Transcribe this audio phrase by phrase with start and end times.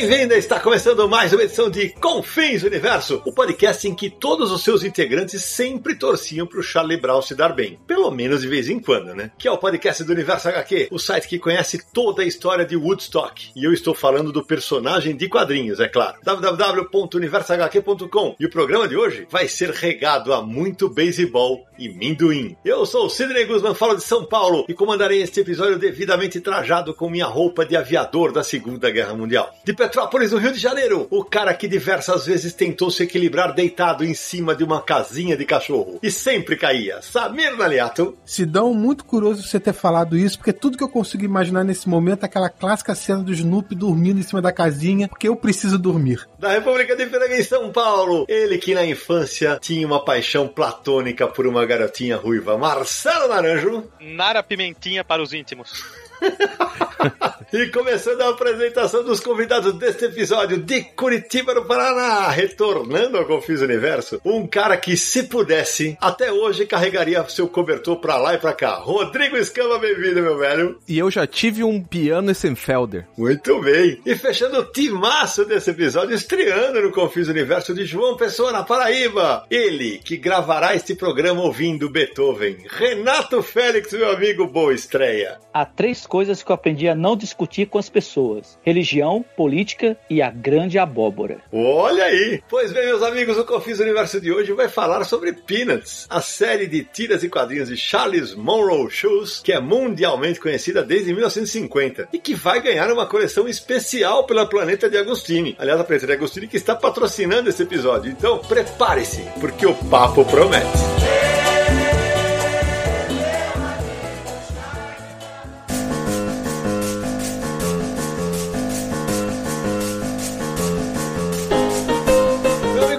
[0.00, 0.36] Bem-vinda!
[0.36, 4.84] Está começando mais uma edição de Confins Universo, o podcast em que todos os seus
[4.84, 7.80] integrantes sempre torciam para o Charlie Brown se dar bem.
[7.84, 9.32] Pelo menos de vez em quando, né?
[9.36, 12.76] Que é o podcast do Universo HQ, o site que conhece toda a história de
[12.76, 13.50] Woodstock.
[13.56, 16.16] E eu estou falando do personagem de quadrinhos, é claro.
[16.22, 22.56] www.universohq.com E o programa de hoje vai ser regado a muito beisebol e minduim.
[22.64, 26.94] Eu sou o Sidney Guzman, falo de São Paulo e comandarei este episódio devidamente trajado
[26.94, 29.52] com minha roupa de aviador da Segunda Guerra Mundial.
[29.64, 34.04] De Petrópolis, no Rio de Janeiro, o cara que diversas vezes tentou se equilibrar deitado
[34.04, 37.00] em cima de uma casinha de cachorro e sempre caía.
[37.00, 38.14] Samir Naliato.
[38.22, 42.24] Sidão, muito curioso você ter falado isso, porque tudo que eu consigo imaginar nesse momento
[42.24, 46.28] é aquela clássica cena do Snoopy dormindo em cima da casinha, porque eu preciso dormir.
[46.38, 51.26] Da República de Piranga em São Paulo, ele que na infância tinha uma paixão platônica
[51.26, 53.84] por uma garotinha ruiva, Marcelo Naranjo.
[53.98, 55.82] Nara Pimentinha para os íntimos.
[57.52, 63.62] e começando a apresentação dos convidados deste episódio de Curitiba, no Paraná, retornando ao Confis
[63.62, 68.52] Universo, um cara que, se pudesse, até hoje carregaria seu cobertor pra lá e pra
[68.52, 68.76] cá.
[68.76, 70.78] Rodrigo Escama, bem-vindo, meu velho.
[70.88, 73.06] E eu já tive um piano Essenfelder.
[73.16, 74.00] Muito bem.
[74.04, 79.46] E fechando o timaço desse episódio, estreando no Confis Universo de João Pessoa, na Paraíba.
[79.50, 82.58] Ele, que gravará este programa ouvindo Beethoven.
[82.68, 85.38] Renato Félix, meu amigo, boa estreia.
[85.52, 90.20] Há três coisas que eu aprendi a não discutir com as pessoas: religião, política e
[90.20, 91.38] a grande abóbora.
[91.52, 92.42] Olha aí!
[92.48, 96.66] Pois bem, meus amigos, o Confis Universo de hoje vai falar sobre Peanuts, a série
[96.66, 102.18] de tiras e quadrinhos de Charles Monroe Shoes, que é mundialmente conhecida desde 1950 e
[102.18, 105.54] que vai ganhar uma coleção especial pela Planeta de Agostini.
[105.58, 108.10] Aliás, a Planeta de Agostini que está patrocinando esse episódio.
[108.10, 111.57] Então, prepare-se, porque o papo promete.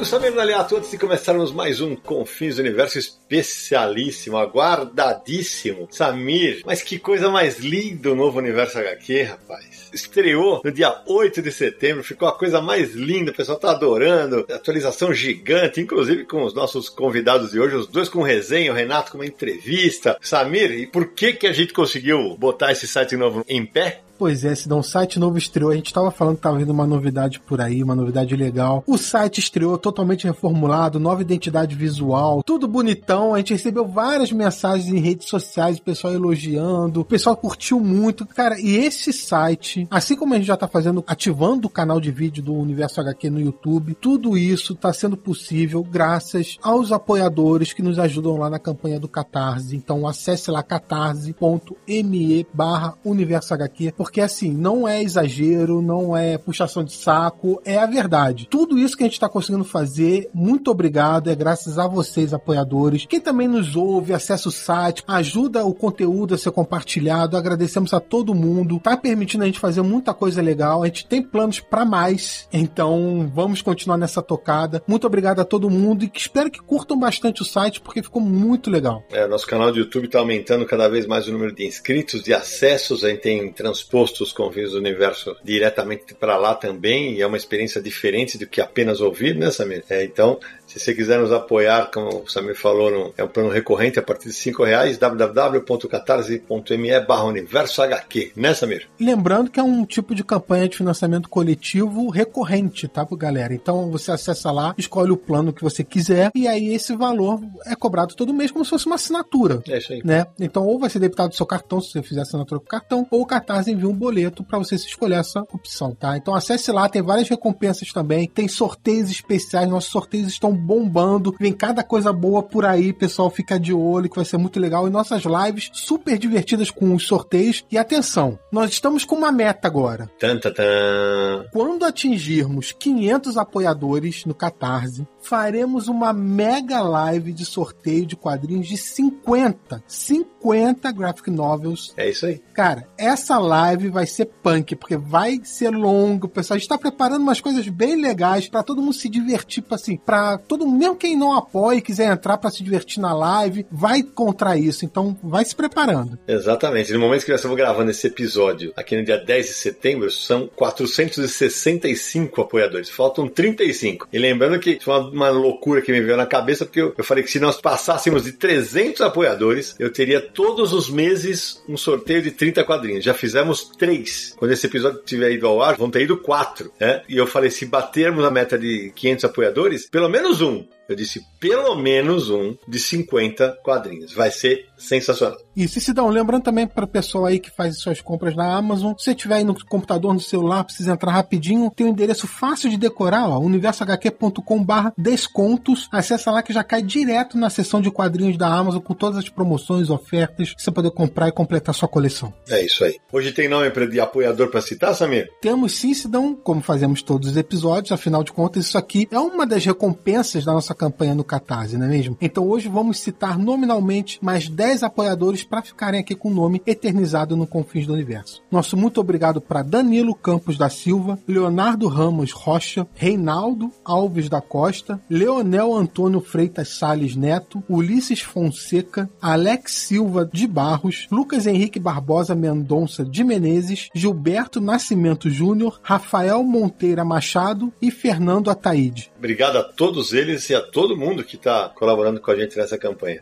[0.06, 5.88] Samir Naliato, antes de começarmos mais um Confins do Universo especialíssimo, aguardadíssimo.
[5.92, 9.90] Samir, mas que coisa mais linda o novo Universo HQ, rapaz.
[9.94, 14.46] Estreou no dia 8 de setembro, ficou a coisa mais linda, o pessoal tá adorando.
[14.50, 19.12] Atualização gigante, inclusive com os nossos convidados de hoje, os dois com resenha, o Renato
[19.12, 20.18] com uma entrevista.
[20.22, 24.02] Samir, e por que que a gente conseguiu botar esse site novo em pé?
[24.20, 25.72] Pois é, dá um site novo estreou.
[25.72, 28.84] A gente tava falando que tava vindo uma novidade por aí, uma novidade legal.
[28.86, 33.34] O site estreou totalmente reformulado, nova identidade visual, tudo bonitão.
[33.34, 38.26] A gente recebeu várias mensagens em redes sociais, o pessoal elogiando, o pessoal curtiu muito.
[38.26, 42.12] Cara, e esse site, assim como a gente já tá fazendo, ativando o canal de
[42.12, 47.82] vídeo do Universo HQ no YouTube, tudo isso tá sendo possível graças aos apoiadores que
[47.82, 49.78] nos ajudam lá na campanha do Catarse.
[49.78, 56.94] Então acesse lá catarse.me barra Universo HQ, assim, não é exagero, não é puxação de
[56.94, 58.48] saco, é a verdade.
[58.50, 63.06] Tudo isso que a gente está conseguindo fazer, muito obrigado, é graças a vocês, apoiadores.
[63.06, 68.00] Quem também nos ouve, acessa o site, ajuda o conteúdo a ser compartilhado, agradecemos a
[68.00, 71.86] todo mundo, tá permitindo a gente fazer muita coisa legal, a gente tem planos para
[71.86, 74.82] mais, então vamos continuar nessa tocada.
[74.88, 78.70] Muito obrigado a todo mundo e espero que curtam bastante o site, porque ficou muito
[78.70, 79.04] legal.
[79.12, 82.34] É, nosso canal do YouTube está aumentando cada vez mais o número de inscritos, de
[82.34, 83.52] acessos, a gente tem
[84.00, 88.48] transposto os convívios do universo diretamente para lá também, e é uma experiência diferente do
[88.48, 89.84] que apenas ouvir, né, Samir?
[89.90, 93.50] É, então, se você quiser nos apoiar, como o Samir falou, no, é um plano
[93.50, 98.88] recorrente a partir de cinco reais, www.catarse.me barra universo HQ, né, Samir?
[99.00, 103.52] Lembrando que é um tipo de campanha de financiamento coletivo recorrente, tá, galera?
[103.54, 107.76] Então você acessa lá, escolhe o plano que você quiser, e aí esse valor é
[107.76, 109.62] cobrado todo mês como se fosse uma assinatura.
[109.68, 110.02] É isso aí.
[110.06, 110.28] Né?
[110.40, 113.22] Então, ou vai ser debitado do seu cartão, se você fizer assinatura com cartão, ou
[113.22, 116.16] o Catarse envia um boleto para você escolher essa opção, tá?
[116.16, 121.54] Então acesse lá, tem várias recompensas também, tem sorteios especiais, nossos sorteios estão bombando, vem
[121.54, 124.88] cada coisa boa por aí, pessoal, fica de olho que vai ser muito legal.
[124.88, 127.66] E nossas lives super divertidas com os sorteios.
[127.72, 130.10] E atenção, nós estamos com uma meta agora.
[130.20, 131.46] Tan, tan, tan.
[131.52, 138.78] Quando atingirmos 500 apoiadores no Catarse, faremos uma mega live de sorteio de quadrinhos de
[138.78, 139.84] 50.
[139.88, 141.94] 50 graphic novels.
[141.98, 142.42] É isso aí.
[142.54, 146.56] Cara, essa live vai ser punk, porque vai ser longo, pessoal.
[146.56, 149.98] A gente tá preparando umas coisas bem legais para todo mundo se divertir, tipo assim,
[149.98, 153.66] para todo mundo, mesmo quem não apoia e quiser entrar para se divertir na live,
[153.72, 154.86] vai contra isso.
[154.86, 156.18] Então, vai se preparando.
[156.28, 156.94] Exatamente.
[156.94, 160.50] No momento que nós estamos gravando esse episódio, aqui no dia 10 de setembro, são
[160.56, 162.90] 465 apoiadores.
[162.90, 164.08] Faltam 35.
[164.12, 167.04] E lembrando que foi uma, uma loucura que me veio na cabeça, porque eu, eu
[167.04, 172.22] falei que se nós passássemos de 300 apoiadores, eu teria todos os meses um sorteio
[172.22, 173.04] de 30 quadrinhos.
[173.04, 174.36] Já fizemos três.
[174.38, 176.72] Quando esse episódio tiver ido ao ar, vão ter ido quatro.
[176.80, 177.02] Né?
[177.08, 181.22] E eu falei, se batermos a meta de 500 apoiadores, pelo menos um eu disse
[181.40, 184.12] pelo menos um de 50 quadrinhos.
[184.12, 185.38] Vai ser sensacional.
[185.56, 188.94] Isso, e Cidão, lembrando também para o pessoal aí que faz suas compras na Amazon,
[188.98, 192.70] se você tiver aí no computador, no celular, precisa entrar rapidinho, tem um endereço fácil
[192.70, 195.88] de decorar, ó, universohq.com barra descontos.
[195.92, 199.30] Acessa lá que já cai direto na seção de quadrinhos da Amazon com todas as
[199.30, 202.34] promoções, ofertas, você poder comprar e completar sua coleção.
[202.50, 202.98] É isso aí.
[203.12, 205.30] Hoje tem nome de apoiador para citar, Samir?
[205.42, 209.46] Temos sim, Cidão, como fazemos todos os episódios, afinal de contas, isso aqui é uma
[209.46, 212.18] das recompensas da nossa campanha no Catarse, não é mesmo?
[212.22, 217.36] Então hoje vamos citar nominalmente mais 10 apoiadores para ficarem aqui com o nome eternizado
[217.36, 218.42] no Confins do Universo.
[218.50, 225.02] Nosso muito obrigado para Danilo Campos da Silva, Leonardo Ramos Rocha, Reinaldo Alves da Costa,
[225.10, 233.04] Leonel Antônio Freitas Sales Neto, Ulisses Fonseca, Alex Silva de Barros, Lucas Henrique Barbosa Mendonça
[233.04, 239.12] de Menezes, Gilberto Nascimento Júnior, Rafael Monteira Machado e Fernando Ataíde.
[239.18, 242.78] Obrigado a todos eles e a todo mundo que está colaborando com a gente nessa
[242.78, 243.22] campanha.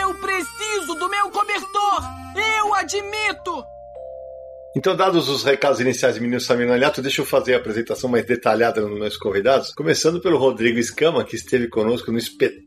[0.00, 2.02] Eu preciso do meu cobertor!
[2.58, 3.64] Eu admito!
[4.76, 8.26] Então, dados os recados iniciais de Menino Samir Aliato, deixa eu fazer a apresentação mais
[8.26, 9.72] detalhada nos meus convidados.
[9.72, 12.18] Começando pelo Rodrigo Escama, que esteve conosco no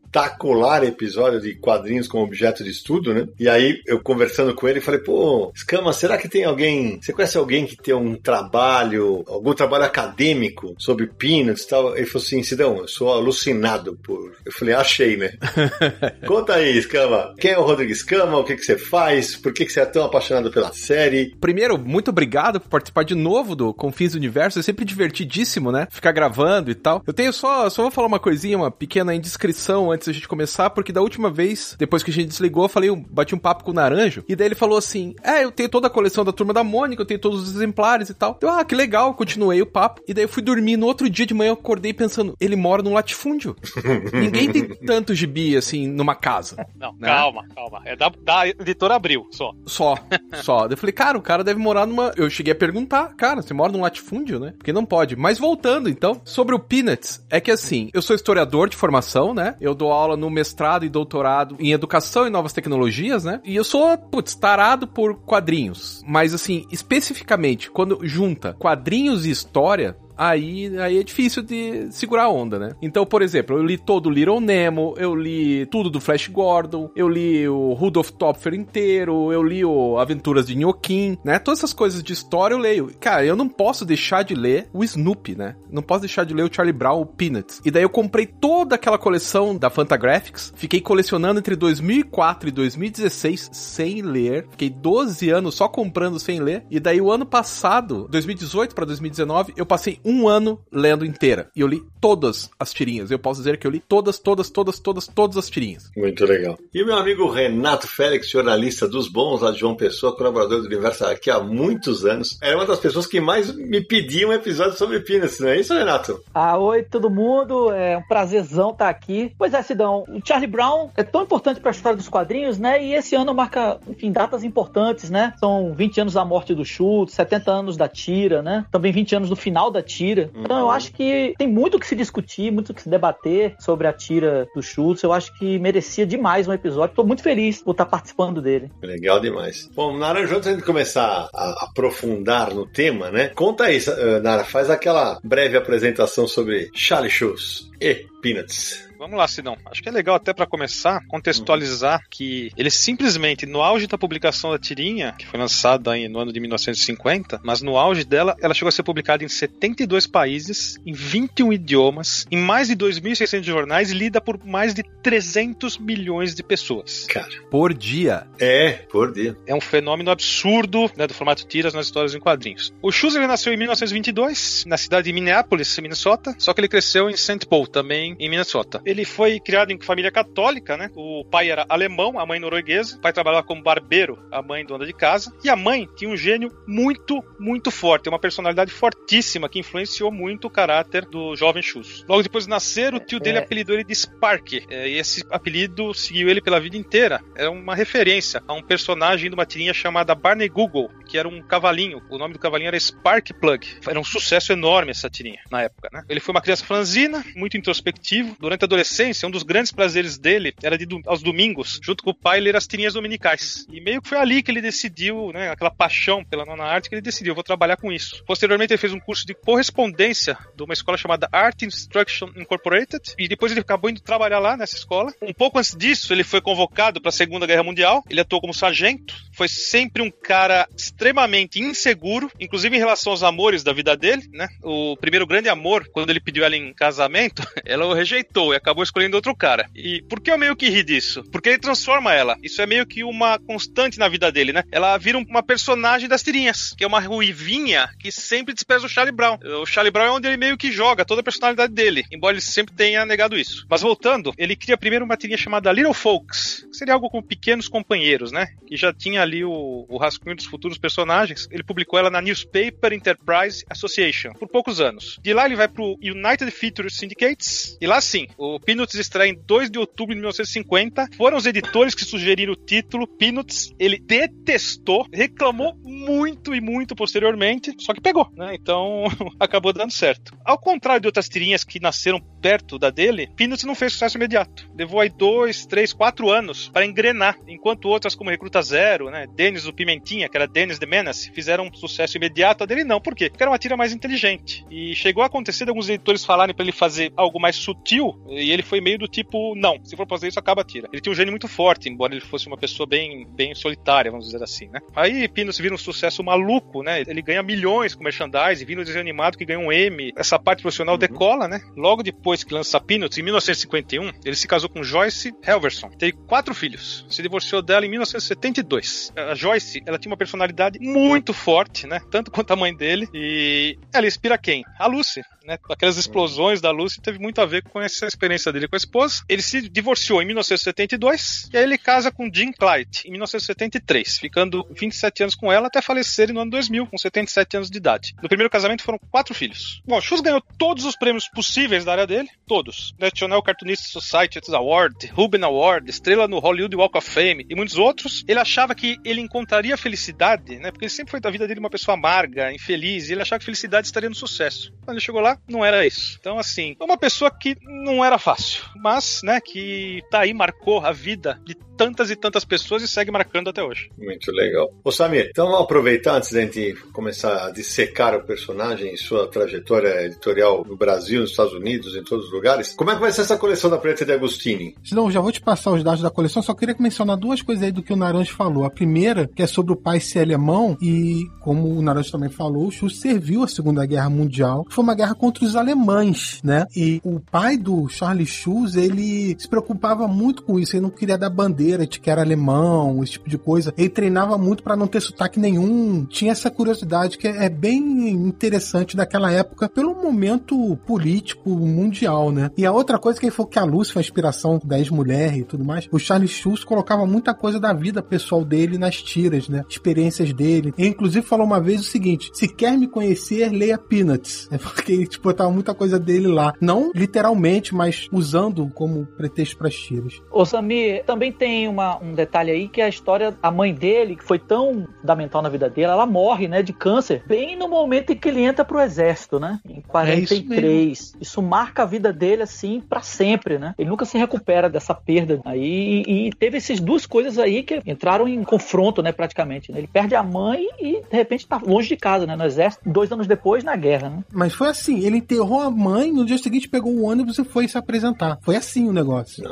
[0.09, 3.27] espetacular episódio de quadrinhos como objeto de estudo, né?
[3.39, 6.99] E aí, eu conversando com ele, falei, pô, Escama, será que tem alguém...
[7.01, 11.95] Você conhece alguém que tem um trabalho, algum trabalho acadêmico sobre peanuts e tal?
[11.95, 14.35] Ele falou assim, Sidão, eu sou alucinado por...
[14.45, 15.31] Eu falei, achei, né?
[16.25, 17.33] Conta aí, Escama.
[17.39, 18.37] Quem é o Rodrigo Escama?
[18.37, 19.35] O que, que você faz?
[19.35, 21.35] Por que, que você é tão apaixonado pela série?
[21.39, 24.59] Primeiro, muito obrigado por participar de novo do Confins do Universo.
[24.59, 25.87] É sempre divertidíssimo, né?
[25.91, 27.03] Ficar gravando e tal.
[27.05, 30.69] Eu tenho só, só vou falar uma coisinha, uma pequena indiscrição antes da gente começar,
[30.69, 33.63] porque da última vez, depois que a gente desligou, eu falei, eu bati um papo
[33.63, 36.31] com o Naranjo, e daí ele falou assim: É, eu tenho toda a coleção da
[36.31, 38.37] turma da Mônica, eu tenho todos os exemplares e tal.
[38.41, 40.01] Eu, ah, que legal, continuei o papo.
[40.07, 40.77] E daí eu fui dormir.
[40.77, 43.55] No outro dia de manhã eu acordei pensando, ele mora num latifúndio.
[44.13, 46.65] Ninguém tem tanto gibi assim numa casa.
[46.75, 47.07] Não, Né?
[47.07, 47.81] calma, calma.
[47.85, 49.53] É da, da editora Abril, só.
[49.65, 49.95] Só,
[50.43, 50.61] só.
[50.67, 52.11] Daí Eu falei, cara, o cara deve morar numa.
[52.15, 54.53] Eu cheguei a perguntar, cara, você mora num latifúndio, né?
[54.57, 55.15] Porque não pode.
[55.15, 59.55] Mas voltando, então, sobre o Peanuts, é que assim, eu sou historiador de formação, né?
[59.59, 63.41] Eu dou aula no mestrado e doutorado em educação e novas tecnologias, né?
[63.43, 66.03] E eu sou, putz, tarado por quadrinhos.
[66.07, 72.29] Mas assim, especificamente, quando junta quadrinhos e história, aí, aí é difícil de segurar a
[72.29, 72.75] onda, né?
[72.81, 76.91] Então, por exemplo, eu li todo o Little Nemo, eu li tudo do Flash Gordon,
[76.93, 81.39] eu li o Rudolph Topfer inteiro, eu li o Aventuras de Nhoquim, né?
[81.39, 82.91] Todas essas coisas de história eu leio.
[82.99, 85.55] Cara, eu não posso deixar de ler o Snoopy, né?
[85.71, 87.61] Não posso deixar de ler o Charlie Brown, o Peanuts.
[87.63, 93.49] E daí eu comprei toda aquela coleção da Fantagraphics, fiquei colecionando entre 2004 e 2016
[93.53, 98.75] sem ler, fiquei 12 anos só comprando sem ler, e daí o ano passado, 2018
[98.75, 101.49] para 2019, eu passei um ano lendo inteira.
[101.55, 103.11] E eu li todas as tirinhas.
[103.11, 105.91] Eu posso dizer que eu li todas, todas, todas, todas, todas as tirinhas.
[105.95, 106.57] Muito legal.
[106.73, 110.65] E o meu amigo Renato Félix, jornalista dos bons lá de João Pessoa, colaborador do
[110.65, 114.77] Universo aqui há muitos anos, era uma das pessoas que mais me pediam um episódio
[114.77, 116.21] sobre Peanuts, não é isso, Renato?
[116.33, 119.33] Ah, oi todo mundo, é um prazerzão estar aqui.
[119.37, 122.83] Pois é, Sidão, o Charlie Brown é tão importante para a história dos quadrinhos, né?
[122.83, 125.33] E esse ano marca, enfim, datas importantes, né?
[125.39, 128.65] São 20 anos da morte do Schultz, 70 anos da Tira, né?
[128.71, 129.98] Também 20 anos do final da Tira.
[130.35, 133.55] Então eu acho que tem muito o que se discutir, muito o que se debater
[133.59, 135.03] sobre a Tira do Schultz.
[135.03, 136.95] Eu acho que merecia demais um episódio.
[136.95, 138.71] Tô muito feliz por estar participando dele.
[138.81, 139.69] Legal demais.
[139.75, 143.29] Bom, Nara, antes de começar a aprofundar no tema, né?
[143.29, 148.88] Conta aí, eh, Nara, faz aquela breve apresentação sobre Charlie Shoes e Peanuts.
[148.99, 149.57] Vamos lá, Sidão.
[149.65, 154.51] Acho que é legal até pra começar contextualizar que ele simplesmente, no auge da publicação
[154.51, 158.53] da tirinha, que foi lançada aí no ano de 1950, mas no auge dela, ela
[158.53, 163.89] chegou a ser publicada em 72 países, em 21 idiomas, em mais de 2.600 jornais
[163.89, 167.05] e lida por mais de 300 milhões de pessoas.
[167.07, 168.27] Cara, Por dia.
[168.37, 169.37] é, por dia.
[169.47, 172.73] É um fenômeno absurdo né, do formato tiras nas histórias em quadrinhos.
[172.81, 177.09] O Schuster ele nasceu em 1922, na cidade de Minneapolis, Minnesota, só que ele cresceu
[177.09, 177.47] em St.
[177.47, 178.81] Paul, também em Minnesota.
[178.89, 180.89] Ele foi criado em família católica, né?
[180.95, 182.97] O pai era alemão, a mãe norueguesa.
[182.97, 185.31] O pai trabalhava como barbeiro, a mãe dona de casa.
[185.43, 190.45] E a mãe tinha um gênio muito, muito forte, uma personalidade fortíssima que influenciou muito
[190.45, 192.05] o caráter do jovem Schuster.
[192.07, 193.41] Logo depois de nascer, o tio dele É.
[193.41, 194.53] apelidou ele de Spark.
[194.69, 197.21] É, E esse apelido seguiu ele pela vida inteira.
[197.35, 201.41] Era uma referência a um personagem de uma tirinha chamada Barney Google, que era um
[201.41, 202.01] cavalinho.
[202.09, 203.67] O nome do cavalinho era Spark Plug.
[203.87, 206.03] Era um sucesso enorme essa tirinha na época, né?
[206.09, 208.35] Ele foi uma criança franzina, muito introspectivo.
[208.39, 212.15] Durante a adolescência, um dos grandes prazeres dele era de aos domingos, junto com o
[212.15, 213.65] pai, ler as tirinhas dominicais.
[213.71, 216.95] E meio que foi ali que ele decidiu, né, aquela paixão pela nona arte, que
[216.95, 218.23] ele decidiu, vou trabalhar com isso.
[218.25, 223.27] Posteriormente, ele fez um curso de correspondência de uma escola chamada Art Instruction Incorporated, e
[223.27, 225.13] depois ele acabou indo trabalhar lá nessa escola.
[225.21, 228.03] Um pouco antes disso, ele foi convocado para a Segunda Guerra Mundial.
[228.09, 233.63] Ele atuou como sargento, foi sempre um cara extremamente inseguro, inclusive em relação aos amores
[233.63, 234.47] da vida dele, né?
[234.63, 238.68] O primeiro grande amor, quando ele pediu ela em casamento, ela o rejeitou e acabou
[238.83, 239.69] escolhendo outro cara.
[239.75, 241.23] E por que eu meio que ri disso?
[241.31, 242.37] Porque ele transforma ela.
[242.43, 244.63] Isso é meio que uma constante na vida dele, né?
[244.71, 249.15] Ela vira uma personagem das tirinhas, que é uma ruivinha que sempre despreza o Charlie
[249.15, 249.37] Brown.
[249.61, 252.41] O Charlie Brown é onde ele meio que joga toda a personalidade dele, embora ele
[252.41, 253.65] sempre tenha negado isso.
[253.69, 257.67] Mas voltando, ele cria primeiro uma tirinha chamada Little Folks, que seria algo com pequenos
[257.67, 258.47] companheiros, né?
[258.67, 261.47] Que já tinha ali o, o rascunho dos futuros personagens.
[261.51, 265.19] Ele publicou ela na Newspaper Enterprise Association por poucos anos.
[265.21, 269.39] De lá ele vai pro United Feature Syndicates, e lá sim, o Peanuts estreia em
[269.45, 271.09] 2 de outubro de 1950.
[271.15, 273.73] Foram os editores que sugeriram o título Peanuts.
[273.79, 278.55] Ele detestou, reclamou muito e muito posteriormente, só que pegou, né?
[278.55, 279.05] Então
[279.39, 280.37] acabou dando certo.
[280.45, 284.69] Ao contrário de outras tirinhas que nasceram perto da dele, Peanuts não fez sucesso imediato.
[284.77, 289.65] Levou aí dois, três, quatro anos para engrenar, enquanto outras como Recruta Zero, né, Dennis
[289.65, 292.63] o Pimentinha, que era Dennis the Menace, fizeram um sucesso imediato.
[292.63, 293.29] A dele não, por quê?
[293.29, 294.65] Porque era uma tira mais inteligente.
[294.69, 298.48] E chegou a acontecer de alguns editores falarem para ele fazer algo mais sutil, e
[298.51, 300.87] ele foi meio do tipo, não, se for fazer isso, acaba a tira.
[300.91, 304.27] Ele tinha um gênio muito forte, embora ele fosse uma pessoa bem, bem solitária, vamos
[304.27, 304.79] dizer assim, né?
[304.95, 307.01] Aí Peanuts vira um sucesso maluco, né?
[307.01, 310.11] Ele ganha milhões com merchandising, vira um desenho animado que ganha um M.
[310.15, 311.61] Essa parte profissional decola, né?
[311.75, 315.89] Logo depois que lança Peanuts, em 1951, ele se casou com Joyce Helverson.
[315.89, 317.05] Teve quatro filhos.
[317.09, 319.13] Se divorciou dela em 1972.
[319.15, 321.99] A Joyce, ela tinha uma personalidade muito forte, né?
[322.11, 323.07] Tanto quanto a mãe dele.
[323.13, 324.63] E ela inspira quem?
[324.77, 325.21] A Lucy.
[325.49, 325.57] Né?
[325.67, 329.23] Aquelas explosões da Lucy teve muito a ver com essa experiência dele com a esposa.
[329.27, 334.63] Ele se divorciou em 1972 e aí ele casa com Jean Clyde em 1973, ficando
[334.69, 338.15] 27 anos com ela até falecer no ano 2000, com 77 anos de idade.
[338.21, 339.81] No primeiro casamento foram quatro filhos.
[339.87, 342.93] Bom, Schultz ganhou todos os prêmios possíveis da área dele, todos.
[342.99, 348.23] National Cartoonist Society Award, Ruben Award, estrela no Hollywood Walk of Fame e muitos outros.
[348.27, 350.69] Ele achava que ele encontraria felicidade, né?
[350.69, 353.45] Porque ele sempre foi da vida dele uma pessoa amarga, infeliz, e ele achava que
[353.45, 354.71] felicidade estaria no sucesso.
[354.83, 356.17] Quando ele chegou lá, não era isso.
[356.19, 360.79] Então, assim, é uma pessoa que não era fácil, mas, né, que tá aí, marcou
[360.79, 363.89] a vida de tantas e tantas pessoas e segue marcando até hoje.
[363.97, 364.69] Muito legal.
[364.83, 369.29] Ô Samir, então vamos aproveitar antes da gente começar a dissecar o personagem e sua
[369.29, 372.73] trajetória editorial no Brasil, nos Estados Unidos, em todos os lugares.
[372.73, 374.75] Como é que vai ser essa coleção da Preta de Agostini?
[374.91, 377.71] Não, já vou te passar os dados da coleção, só queria mencionar duas coisas aí
[377.71, 378.65] do que o Naranjo falou.
[378.65, 382.67] A primeira, que é sobre o pai ser alemão, e como o Naranjo também falou,
[382.67, 384.65] o Schuss serviu a Segunda Guerra Mundial.
[384.69, 386.65] Foi uma guerra contra os alemães, né?
[386.75, 391.17] E o pai do Charlie Schuss, ele se preocupava muito com isso, ele não queria
[391.17, 393.73] dar bandeira de que era alemão, esse tipo de coisa.
[393.77, 396.05] Ele treinava muito para não ter sotaque nenhum.
[396.05, 402.49] Tinha essa curiosidade que é bem interessante daquela época, pelo momento político mundial, né?
[402.57, 405.37] E a outra coisa que ele falou que a Lucy foi a inspiração da ex-mulher
[405.37, 409.49] e tudo mais, o Charlie Schultz colocava muita coisa da vida pessoal dele nas tiras,
[409.49, 409.63] né?
[409.69, 410.73] Experiências dele.
[410.77, 414.47] Ele, inclusive, falou uma vez o seguinte: se quer me conhecer, leia Peanuts.
[414.51, 416.53] É porque tipo, botava muita coisa dele lá.
[416.59, 420.21] Não literalmente, mas usando como pretexto para as tiras.
[420.31, 424.15] Ô Samir, também tem uma, um detalhe aí que é a história a mãe dele,
[424.15, 428.11] que foi tão fundamental na vida dele, ela morre, né, de câncer, bem no momento
[428.11, 429.59] em que ele entra pro exército, né?
[429.67, 430.91] Em 43.
[430.91, 433.73] isso, isso, marca a vida dele assim para sempre, né?
[433.77, 437.81] Ele nunca se recupera dessa perda aí e, e, teve essas duas coisas aí que
[437.85, 439.71] entraram em confronto, né, praticamente.
[439.71, 439.79] Né?
[439.79, 443.11] Ele perde a mãe e de repente tá longe de casa, né, no exército, dois
[443.11, 444.23] anos depois na guerra, né?
[444.31, 447.67] Mas foi assim, ele enterrou a mãe, no dia seguinte pegou o ônibus e foi
[447.67, 448.37] se apresentar.
[448.41, 449.43] Foi assim o negócio.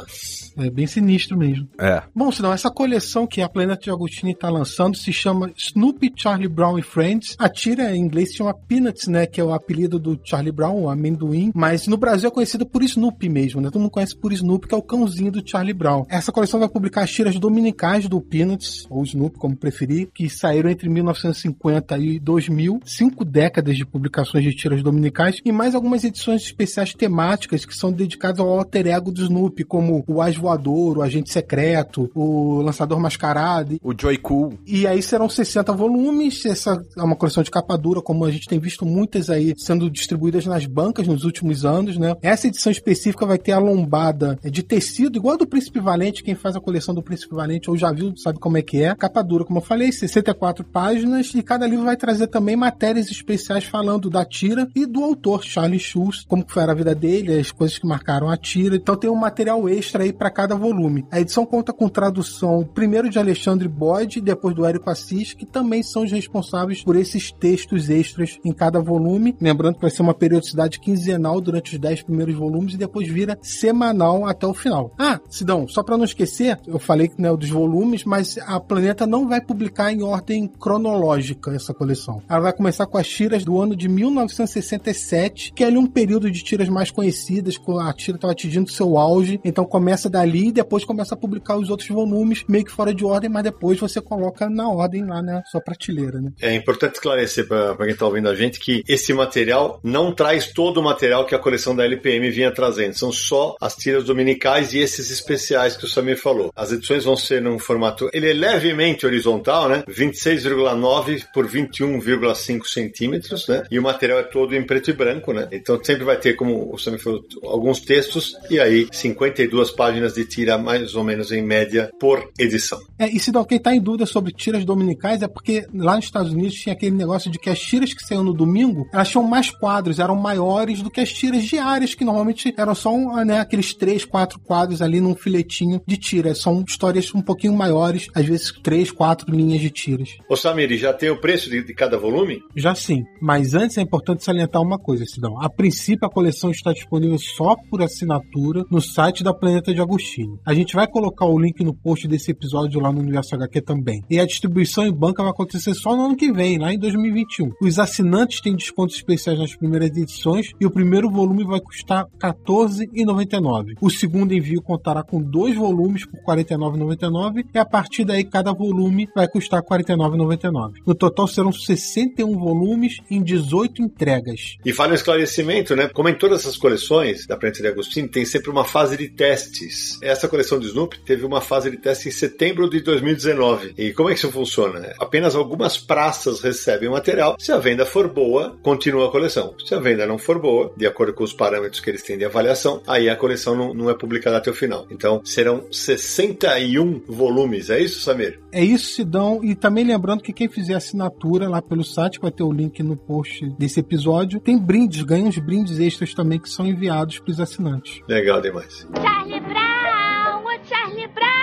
[0.58, 1.68] É bem sinistro mesmo.
[1.80, 2.02] É.
[2.16, 6.48] Bom, senão essa coleção que a Planeta de Agostini está lançando se chama Snoopy, Charlie
[6.48, 7.36] Brown e Friends.
[7.38, 9.28] A tira em inglês se chama Peanuts, né?
[9.28, 11.52] Que é o apelido do Charlie Brown, o amendoim.
[11.54, 13.70] Mas no Brasil é conhecido por Snoopy mesmo, né?
[13.70, 16.06] Todo mundo conhece por Snoopy, que é o cãozinho do Charlie Brown.
[16.10, 20.70] Essa coleção vai publicar as tiras dominicais do Peanuts, ou Snoopy, como preferir, que saíram
[20.70, 22.80] entre 1950 e 2000.
[22.84, 27.92] Cinco décadas de publicações de tiras dominicais e mais algumas edições especiais temáticas que são
[27.92, 33.00] dedicadas ao alter ego do Snoopy, como o As Voador, o Agente Secreto, o Lançador
[33.00, 33.78] Mascarado.
[33.84, 34.54] O Joy Cool.
[34.66, 36.46] E aí serão 60 volumes.
[36.46, 39.90] Essa é uma coleção de capa dura, como a gente tem visto muitas aí sendo
[39.90, 42.16] distribuídas nas bancas nos últimos anos, né?
[42.22, 46.24] Essa edição específica vai ter a lombada de tecido, igual a do Príncipe Valente.
[46.24, 48.96] Quem faz a coleção do Príncipe Valente ou já viu, sabe como é que é.
[48.96, 51.34] Capa dura, como eu falei, 64 páginas.
[51.34, 55.80] E cada livro vai trazer também matérias especiais falando da tira e do autor, Charlie
[55.80, 58.76] Schultz, como que foi a vida dele, as coisas que marcaram a tira.
[58.76, 61.06] Então tem um material extra aí para cada volume.
[61.12, 65.46] A edição conta com tradução primeiro de Alexandre Boyd e depois do Érico Assis, que
[65.46, 69.36] também são os responsáveis por esses textos extras em cada volume.
[69.42, 73.38] Lembrando que vai ser uma periodicidade quinzenal durante os 10 primeiros volumes e depois vira
[73.42, 74.94] semanal até o final.
[74.98, 79.28] Ah, Sidão, só para não esquecer, eu falei né, dos volumes, mas a Planeta não
[79.28, 82.22] vai publicar em ordem cronológica essa coleção.
[82.30, 85.17] Ela vai começar com as tiras do ano de 1967,
[85.56, 88.98] que é ali um período de tiras mais conhecidas, com a tira estava atingindo seu
[88.98, 92.94] auge, então começa dali e depois começa a publicar os outros volumes, meio que fora
[92.94, 96.32] de ordem, mas depois você coloca na ordem lá na sua prateleira, né?
[96.42, 100.80] É importante esclarecer para quem está ouvindo a gente que esse material não traz todo
[100.80, 102.98] o material que a coleção da LPM vinha trazendo.
[102.98, 106.52] São só as tiras dominicais e esses especiais que o Samir falou.
[106.56, 108.10] As edições vão ser num formato.
[108.14, 109.84] Ele é levemente horizontal, né?
[109.88, 113.64] 26,9 por 21,5 centímetros, né?
[113.70, 115.48] E o material é todo em preto e branco, né?
[115.52, 120.26] Então sempre vai ter, como o Samir falou, alguns textos e aí 52 páginas de
[120.26, 122.80] tira, mais ou menos em média, por edição.
[123.00, 126.32] É, e se quem tá em dúvida sobre tiras dominicais é porque lá nos Estados
[126.32, 129.50] Unidos tinha aquele negócio de que as tiras que saíam no domingo, elas tinham mais
[129.50, 134.04] quadros, eram maiores do que as tiras diárias, que normalmente eram só né, aqueles três,
[134.04, 136.34] quatro quadros ali num filetinho de tira.
[136.34, 140.10] São histórias um pouquinho maiores, às vezes três, quatro linhas de tiras.
[140.30, 142.42] Ô Samir, já tem o preço de, de cada volume?
[142.56, 145.42] Já sim, mas antes é importante salientar uma coisa, Sidão.
[145.42, 150.40] A princípio a coleção está disponível só por assinatura no site da Planeta de Agostinho.
[150.46, 154.02] A gente vai colocar o link no post desse episódio lá no Universo HQ também.
[154.10, 157.52] E a distribuição em banca vai acontecer só no ano que vem, lá em 2021.
[157.62, 162.34] Os assinantes têm descontos especiais nas primeiras edições e o primeiro volume vai custar R$
[162.34, 163.76] 14,99.
[163.82, 168.54] O segundo envio contará com dois volumes por R$ 49,99 e a partir daí cada
[168.54, 170.74] volume vai custar R$ 49,99.
[170.86, 174.58] No total serão 61 volumes em 18 entregas.
[174.66, 175.90] E vale um esclarecimento, né?
[175.94, 179.98] Como em todas essas coleções da Planeta de Agostinho, tem sempre uma fase de testes.
[180.02, 183.74] Essa coleção de Snoopy teve uma fase de teste em setembro de 2019.
[183.78, 184.94] E como é que isso funciona?
[185.00, 187.36] Apenas algumas praças recebem o material.
[187.40, 189.56] Se a venda for boa, continua a coleção.
[189.66, 192.26] Se a venda não for boa, de acordo com os parâmetros que eles têm de
[192.26, 194.88] avaliação, aí a coleção não, não é publicada até o final.
[194.90, 197.70] Então serão 61 volumes.
[197.70, 198.40] É isso, Samir?
[198.52, 199.44] É isso, Sidão.
[199.44, 202.96] E também lembrando que quem fizer assinatura lá pelo site, vai ter o link no
[202.96, 207.40] post desse episódio, tem brindes, ganha uns brindes extras também que são enviados para os
[207.40, 208.02] assinantes.
[208.06, 208.86] Legal demais.
[209.02, 211.37] Charlie Brown, o Charlie Brown.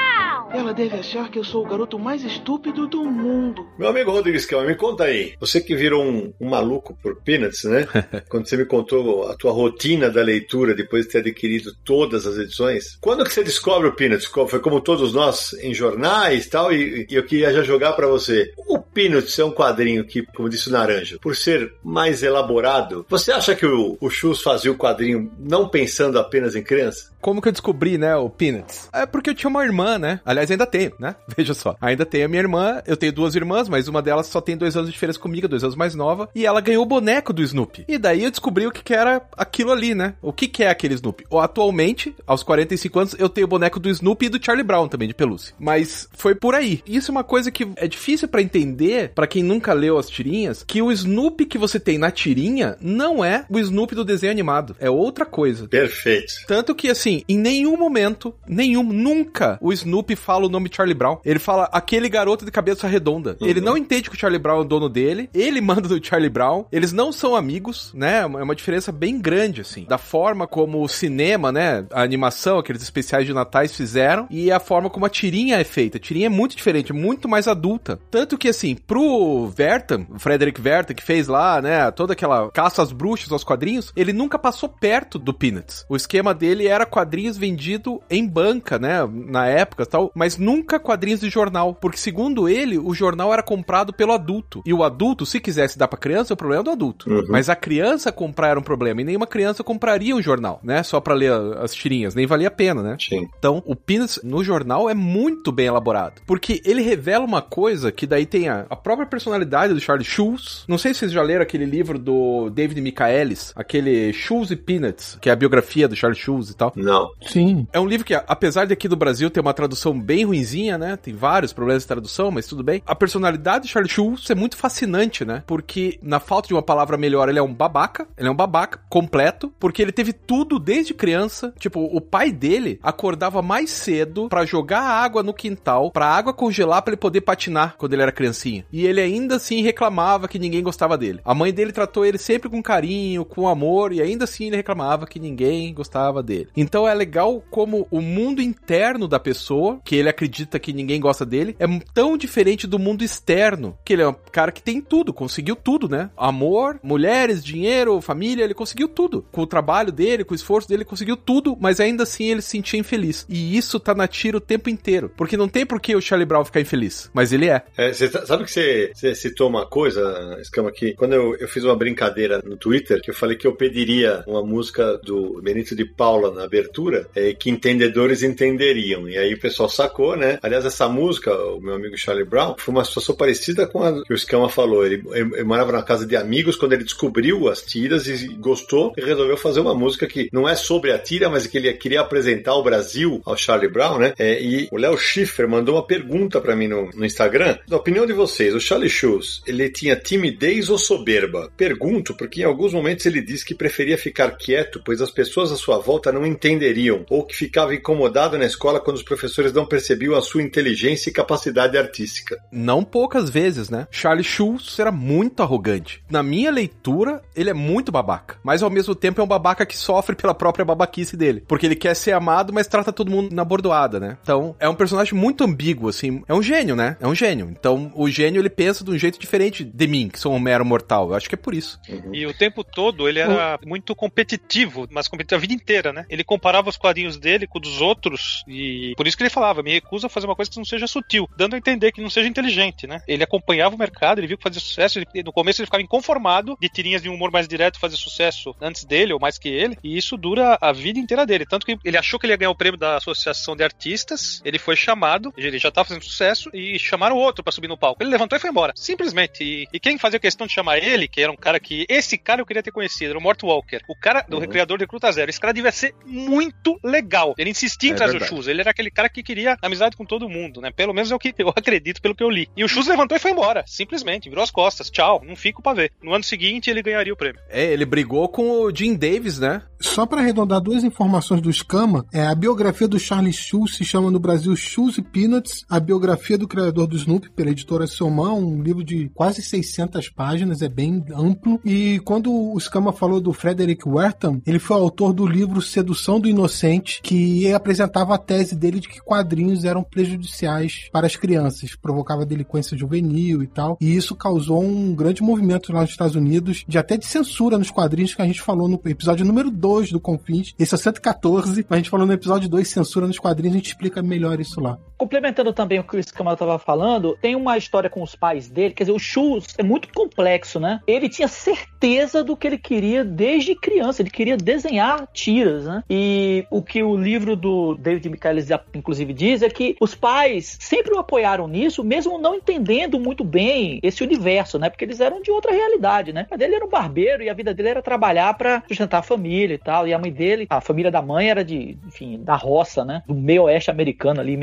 [0.54, 3.66] Ela deve achar que eu sou o garoto mais estúpido do mundo.
[3.76, 5.34] Meu amigo Rodrigues Kelman, me conta aí.
[5.40, 7.88] Você que virou um, um maluco por Peanuts, né?
[8.30, 12.38] Quando você me contou a tua rotina da leitura depois de ter adquirido todas as
[12.38, 12.96] edições.
[13.00, 14.26] Quando que você descobre o Peanuts?
[14.26, 18.06] Foi como todos nós em jornais e tal, e, e eu queria já jogar para
[18.06, 18.52] você.
[18.56, 23.32] O Peanuts é um quadrinho que, como disse o Naranja, por ser mais elaborado, você
[23.32, 27.12] acha que o, o Chus fazia o quadrinho não pensando apenas em criança?
[27.24, 28.90] Como que eu descobri, né, o Peanuts?
[28.92, 30.20] É porque eu tinha uma irmã, né?
[30.26, 31.16] Aliás, ainda tenho, né?
[31.34, 31.74] Veja só.
[31.80, 34.76] Ainda tenho a minha irmã, eu tenho duas irmãs, mas uma delas só tem dois
[34.76, 37.86] anos de diferença comigo, dois anos mais nova, e ela ganhou o boneco do Snoopy.
[37.88, 40.16] E daí eu descobri o que, que era aquilo ali, né?
[40.20, 41.24] O que, que é aquele Snoopy?
[41.30, 44.86] Ou, atualmente, aos 45 anos, eu tenho o boneco do Snoopy e do Charlie Brown
[44.86, 45.54] também, de pelúcia.
[45.58, 46.82] Mas foi por aí.
[46.86, 50.62] Isso é uma coisa que é difícil para entender, para quem nunca leu as tirinhas,
[50.62, 54.76] que o Snoopy que você tem na tirinha não é o Snoopy do desenho animado.
[54.78, 55.66] É outra coisa.
[55.66, 56.34] Perfeito.
[56.46, 61.18] Tanto que, assim, em nenhum momento, nenhum, nunca, o Snoopy fala o nome Charlie Brown.
[61.24, 63.36] Ele fala aquele garoto de cabeça redonda.
[63.40, 63.46] Uhum.
[63.46, 66.30] Ele não entende que o Charlie Brown é o dono dele, ele manda do Charlie
[66.30, 68.20] Brown, eles não são amigos, né?
[68.20, 69.84] É uma diferença bem grande, assim.
[69.84, 71.86] Da forma como o cinema, né?
[71.92, 75.98] A animação, aqueles especiais de natais fizeram, e a forma como a tirinha é feita.
[75.98, 77.98] A tirinha é muito diferente, muito mais adulta.
[78.10, 82.82] Tanto que, assim, pro Vertam, o Frederick Vertam, que fez lá, né, toda aquela caça
[82.82, 85.84] às bruxas aos quadrinhos, ele nunca passou perto do Peanuts.
[85.88, 87.03] O esquema dele era quadrinhos
[87.36, 92.78] vendido em banca, né, na época tal, mas nunca quadrinhos de jornal, porque segundo ele,
[92.78, 94.62] o jornal era comprado pelo adulto.
[94.64, 97.10] E o adulto, se quisesse dar pra criança, é o problema do adulto.
[97.10, 97.24] Uhum.
[97.28, 101.00] Mas a criança comprar era um problema, e nenhuma criança compraria um jornal, né, só
[101.00, 102.96] pra ler as tirinhas, nem valia a pena, né?
[102.98, 103.28] Sim.
[103.38, 106.22] Então, o Peanuts no jornal é muito bem elaborado.
[106.26, 110.64] Porque ele revela uma coisa que daí tem a, a própria personalidade do Charlie Schulz.
[110.68, 115.18] Não sei se vocês já leram aquele livro do David Michaelis, aquele Schulz e Peanuts,
[115.20, 116.72] que é a biografia do Charlie Schulz e tal.
[116.76, 116.93] Não.
[117.26, 117.66] Sim.
[117.72, 120.96] É um livro que, apesar de aqui do Brasil ter uma tradução bem ruinzinha, né?
[120.96, 122.82] Tem vários problemas de tradução, mas tudo bem.
[122.86, 125.42] A personalidade do Charlie Schulz é muito fascinante, né?
[125.46, 128.06] Porque, na falta de uma palavra melhor, ele é um babaca.
[128.16, 131.52] Ele é um babaca completo, porque ele teve tudo desde criança.
[131.58, 136.82] Tipo, o pai dele acordava mais cedo pra jogar água no quintal, pra água congelar
[136.82, 138.64] pra ele poder patinar quando ele era criancinha.
[138.72, 141.20] E ele ainda assim reclamava que ninguém gostava dele.
[141.24, 145.06] A mãe dele tratou ele sempre com carinho, com amor, e ainda assim ele reclamava
[145.06, 146.48] que ninguém gostava dele.
[146.56, 151.24] Então é legal como o mundo interno da pessoa, que ele acredita que ninguém gosta
[151.24, 155.12] dele, é tão diferente do mundo externo, que ele é um cara que tem tudo,
[155.12, 156.10] conseguiu tudo, né?
[156.16, 159.24] Amor, mulheres, dinheiro, família, ele conseguiu tudo.
[159.30, 162.42] Com o trabalho dele, com o esforço dele, ele conseguiu tudo, mas ainda assim ele
[162.42, 163.26] se sentia infeliz.
[163.28, 165.10] E isso tá na tira o tempo inteiro.
[165.16, 167.10] Porque não tem por que o Charlie Brown ficar infeliz.
[167.12, 167.62] Mas ele é.
[167.76, 170.94] É, tá- sabe que você, citou uma coisa, Escama, aqui?
[170.94, 174.42] Quando eu, eu fiz uma brincadeira no Twitter, que eu falei que eu pediria uma
[174.42, 179.08] música do Benito de Paula na abertura, é, que entendedores entenderiam.
[179.08, 180.38] E aí o pessoal sacou, né?
[180.42, 184.12] Aliás, essa música, o meu amigo Charlie Brown, foi uma situação parecida com a que
[184.12, 184.84] o Escama falou.
[184.84, 188.92] Ele, ele- ele morava na casa de amigos quando ele descobriu as tiras e gostou
[188.96, 192.00] e resolveu fazer uma música que não é sobre a tira, mas que ele queria
[192.00, 194.14] apresentar o Brasil ao Charlie Brown, né?
[194.18, 197.58] É, e o Léo Schiffer mandou uma pergunta pra mim no, no Instagram.
[197.68, 201.50] Na opinião de vocês, o Charlie Schulz, ele tinha timidez ou soberba?
[201.56, 205.56] Pergunto porque em alguns momentos ele disse que preferia ficar quieto, pois as pessoas à
[205.56, 210.14] sua volta não entenderiam, ou que ficava incomodado na escola quando os professores não percebiam
[210.14, 212.38] a sua inteligência e capacidade artística.
[212.50, 213.86] Não poucas vezes, né?
[213.90, 216.02] Charlie Schulz era muito arrogante.
[216.10, 218.36] Na minha leitura, ele é muito babaca.
[218.42, 221.42] Mas ao mesmo tempo é um babaca que sofre pela própria babaquice dele.
[221.46, 224.18] Porque ele quer ser amado, mas trata todo mundo na bordoada, né?
[224.22, 226.22] Então, é um personagem muito ambíguo, assim.
[226.28, 226.96] É um gênio, né?
[227.00, 227.48] É um gênio.
[227.50, 230.64] Então, o gênio, ele pensa de um jeito diferente de mim, que sou um mero
[230.64, 231.10] mortal.
[231.10, 231.78] Eu acho que é por isso.
[232.12, 236.06] E o tempo todo ele era muito competitivo, mas competitivo a vida inteira, né?
[236.08, 239.62] Ele comparava os quadrinhos dele com os dos outros e por isso que ele falava,
[239.62, 242.10] me recuso a fazer uma coisa que não seja sutil, dando a entender que não
[242.10, 243.00] seja inteligente, né?
[243.08, 246.54] Ele acompanhava o mercado, ele viu que fazia sucesso, ele- no começo ele ficava inconformado
[246.60, 249.78] de tirinhas de um humor mais direto fazer sucesso antes dele ou mais que ele,
[249.82, 252.50] e isso dura a vida inteira dele, tanto que ele achou que ele ia ganhar
[252.50, 256.78] o prêmio da Associação de Artistas, ele foi chamado, ele já tava fazendo sucesso e
[256.78, 258.02] chamaram outro pra subir no palco.
[258.02, 259.42] Ele levantou e foi embora, simplesmente.
[259.42, 262.42] E, e quem fazia questão de chamar ele, que era um cara que esse cara
[262.42, 265.30] eu queria ter conhecido, era o Mort Walker, o cara do criador de Recruta Zero.
[265.30, 266.33] Esse cara devia ser muito
[266.82, 267.34] legal.
[267.38, 268.32] Ele insistia em É trazer verdade.
[268.32, 268.48] o Shoes.
[268.48, 270.70] Ele era aquele cara que queria amizade com todo mundo, né?
[270.70, 272.48] Pelo menos é o que eu acredito pelo que eu li.
[272.56, 274.90] E o Shoes levantou e foi embora, simplesmente, virou as costas.
[274.90, 275.92] Tchau, não fico pra ver.
[276.02, 277.40] No ano seguinte ele ganharia o prêmio.
[277.48, 279.62] É, ele brigou com o Jim Davis, né?
[279.80, 284.10] Só para arredondar duas informações do Scama, é, a biografia do Charlie Schulz se chama
[284.10, 288.62] no Brasil Schulz e Peanuts, a biografia do criador do Snoopy pela editora Selman, um
[288.62, 291.60] livro de quase 600 páginas, é bem amplo.
[291.64, 297.00] E quando o Scama falou do Frederick Wertham, ele foi autor do livro Sedução Inocente,
[297.02, 302.76] que apresentava a tese dele de que quadrinhos eram prejudiciais para as crianças, provocava delinquência
[302.76, 303.76] juvenil e tal.
[303.80, 307.70] E isso causou um grande movimento lá nos Estados Unidos, de até de censura nos
[307.70, 310.54] quadrinhos que a gente falou no episódio número 2 do Confins.
[310.58, 313.58] Esse é o 114, mas a gente falou no episódio 2, censura nos quadrinhos, a
[313.58, 314.78] gente explica melhor isso lá.
[315.04, 318.72] Complementando também o que o Escamado estava falando, tem uma história com os pais dele,
[318.72, 320.80] quer dizer, o Schultz é muito complexo, né?
[320.86, 325.84] Ele tinha certeza do que ele queria desde criança, ele queria desenhar tiras, né?
[325.90, 330.94] E o que o livro do David Michaelis inclusive diz é que os pais sempre
[330.94, 334.70] o apoiaram nisso, mesmo não entendendo muito bem esse universo, né?
[334.70, 336.26] Porque eles eram de outra realidade, né?
[336.30, 339.56] A dele era um barbeiro e a vida dele era trabalhar para sustentar a família
[339.56, 342.86] e tal, e a mãe dele, a família da mãe era de, enfim, da roça,
[342.86, 343.02] né?
[343.06, 344.38] Do meio oeste americano ali em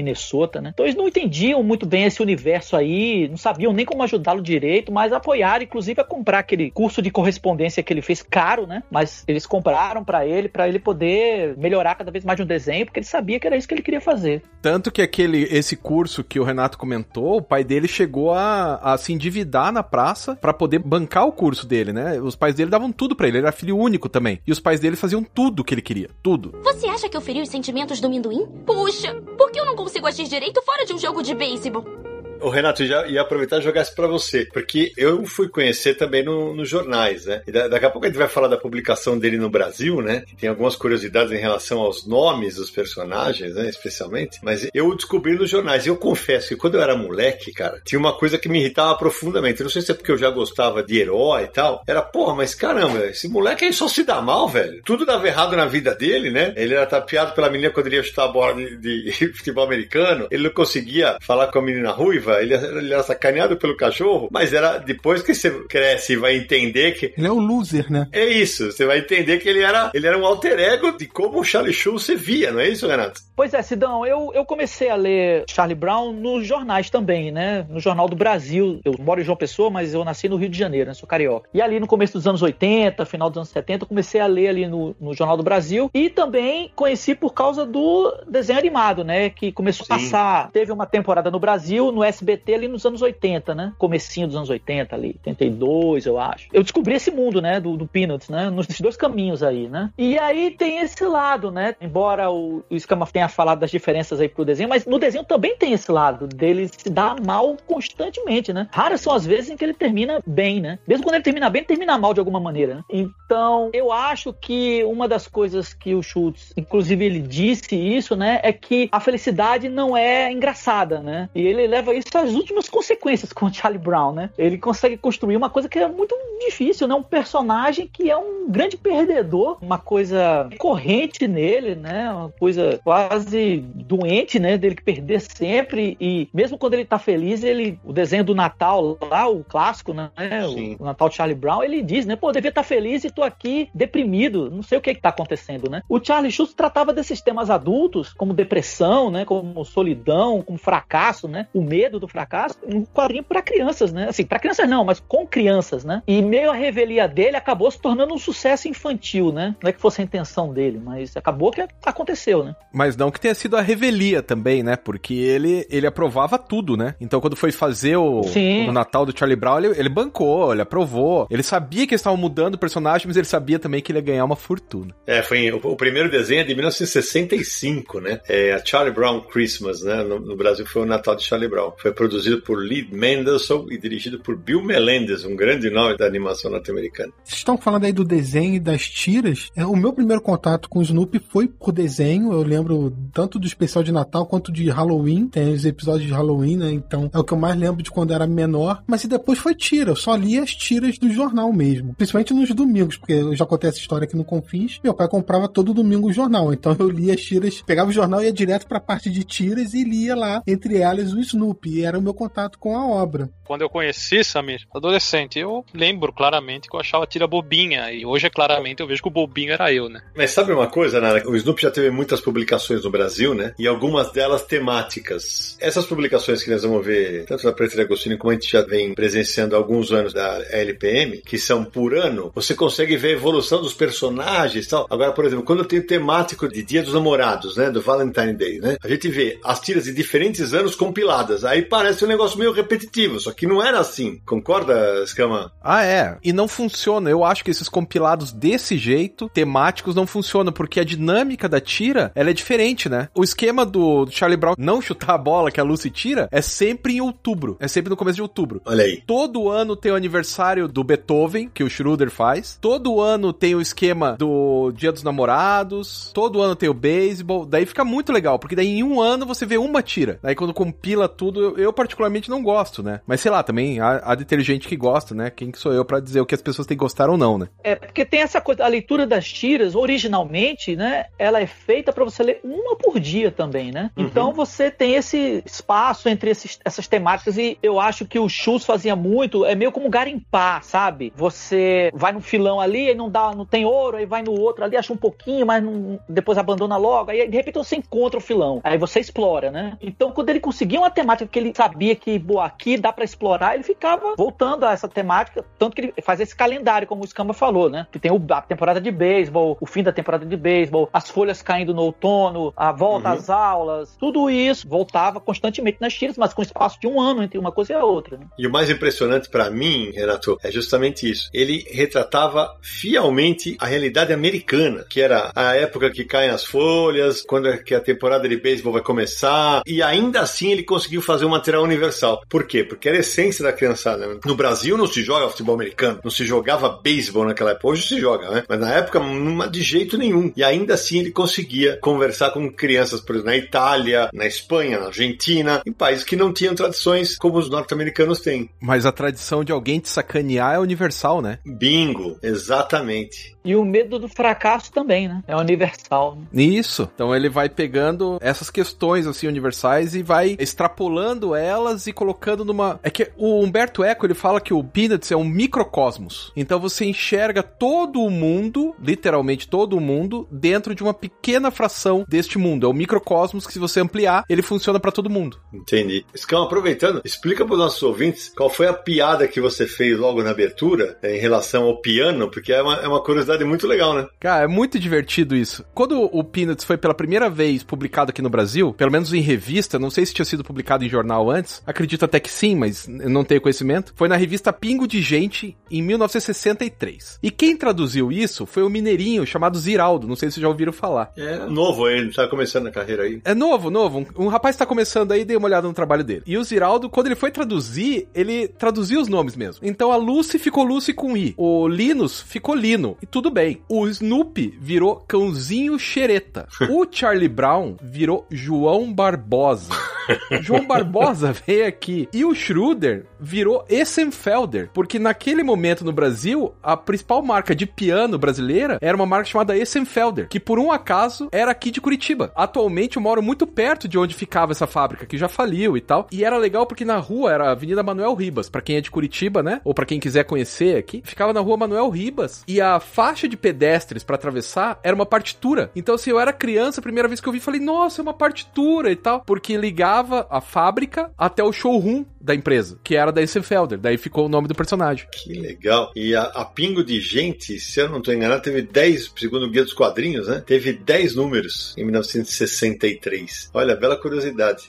[0.59, 0.71] Né?
[0.73, 4.91] Então eles não entendiam muito bem esse universo aí, não sabiam nem como ajudá-lo direito,
[4.91, 8.83] mas apoiaram, inclusive, a comprar aquele curso de correspondência que ele fez caro, né?
[8.89, 12.85] Mas eles compraram para ele, para ele poder melhorar cada vez mais de um desenho,
[12.85, 14.41] porque ele sabia que era isso que ele queria fazer.
[14.61, 18.97] Tanto que aquele esse curso que o Renato comentou, o pai dele chegou a, a
[18.97, 22.19] se endividar na praça pra poder bancar o curso dele, né?
[22.19, 24.39] Os pais dele davam tudo pra ele, ele era filho único também.
[24.45, 26.53] E os pais dele faziam tudo que ele queria, tudo.
[26.63, 28.47] Você acha que eu feri os sentimentos do Minduim?
[28.65, 32.00] Puxa, por que eu não consigo agir direito fora de um jogo de beisebol?
[32.41, 36.23] O Renato já ia aproveitar e jogar isso pra você, porque eu fui conhecer também
[36.23, 37.41] no, nos jornais, né?
[37.47, 40.23] E da, daqui a pouco a gente vai falar da publicação dele no Brasil, né?
[40.39, 43.69] Tem algumas curiosidades em relação aos nomes dos personagens, né?
[43.69, 44.39] Especialmente.
[44.43, 45.85] Mas eu descobri nos jornais.
[45.85, 48.95] E eu confesso que quando eu era moleque, cara, tinha uma coisa que me irritava
[48.95, 49.63] profundamente.
[49.63, 51.83] Não sei se é porque eu já gostava de herói e tal.
[51.87, 54.81] Era, porra, mas caramba, esse moleque aí só se dá mal, velho.
[54.83, 56.53] Tudo dava errado na vida dele, né?
[56.55, 60.27] Ele era tapeado pela menina quando ele ia chutar a bola de, de futebol americano.
[60.31, 62.30] Ele não conseguia falar com a menina ruiva.
[62.39, 64.29] Ele, ele era sacaneado pelo cachorro.
[64.31, 67.13] Mas era depois que você cresce e vai entender que.
[67.17, 68.07] Ele é o loser, né?
[68.11, 68.71] É isso.
[68.71, 71.73] Você vai entender que ele era, ele era um alter ego de como o Charlie
[71.73, 73.21] Sheen se via, não é isso, Renato?
[73.35, 77.65] Pois é, Sidão, eu, eu comecei a ler Charlie Brown nos jornais também, né?
[77.69, 78.79] No Jornal do Brasil.
[78.85, 80.93] Eu moro em João Pessoa, mas eu nasci no Rio de Janeiro, né?
[80.93, 81.49] Sou carioca.
[81.53, 84.49] E ali no começo dos anos 80, final dos anos 70, eu comecei a ler
[84.49, 85.89] ali no, no Jornal do Brasil.
[85.93, 89.31] E também conheci por causa do desenho animado, né?
[89.31, 90.05] Que começou a Sim.
[90.05, 90.51] passar.
[90.51, 92.20] Teve uma temporada no Brasil, no SBT
[92.53, 93.73] ali nos anos 80, né?
[93.77, 96.47] Comecinho dos anos 80 ali, 82, eu acho.
[96.51, 97.59] Eu descobri esse mundo, né?
[97.59, 98.49] Do, do Peanuts, né?
[98.49, 99.89] Nos dois caminhos aí, né?
[99.97, 101.75] E aí tem esse lado, né?
[101.81, 105.55] Embora o, o Scama tenha falado das diferenças aí pro desenho, mas no desenho também
[105.55, 108.67] tem esse lado dele se dar mal constantemente, né?
[108.71, 110.79] Raras são as vezes em que ele termina bem, né?
[110.87, 112.83] Mesmo quando ele termina bem, ele termina mal de alguma maneira, né?
[112.89, 118.39] Então, eu acho que uma das coisas que o Schultz, inclusive ele disse isso, né?
[118.43, 121.29] É que a felicidade não é engraçada, né?
[121.33, 124.29] E ele leva isso às últimas consequências com o Charlie Brown, né?
[124.37, 126.95] Ele consegue construir uma coisa que é muito difícil, né?
[126.95, 132.11] Um personagem que é um grande perdedor, uma coisa corrente nele, né?
[132.11, 134.57] Uma coisa quase doente, né?
[134.57, 138.97] Dele que perder sempre e mesmo quando ele tá feliz, ele o desenho do Natal
[139.01, 140.11] lá, o clássico, né?
[140.53, 140.75] Sim.
[140.79, 142.15] O, Natal Charlie Brown, ele diz, né?
[142.15, 145.69] Pô, devia estar feliz e tô aqui deprimido, não sei o que que tá acontecendo,
[145.69, 145.81] né?
[145.87, 149.25] O Charlie Schultz tratava desses temas adultos, como depressão, né?
[149.25, 151.47] Como solidão, como fracasso, né?
[151.53, 154.07] O medo do fracasso, um quadrinho para crianças, né?
[154.09, 156.01] Assim, para crianças não, mas com crianças, né?
[156.07, 159.55] E meio a revelia dele acabou se tornando um sucesso infantil, né?
[159.61, 162.55] Não é que fosse a intenção dele, mas acabou que aconteceu, né?
[162.73, 164.75] Mas não que tenha sido a revelia também, né?
[164.75, 166.95] Porque ele, ele aprovava tudo, né?
[166.99, 171.27] Então quando foi fazer o, o Natal do Charlie Brown, ele, ele bancou, ele aprovou.
[171.29, 174.03] Ele sabia que eles estavam mudando o personagem, mas ele sabia também que ele ia
[174.03, 174.95] ganhar uma fortuna.
[175.05, 178.19] É, foi o, o primeiro desenho é de 1965, né?
[178.27, 180.03] É a Charlie Brown Christmas, né?
[180.03, 181.73] No, no Brasil foi o Natal de Charlie Brown.
[181.81, 186.51] Foi produzido por Lee Mendelssohn e dirigido por Bill Melendez, um grande nome da animação
[186.51, 187.11] norte-americana.
[187.23, 189.49] Vocês estão falando aí do desenho e das tiras.
[189.55, 192.31] É, o meu primeiro contato com o Snoopy foi por desenho.
[192.33, 195.27] Eu lembro tanto do especial de Natal quanto de Halloween.
[195.27, 196.71] Tem os episódios de Halloween, né?
[196.71, 198.83] Então é o que eu mais lembro de quando era menor.
[198.85, 199.91] Mas e depois foi tira.
[199.91, 201.95] Eu só li as tiras do jornal mesmo.
[201.95, 204.79] Principalmente nos domingos, porque eu já contei essa história aqui no Confins.
[204.83, 206.53] Meu pai comprava todo domingo o jornal.
[206.53, 209.73] Então eu lia as tiras, pegava o jornal e ia direto pra parte de tiras
[209.73, 211.70] e lia lá, entre elas, o Snoopy.
[211.71, 213.29] E era o meu contato com a obra.
[213.45, 217.89] Quando eu conheci Samir, adolescente, eu lembro claramente que eu achava a tira bobinha.
[217.93, 220.01] E hoje, claramente, eu vejo que o bobinho era eu, né?
[220.13, 221.25] Mas sabe uma coisa, Nara?
[221.29, 223.53] O Snoopy já teve muitas publicações no Brasil, né?
[223.57, 225.57] E algumas delas temáticas.
[225.61, 228.61] Essas publicações que nós vamos ver, tanto da Preta de Agostinho como a gente já
[228.63, 233.17] vem presenciando há alguns anos da LPM, que são por ano, você consegue ver a
[233.17, 234.87] evolução dos personagens e tal.
[234.89, 237.69] Agora, por exemplo, quando eu tenho temático de Dia dos Namorados, né?
[237.69, 238.75] Do Valentine Day, né?
[238.83, 241.45] A gente vê as tiras de diferentes anos compiladas.
[241.45, 244.19] Aí parece um negócio meio repetitivo, só que não era assim.
[244.25, 245.51] Concorda, Scama?
[245.61, 246.17] Ah, é.
[246.23, 247.09] E não funciona.
[247.09, 252.11] Eu acho que esses compilados desse jeito, temáticos, não funcionam, porque a dinâmica da tira,
[252.15, 253.09] ela é diferente, né?
[253.15, 256.41] O esquema do, do Charlie Brown não chutar a bola que a Lucy tira é
[256.41, 257.57] sempre em outubro.
[257.59, 258.61] É sempre no começo de outubro.
[258.65, 259.01] Olha aí.
[259.05, 262.57] Todo ano tem o aniversário do Beethoven, que o Schroeder faz.
[262.59, 266.11] Todo ano tem o esquema do Dia dos Namorados.
[266.13, 267.45] Todo ano tem o beisebol.
[267.45, 270.19] Daí fica muito legal, porque daí em um ano você vê uma tira.
[270.21, 273.01] Daí quando compila tudo, eu, eu particularmente não gosto, né?
[273.05, 275.29] Mas sei lá, também há, há de ter gente que gosta, né?
[275.29, 277.37] Quem que sou eu pra dizer o que as pessoas têm que gostar ou não,
[277.37, 277.47] né?
[277.63, 282.03] É, porque tem essa coisa, a leitura das tiras, originalmente, né, ela é feita para
[282.03, 283.91] você ler uma por dia também, né?
[283.95, 284.03] Uhum.
[284.05, 288.65] Então você tem esse espaço entre esses- essas temáticas e eu acho que o Schultz
[288.65, 291.11] fazia muito, é meio como garimpar, sabe?
[291.15, 294.63] Você vai num filão ali e não dá, não tem ouro, aí vai no outro
[294.63, 298.21] ali, acha um pouquinho, mas não- depois abandona logo, aí de repente você encontra o
[298.21, 299.77] filão, aí você explora, né?
[299.81, 303.55] Então quando ele conseguia uma temática que ele sabia que, boa, aqui dá para explorar,
[303.55, 307.33] ele ficava voltando a essa temática, tanto que ele faz esse calendário, como o Scamba
[307.33, 307.87] falou, né?
[307.91, 311.73] Que tem a temporada de beisebol, o fim da temporada de beisebol, as folhas caindo
[311.73, 313.13] no outono, a volta Uhum.
[313.13, 317.37] às aulas, tudo isso voltava constantemente nas tiras, mas com espaço de um ano entre
[317.37, 318.17] uma coisa e a outra.
[318.17, 318.25] Né?
[318.37, 321.29] E o mais impressionante pra mim, Renato, é justamente isso.
[321.33, 327.47] Ele retratava fielmente a realidade americana, que era a época que caem as folhas, quando
[327.47, 331.63] é que a temporada de beisebol vai começar, e ainda assim ele conseguiu fazer material
[331.63, 332.21] universal.
[332.29, 332.63] Por quê?
[332.63, 334.07] Porque era a essência da criançada.
[334.07, 334.19] né?
[334.25, 337.67] No Brasil não se joga futebol americano, não se jogava beisebol naquela época.
[337.67, 338.43] Hoje se joga, né?
[338.47, 340.31] Mas na época, numa, de jeito nenhum.
[340.35, 344.87] E ainda assim ele conseguia conversar com crianças, por exemplo, na Itália, na Espanha, na
[344.87, 348.49] Argentina, em países que não tinham tradições como os norte-americanos têm.
[348.59, 351.39] Mas a tradição de alguém te sacanear é universal, né?
[351.45, 353.35] Bingo, exatamente.
[353.43, 355.23] E o medo do fracasso também, né?
[355.27, 356.15] É universal.
[356.15, 356.43] né?
[356.43, 356.89] Isso.
[356.93, 362.79] Então ele vai pegando essas questões assim universais e vai extrapolando elas e colocando numa.
[362.83, 366.31] É que o Humberto Eco ele fala que o Peanuts é um microcosmos.
[366.35, 372.05] Então você enxerga todo o mundo, literalmente todo o mundo, dentro de uma pequena fração
[372.07, 372.65] deste mundo.
[372.65, 375.37] É o microcosmos que se você ampliar, ele funciona pra todo mundo.
[375.53, 376.05] Entendi.
[376.15, 380.23] Scão, aproveitando, explica para os nossos ouvintes qual foi a piada que você fez logo
[380.23, 383.93] na abertura eh, em relação ao piano, porque é uma, é uma curiosidade muito legal,
[383.93, 384.07] né?
[384.19, 385.65] Cara, é muito divertido isso.
[385.73, 389.79] Quando o Peanuts foi pela primeira vez publicado aqui no Brasil, pelo menos em revista,
[389.79, 393.23] não sei se tinha sido publicado em jornal antes, acredito até que sim, mas não
[393.23, 397.19] tenho conhecimento, foi na revista Pingo de Gente, em 1963.
[397.21, 400.73] E quem traduziu isso foi o mineirinho chamado Ziraldo, não sei se vocês já ouviram
[400.73, 401.11] falar.
[401.17, 403.21] É novo ele, tá começando a carreira aí.
[403.23, 403.99] É novo, novo.
[403.99, 406.23] Um, um rapaz tá começando aí, dei uma olhada no trabalho dele.
[406.25, 409.65] E o Ziraldo, quando ele foi traduzir, ele traduziu os nomes mesmo.
[409.65, 411.33] Então a Lucy ficou Lucy com I.
[411.37, 412.97] O Linus ficou Lino.
[413.01, 413.61] E tudo bem.
[413.69, 416.47] O Snoopy virou Cãozinho Xereta.
[416.69, 419.73] O Charlie Brown virou João Barbosa.
[420.41, 422.07] João Barbosa veio aqui.
[422.13, 424.69] E o Schroeder virou Essenfelder.
[424.73, 429.57] Porque naquele momento no Brasil, a principal marca de piano brasileira era uma marca chamada
[429.57, 432.31] Essenfelder, que por um acaso era aqui de Curitiba.
[432.35, 436.07] Atualmente eu moro muito perto de onde ficava essa fábrica, que já faliu e tal.
[436.11, 438.91] E era legal porque na rua era a Avenida Manuel Ribas, Pra quem é de
[438.91, 439.61] Curitiba, né?
[439.63, 442.43] Ou pra quem quiser conhecer aqui, ficava na rua Manuel Ribas.
[442.47, 445.71] E a faixa de pedestres pra atravessar era uma partitura.
[445.75, 448.13] Então, se eu era criança, a primeira vez que eu vi, falei, nossa, é uma
[448.13, 449.21] partitura e tal.
[449.21, 453.79] Porque ligava a fábrica até o showroom da empresa, que era da Essenfelder.
[453.79, 455.07] Daí ficou o nome do personagem.
[455.11, 455.91] Que legal.
[455.95, 459.49] E a, a Pingo de Gente, se eu não estou enganado, teve 10, segundo o
[459.49, 460.43] Guia dos Quadrinhos, né?
[460.45, 463.49] Teve 10 números em 1963.
[463.53, 464.67] Olha, bela curiosidade.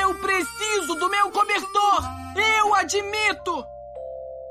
[0.00, 2.02] Eu preciso do meu cobertor!
[2.58, 3.73] Eu admito!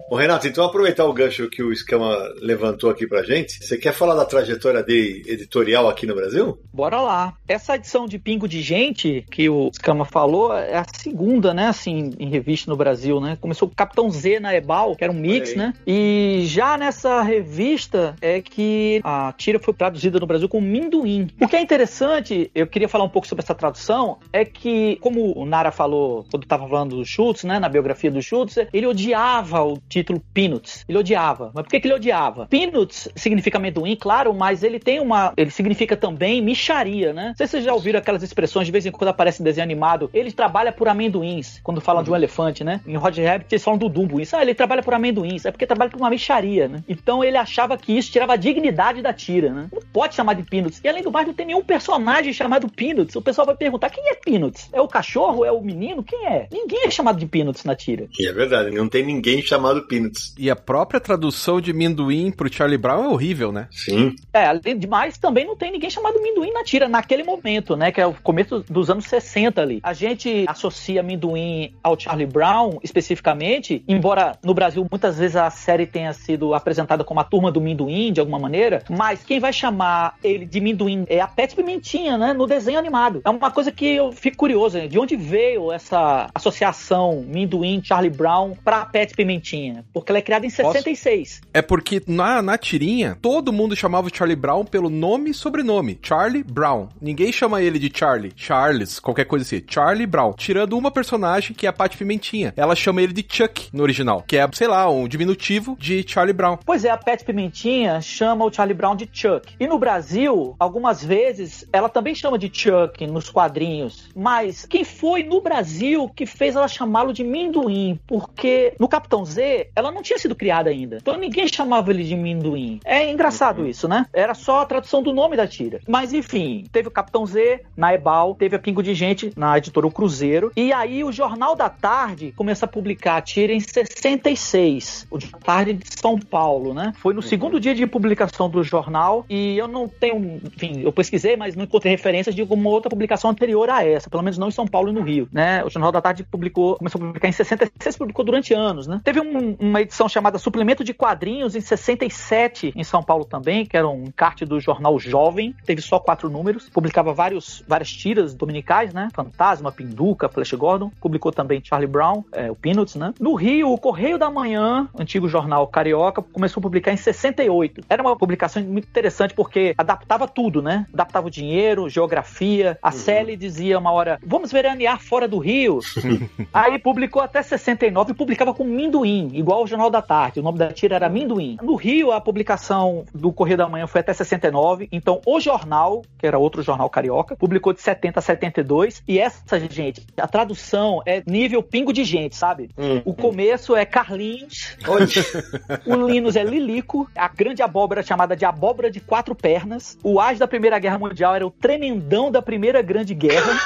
[0.10, 3.94] Ô Renato, então aproveitar o gancho que o Escama levantou aqui pra gente, você quer
[3.94, 6.60] falar da trajetória dele editorial aqui no Brasil?
[6.72, 7.34] Bora lá.
[7.48, 12.12] Essa edição de Pingo de Gente, que o Scama falou, é a segunda, né, assim,
[12.20, 13.38] em revista no Brasil, né?
[13.39, 15.58] Começou com Capitão Z na Ebal, que era um mix, aí.
[15.58, 15.74] né?
[15.88, 21.30] E já nessa revista é que a tira foi traduzida no Brasil como Minduim.
[21.42, 25.38] O que é interessante, eu queria falar um pouco sobre essa tradução, é que, como
[25.38, 29.63] o Nara falou quando estava falando do Schultz, né, na biografia do Schultz, ele odiava
[29.63, 30.84] o título Peanuts.
[30.89, 31.51] Ele odiava.
[31.53, 32.47] Mas por que, que ele odiava?
[32.47, 35.34] Peanuts significa amendoim, claro, mas ele tem uma.
[35.38, 37.29] Ele significa também micharia, né?
[37.29, 39.63] Não sei se vocês já ouviram aquelas expressões, de vez em quando aparece em desenho
[39.63, 40.10] animado.
[40.13, 42.82] Ele trabalha por amendoins, quando fala de um elefante, né?
[42.88, 44.19] Em Roger Rabbit eles falam do Dumbo.
[44.19, 45.45] Isso, ah, ele trabalha por amendoins.
[45.45, 46.84] É porque trabalha por uma micharia, né?
[46.88, 49.67] Então ele achava que isso tirava a dignidade da tira, né?
[49.71, 50.82] Não pode chamar de Peanuts.
[50.84, 53.15] E além do mais, não tem nenhum personagem chamado Peanuts.
[53.15, 54.69] O pessoal vai perguntar: quem é Peanuts?
[54.73, 55.45] É o cachorro?
[55.45, 56.03] É o menino?
[56.03, 56.47] Quem é?
[56.51, 58.08] Ninguém é chamado de Peanuts na tira.
[58.19, 60.34] É verdade, não tem ninguém chamado Peanuts.
[60.38, 63.67] E a própria tradução de Minduim pro Charlie Brown é horrível, né?
[63.72, 64.15] Sim.
[64.34, 67.91] É, além de mais, também não tem ninguém chamado Minduim na tira naquele momento, né?
[67.91, 69.80] Que é o começo dos anos 60 ali.
[69.84, 75.86] A gente associa Minduim ao Charlie Brown, especificamente, embora no Brasil muitas vezes a série
[75.86, 80.15] tenha sido apresentada como a turma do Minduim, de alguma maneira, mas quem vai chamar
[80.24, 82.34] ele de Minduim é a Pet Pimentinha, né?
[82.34, 83.22] No desenho animado.
[83.26, 84.88] É uma coisa que eu fico curioso, né?
[84.88, 89.73] de onde veio essa associação Minduim, Charlie Brown pra Pet Pimentinha?
[89.94, 91.42] Porque ela é criada em 66.
[91.54, 96.00] É porque na, na tirinha, todo mundo chamava o Charlie Brown pelo nome e sobrenome.
[96.02, 96.90] Charlie Brown.
[97.02, 98.34] Ninguém chama ele de Charlie.
[98.36, 99.64] Charles, qualquer coisa assim.
[99.68, 100.34] Charlie Brown.
[100.34, 102.54] Tirando uma personagem que é a Paty Pimentinha.
[102.56, 104.24] Ela chama ele de Chuck no original.
[104.28, 106.58] Que é, sei lá, um diminutivo de Charlie Brown.
[106.66, 109.54] Pois é, a Pet Pimentinha chama o Charlie Brown de Chuck.
[109.60, 114.10] E no Brasil, algumas vezes, ela também chama de Chuck nos quadrinhos.
[114.16, 118.00] Mas quem foi no Brasil que fez ela chamá-lo de Minduim?
[118.08, 120.97] Porque no Capitão Z, ela não tinha sido criada ainda.
[121.02, 122.80] Então ninguém chamava ele de Minduim.
[122.86, 124.06] É engraçado isso, né?
[124.13, 125.80] Era só a tradução do nome da tira.
[125.88, 129.88] Mas enfim, teve o Capitão Z na Ebal, teve a Pingo de Gente na editora
[129.88, 130.52] O Cruzeiro.
[130.56, 135.08] E aí o Jornal da Tarde começa a publicar a tira em 66.
[135.10, 136.93] O Jornal da Tarde de São Paulo, né?
[136.97, 139.26] Foi no segundo dia de publicação do jornal.
[139.30, 143.30] E eu não tenho, enfim, eu pesquisei, mas não encontrei referências de alguma outra publicação
[143.30, 144.10] anterior a essa.
[144.10, 145.63] Pelo menos não em São Paulo e no Rio, né?
[145.63, 149.02] O Jornal da Tarde publicou, começou a publicar em 66, publicou durante anos, né?
[149.04, 153.66] Teve um um- uma edição chamada Suplemento de Quadrinhos em 67 em São Paulo também,
[153.66, 158.34] que era um encarte do jornal Jovem, teve só quatro números, publicava vários, várias tiras
[158.34, 159.10] dominicais, né?
[159.13, 163.13] Fantasma, Pinduca, Flash Gordon, publicou também Charlie Brown, é, o Peanuts, né?
[163.19, 167.82] No Rio, o Correio da Manhã, antigo jornal carioca, começou a publicar em 68.
[167.90, 170.86] Era uma publicação muito interessante porque adaptava tudo, né?
[170.94, 172.77] Adaptava o dinheiro, geografia.
[172.82, 175.80] A Sally dizia uma hora, vamos veranear fora do Rio.
[176.54, 180.39] Aí publicou até 69 e publicava com Minduim, igual o Jornal da Tarde.
[180.39, 181.58] O nome da tira era Minduim.
[181.62, 184.87] No Rio, a publicação do Correio da Manhã foi até 69.
[184.91, 189.04] Então, o jornal, que era outro jornal carioca, publicou de 70 a 72.
[189.08, 192.69] E essa, gente, a tradução é nível pingo de gente, sabe?
[193.06, 194.77] O começo é Carlinhos,
[195.85, 199.98] o Linus é Lilico, a grande abóbora chamada de abóbora de quatro pernas.
[200.04, 203.60] O as da Primeira Guerra Mundial era o tremendão da Primeira Grande Guerra.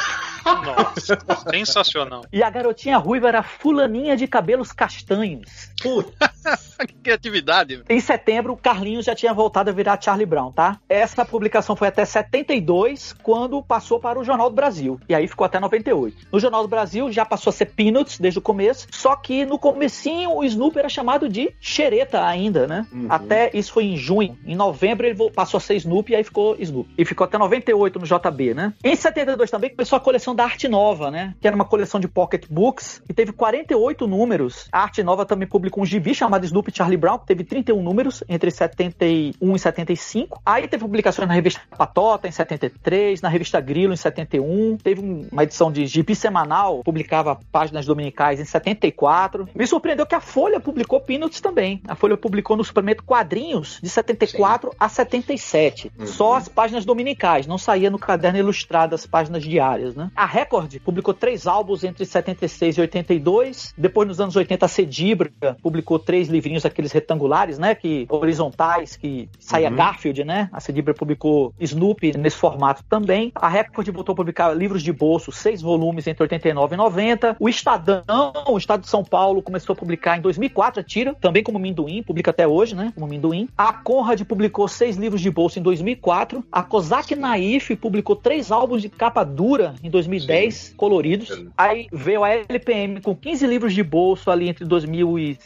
[0.56, 1.18] Nossa,
[1.52, 2.24] sensacional.
[2.32, 5.67] E a garotinha ruiva era fulaninha de cabelos castanhos.
[5.88, 6.32] Puta,
[6.86, 7.84] Que criatividade.
[7.90, 10.80] Em setembro, o Carlinhos já tinha voltado a virar Charlie Brown, tá?
[10.88, 15.00] Essa publicação foi até 72, quando passou para o Jornal do Brasil.
[15.08, 16.28] E aí ficou até 98.
[16.32, 19.58] No Jornal do Brasil já passou a ser Peanuts desde o começo, só que no
[19.58, 22.86] comecinho o Snoopy era chamado de Xereta ainda, né?
[23.10, 24.38] Até isso foi em junho.
[24.46, 26.94] Em novembro ele passou a ser Snoopy e aí ficou Snoopy.
[26.98, 28.74] E ficou até 98 no JB, né?
[28.84, 31.34] Em 72 também começou a coleção da Arte Nova, né?
[31.42, 34.68] Que era uma coleção de pocket books e teve 48 números.
[34.72, 38.24] A Arte Nova também publicou um gibi chamado Snoopy Charlie Brown, que teve 31 números
[38.28, 40.42] entre 71 e 75.
[40.44, 44.76] Aí teve publicações na revista Patota em 73, na revista Grilo em 71.
[44.78, 49.48] Teve um- uma edição de gibi semanal, publicava páginas dominicais em 74.
[49.54, 51.82] Me surpreendeu que a Folha publicou Peanuts também.
[51.88, 55.92] A Folha publicou no suplemento quadrinhos de 74 a 77.
[56.06, 60.10] Só as páginas dominicais, não saía no caderno ilustrado as páginas diárias, né?
[60.16, 63.74] A Record publicou três álbuns entre 76 e 82.
[63.78, 65.32] Depois, nos anos 80, a Cedibra
[65.62, 67.76] publicou três livrinhos, aqueles retangulares, né?
[67.76, 70.50] Que horizontais, que saía Garfield, né?
[70.52, 73.32] A Cedibra publicou Snoopy nesse formato também.
[73.36, 77.38] A Record voltou a publicar livros de bolso, seis volumes entre 89 e 90.
[77.40, 81.44] O Estadão, o Estado de São Paulo, começou a publicar em 2004 a tira, também
[81.44, 82.92] como Minduim, publica até hoje, né?
[82.94, 83.48] Como Minduim.
[83.58, 86.44] A Conrad publicou seis livros de bolso em 2004.
[86.52, 91.46] A Kozak Naif publicou três álbuns de capa dura em 2010, coloridos.
[91.58, 94.66] Aí veio a LPM com 15 livros de bolso ali entre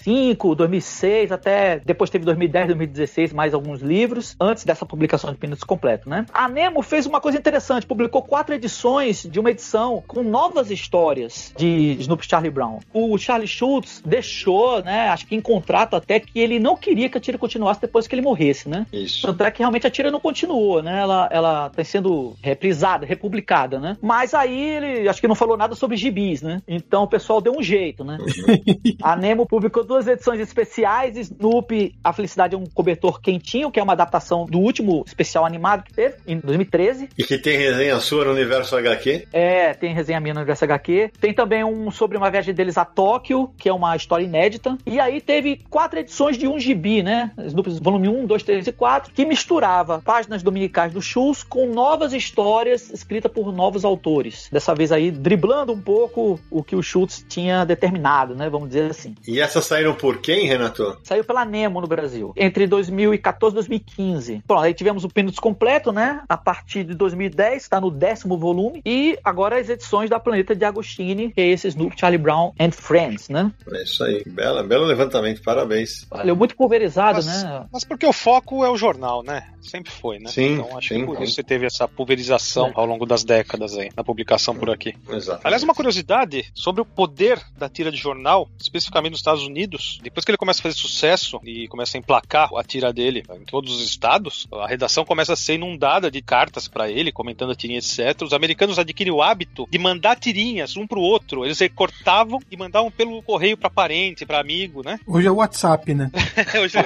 [0.06, 5.64] 2005, 2006, até depois teve 2010, 2016, mais alguns livros, antes dessa publicação de Peanuts
[5.64, 6.26] completo, né?
[6.34, 11.54] A Nemo fez uma coisa interessante, publicou quatro edições de uma edição com novas histórias
[11.58, 12.80] de Snoopy Charlie Brown.
[12.94, 17.18] O Charlie Schultz deixou, né, acho que em contrato até que ele não queria que
[17.18, 18.86] a tira continuasse depois que ele morresse, né?
[18.92, 19.28] isso.
[19.28, 21.00] Tanto é que realmente a tira não continuou, né?
[21.00, 23.98] Ela, ela tá sendo reprisada, republicada, né?
[24.02, 26.62] Mas aí ele acho que não falou nada sobre gibis, né?
[26.68, 28.18] Então o pessoal deu um jeito, né?
[29.02, 31.18] a Nemo publicou duas edições especiais.
[31.18, 35.84] Snoopy, A Felicidade é um Cobertor Quentinho, que é uma adaptação do último especial animado
[35.84, 37.10] que teve, em 2013.
[37.18, 39.28] E que tem resenha sua no universo HQ?
[39.34, 41.12] É, tem resenha minha no Universo HQ.
[41.20, 44.78] Tem também um sobre uma viagem deles a Tóquio, que é uma história inédita.
[44.86, 47.32] E aí teve quatro edições de um gibi, né?
[47.38, 52.14] Snoopy volume 1, 2, 3 e 4, que misturava páginas dominicais do Schultz com novas
[52.14, 54.48] histórias escritas por novos autores.
[54.50, 58.50] Dessa vez aí, driblando um pouco o que o Schultz tinha determinado, né?
[58.50, 59.16] Vamos dizer assim.
[59.28, 60.98] E essas saíram por quem, Renato?
[61.04, 64.44] Saiu pela Nemo no Brasil, entre 2014 e 2015.
[64.46, 66.22] Bom, aí tivemos o Peanuts completo, né?
[66.30, 68.82] A partir de 2010, está no décimo volume.
[68.86, 72.72] E agora as edições da Planeta de Agostini, que é esse Snoop, Charlie Brown and
[72.72, 73.52] Friends, né?
[73.72, 74.24] É isso aí.
[74.28, 76.06] Bela, belo levantamento, parabéns.
[76.10, 77.66] Valeu, muito pulverizado, Mas, né?
[77.72, 79.48] mas porque o foco é o jornal, né?
[79.62, 80.30] Sempre foi, né?
[80.30, 81.24] Sim, então acho sim, que por sim.
[81.24, 84.96] isso você teve essa pulverização ao longo das décadas aí, na publicação por aqui.
[85.10, 85.42] Exato.
[85.44, 89.71] Aliás, uma curiosidade sobre o poder da tira de jornal, especificamente nos Estados Unidos,
[90.02, 93.46] depois que ele começa a fazer sucesso e começa a emplacar a tira dele em
[93.46, 97.56] todos os estados, a redação começa a ser inundada de cartas pra ele, comentando a
[97.56, 98.22] tirinha, etc.
[98.24, 101.46] Os americanos adquirem o hábito de mandar tirinhas um pro outro.
[101.46, 105.00] Eles recortavam e mandavam pelo correio pra parente, pra amigo, né?
[105.08, 106.12] Hoje é o WhatsApp, né?
[106.62, 106.84] Hoje eu-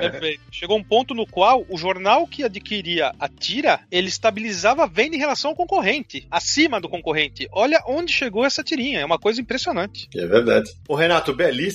[0.00, 0.40] Perfeito.
[0.50, 5.16] Chegou um ponto no qual o jornal que adquiria a tira, ele estabilizava a venda
[5.16, 7.48] em relação ao concorrente, acima do concorrente.
[7.52, 10.08] Olha onde chegou essa tirinha, é uma coisa impressionante.
[10.14, 10.70] É verdade.
[10.88, 11.34] Ô, Renato,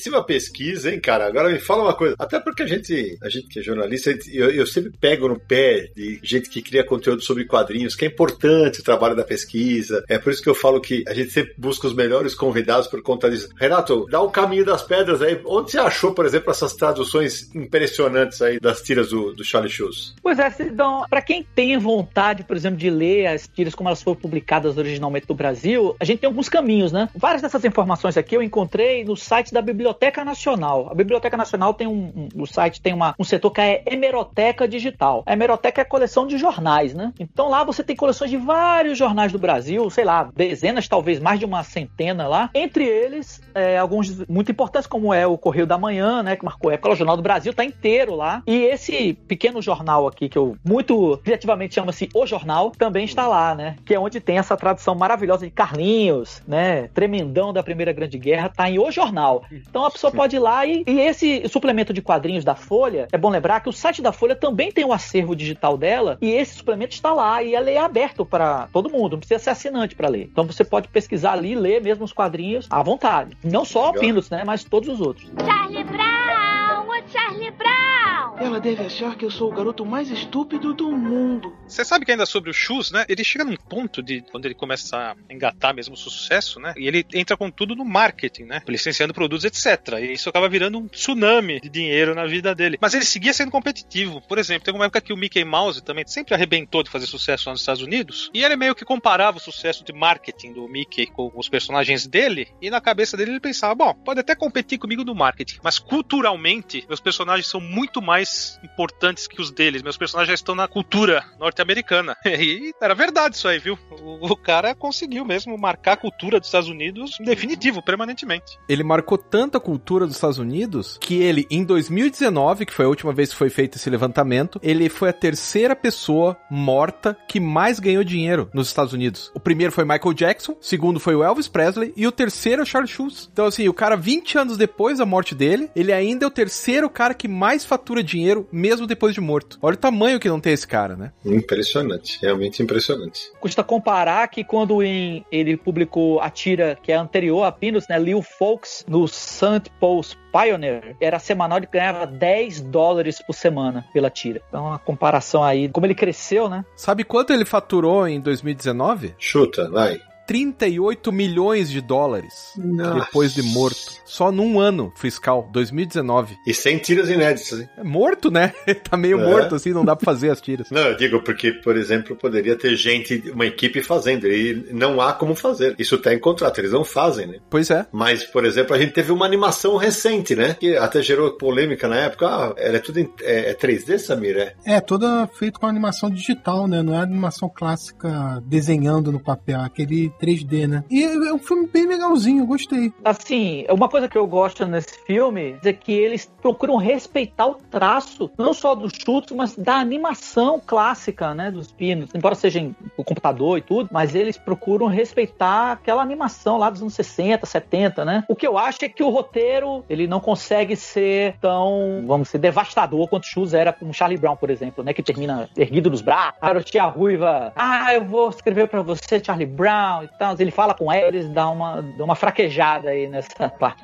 [0.10, 1.28] belíssima pesquisa, hein, cara?
[1.28, 2.16] Agora me fala uma coisa.
[2.18, 5.92] Até porque a gente, a gente que é jornalista, eu, eu sempre pego no pé
[5.96, 10.04] de gente que cria conteúdo sobre quadrinhos, que é importante o trabalho da pesquisa.
[10.10, 13.02] É por isso que eu falo que a gente sempre busca os melhores convidados por
[13.02, 13.50] conta disso.
[13.58, 15.40] Renato, dá o caminho das pedras aí.
[15.46, 20.16] Onde você achou, por exemplo, essas traduções impressionantes aí das tiras do, do Charlie Schultz?
[20.22, 24.02] Pois é, então, para quem tem vontade, por exemplo, de ler as tiras como elas
[24.02, 27.10] foram publicadas originalmente no Brasil, a gente tem alguns caminhos, né?
[27.16, 30.88] Várias dessas informações aqui eu encontrei no site da Biblioteca Nacional.
[30.92, 34.68] A Biblioteca Nacional tem um, um o site tem uma, um setor que é Hemeroteca
[34.68, 35.24] Digital.
[35.26, 37.14] A Hemeroteca é a coleção de jornais, né?
[37.20, 41.40] Então lá você tem coleções de vários jornais do Brasil, sei lá, dezenas, talvez mais
[41.40, 42.50] de uma centena lá.
[42.54, 46.36] Entre eles, é, alguns muito importantes, como é o Correio da Manhã, né?
[46.36, 46.90] Que marcou época.
[46.90, 48.42] O Jornal do Brasil tá inteiro lá.
[48.48, 53.54] E esse pequeno jornal aqui, que eu muito criativamente chama-se O Jornal, também está lá,
[53.56, 53.76] né?
[53.86, 56.88] Que é onde tem essa tradução maravilhosa de Carlinhos, né?
[56.94, 59.44] Tremendão da Primeira Grande Guerra, tá em O Jornal.
[59.52, 63.18] Então a pessoa pode ir lá e, e esse suplemento de quadrinhos da Folha, é
[63.18, 66.56] bom lembrar que o site da Folha também tem um acervo digital dela e esse
[66.56, 70.10] suplemento está lá e ele é aberto para todo mundo, não precisa ser assinante para
[70.10, 70.30] ler.
[70.32, 73.38] Então você pode pesquisar ali, ler mesmo os quadrinhos à vontade.
[73.44, 74.44] Não só o Pinos, né?
[74.46, 75.30] Mas todos os outros.
[75.46, 78.19] Charlie Brown, o Charlie Brown.
[78.38, 81.56] Ela deve achar que eu sou o garoto mais estúpido do mundo.
[81.68, 83.06] Você sabe que ainda sobre o Shoes, né?
[83.08, 86.74] Ele chega num ponto de quando ele começa a engatar mesmo o sucesso, né?
[86.78, 88.62] E ele entra com tudo no marketing, né?
[88.68, 90.00] Licenciando produtos, etc.
[90.00, 92.78] E isso acaba virando um tsunami de dinheiro na vida dele.
[92.82, 94.22] Mas ele seguia sendo competitivo.
[94.22, 97.48] Por exemplo, tem uma época que o Mickey Mouse também sempre arrebentou de fazer sucesso
[97.48, 98.30] lá nos Estados Unidos.
[98.34, 102.48] E ele meio que comparava o sucesso de marketing do Mickey com os personagens dele.
[102.62, 106.86] E na cabeça dele ele pensava: bom, pode até competir comigo no marketing, mas culturalmente
[106.88, 108.19] meus personagens são muito mais
[108.64, 109.82] importantes que os deles.
[109.82, 112.16] Meus personagens já estão na cultura norte-americana.
[112.40, 113.78] E era verdade isso aí, viu?
[113.92, 118.58] O, o cara conseguiu mesmo marcar a cultura dos Estados Unidos definitivo, permanentemente.
[118.68, 123.12] Ele marcou tanta cultura dos Estados Unidos que ele, em 2019, que foi a última
[123.12, 128.04] vez que foi feito esse levantamento, ele foi a terceira pessoa morta que mais ganhou
[128.04, 129.32] dinheiro nos Estados Unidos.
[129.36, 132.66] O primeiro foi Michael Jackson, o segundo foi o Elvis Presley e o terceiro é
[132.66, 133.30] Charles Schultz.
[133.32, 136.90] Então, assim, o cara, 20 anos depois da morte dele, ele ainda é o terceiro
[136.90, 139.58] cara que mais fatura dinheiro, mesmo depois de morto.
[139.62, 141.12] Olha o tamanho que não tem esse cara, né?
[141.26, 143.32] Impressionante, realmente impressionante.
[143.40, 147.98] Custa comparar que quando em- ele publicou a tira que é anterior a Pinos, né,
[148.00, 149.70] Lil Folks, no St.
[149.80, 154.42] Paul's Pioneer, era semanal, ele ganhava 10 dólares por semana pela tira.
[154.48, 156.64] Então, uma comparação aí, como ele cresceu, né?
[156.76, 159.16] Sabe quanto ele faturou em 2019?
[159.18, 160.00] Chuta, vai.
[160.28, 163.00] 38 milhões de dólares Nossa.
[163.06, 163.99] depois de morto.
[164.10, 166.38] Só num ano fiscal, 2019.
[166.48, 167.70] E sem tiras inéditas, hein?
[167.78, 168.54] É morto, né?
[168.90, 169.24] tá meio É.
[169.24, 170.70] morto assim, não dá pra fazer as tiras.
[170.72, 175.14] Não, eu digo porque, por exemplo, poderia ter gente, uma equipe fazendo, e não há
[175.14, 175.76] como fazer.
[175.78, 177.38] Isso tá em contrato, eles não fazem, né?
[177.50, 177.86] Pois é.
[177.92, 180.56] Mas, por exemplo, a gente teve uma animação recente, né?
[180.60, 182.28] Que até gerou polêmica na época.
[182.28, 184.38] Ah, ela é tudo em é, é 3D, Samir?
[184.38, 184.54] É?
[184.66, 186.82] É, toda feito com animação digital, né?
[186.82, 190.84] Não é animação clássica desenhando no papel, é aquele 3D, né?
[190.90, 192.92] E é um filme bem legalzinho, eu gostei.
[193.04, 198.30] Assim, uma coisa que eu gosto nesse filme é que eles procuram respeitar o traço,
[198.38, 202.10] não só dos chutes, mas da animação clássica, né, dos pinos.
[202.14, 206.82] Embora seja em o computador e tudo, mas eles procuram respeitar aquela animação lá dos
[206.82, 208.24] anos 60, 70, né?
[208.28, 212.40] O que eu acho é que o roteiro, ele não consegue ser tão, vamos dizer,
[212.40, 216.02] devastador quanto o Shoes era com Charlie Brown, por exemplo, né, que termina erguido nos
[216.02, 216.40] braços.
[216.42, 220.36] A garotinha ruiva, ah, eu vou escrever pra você, Charlie Brown e tal.
[220.38, 223.84] Ele fala com eles, dá uma, dá uma fraquejada aí nessa parte.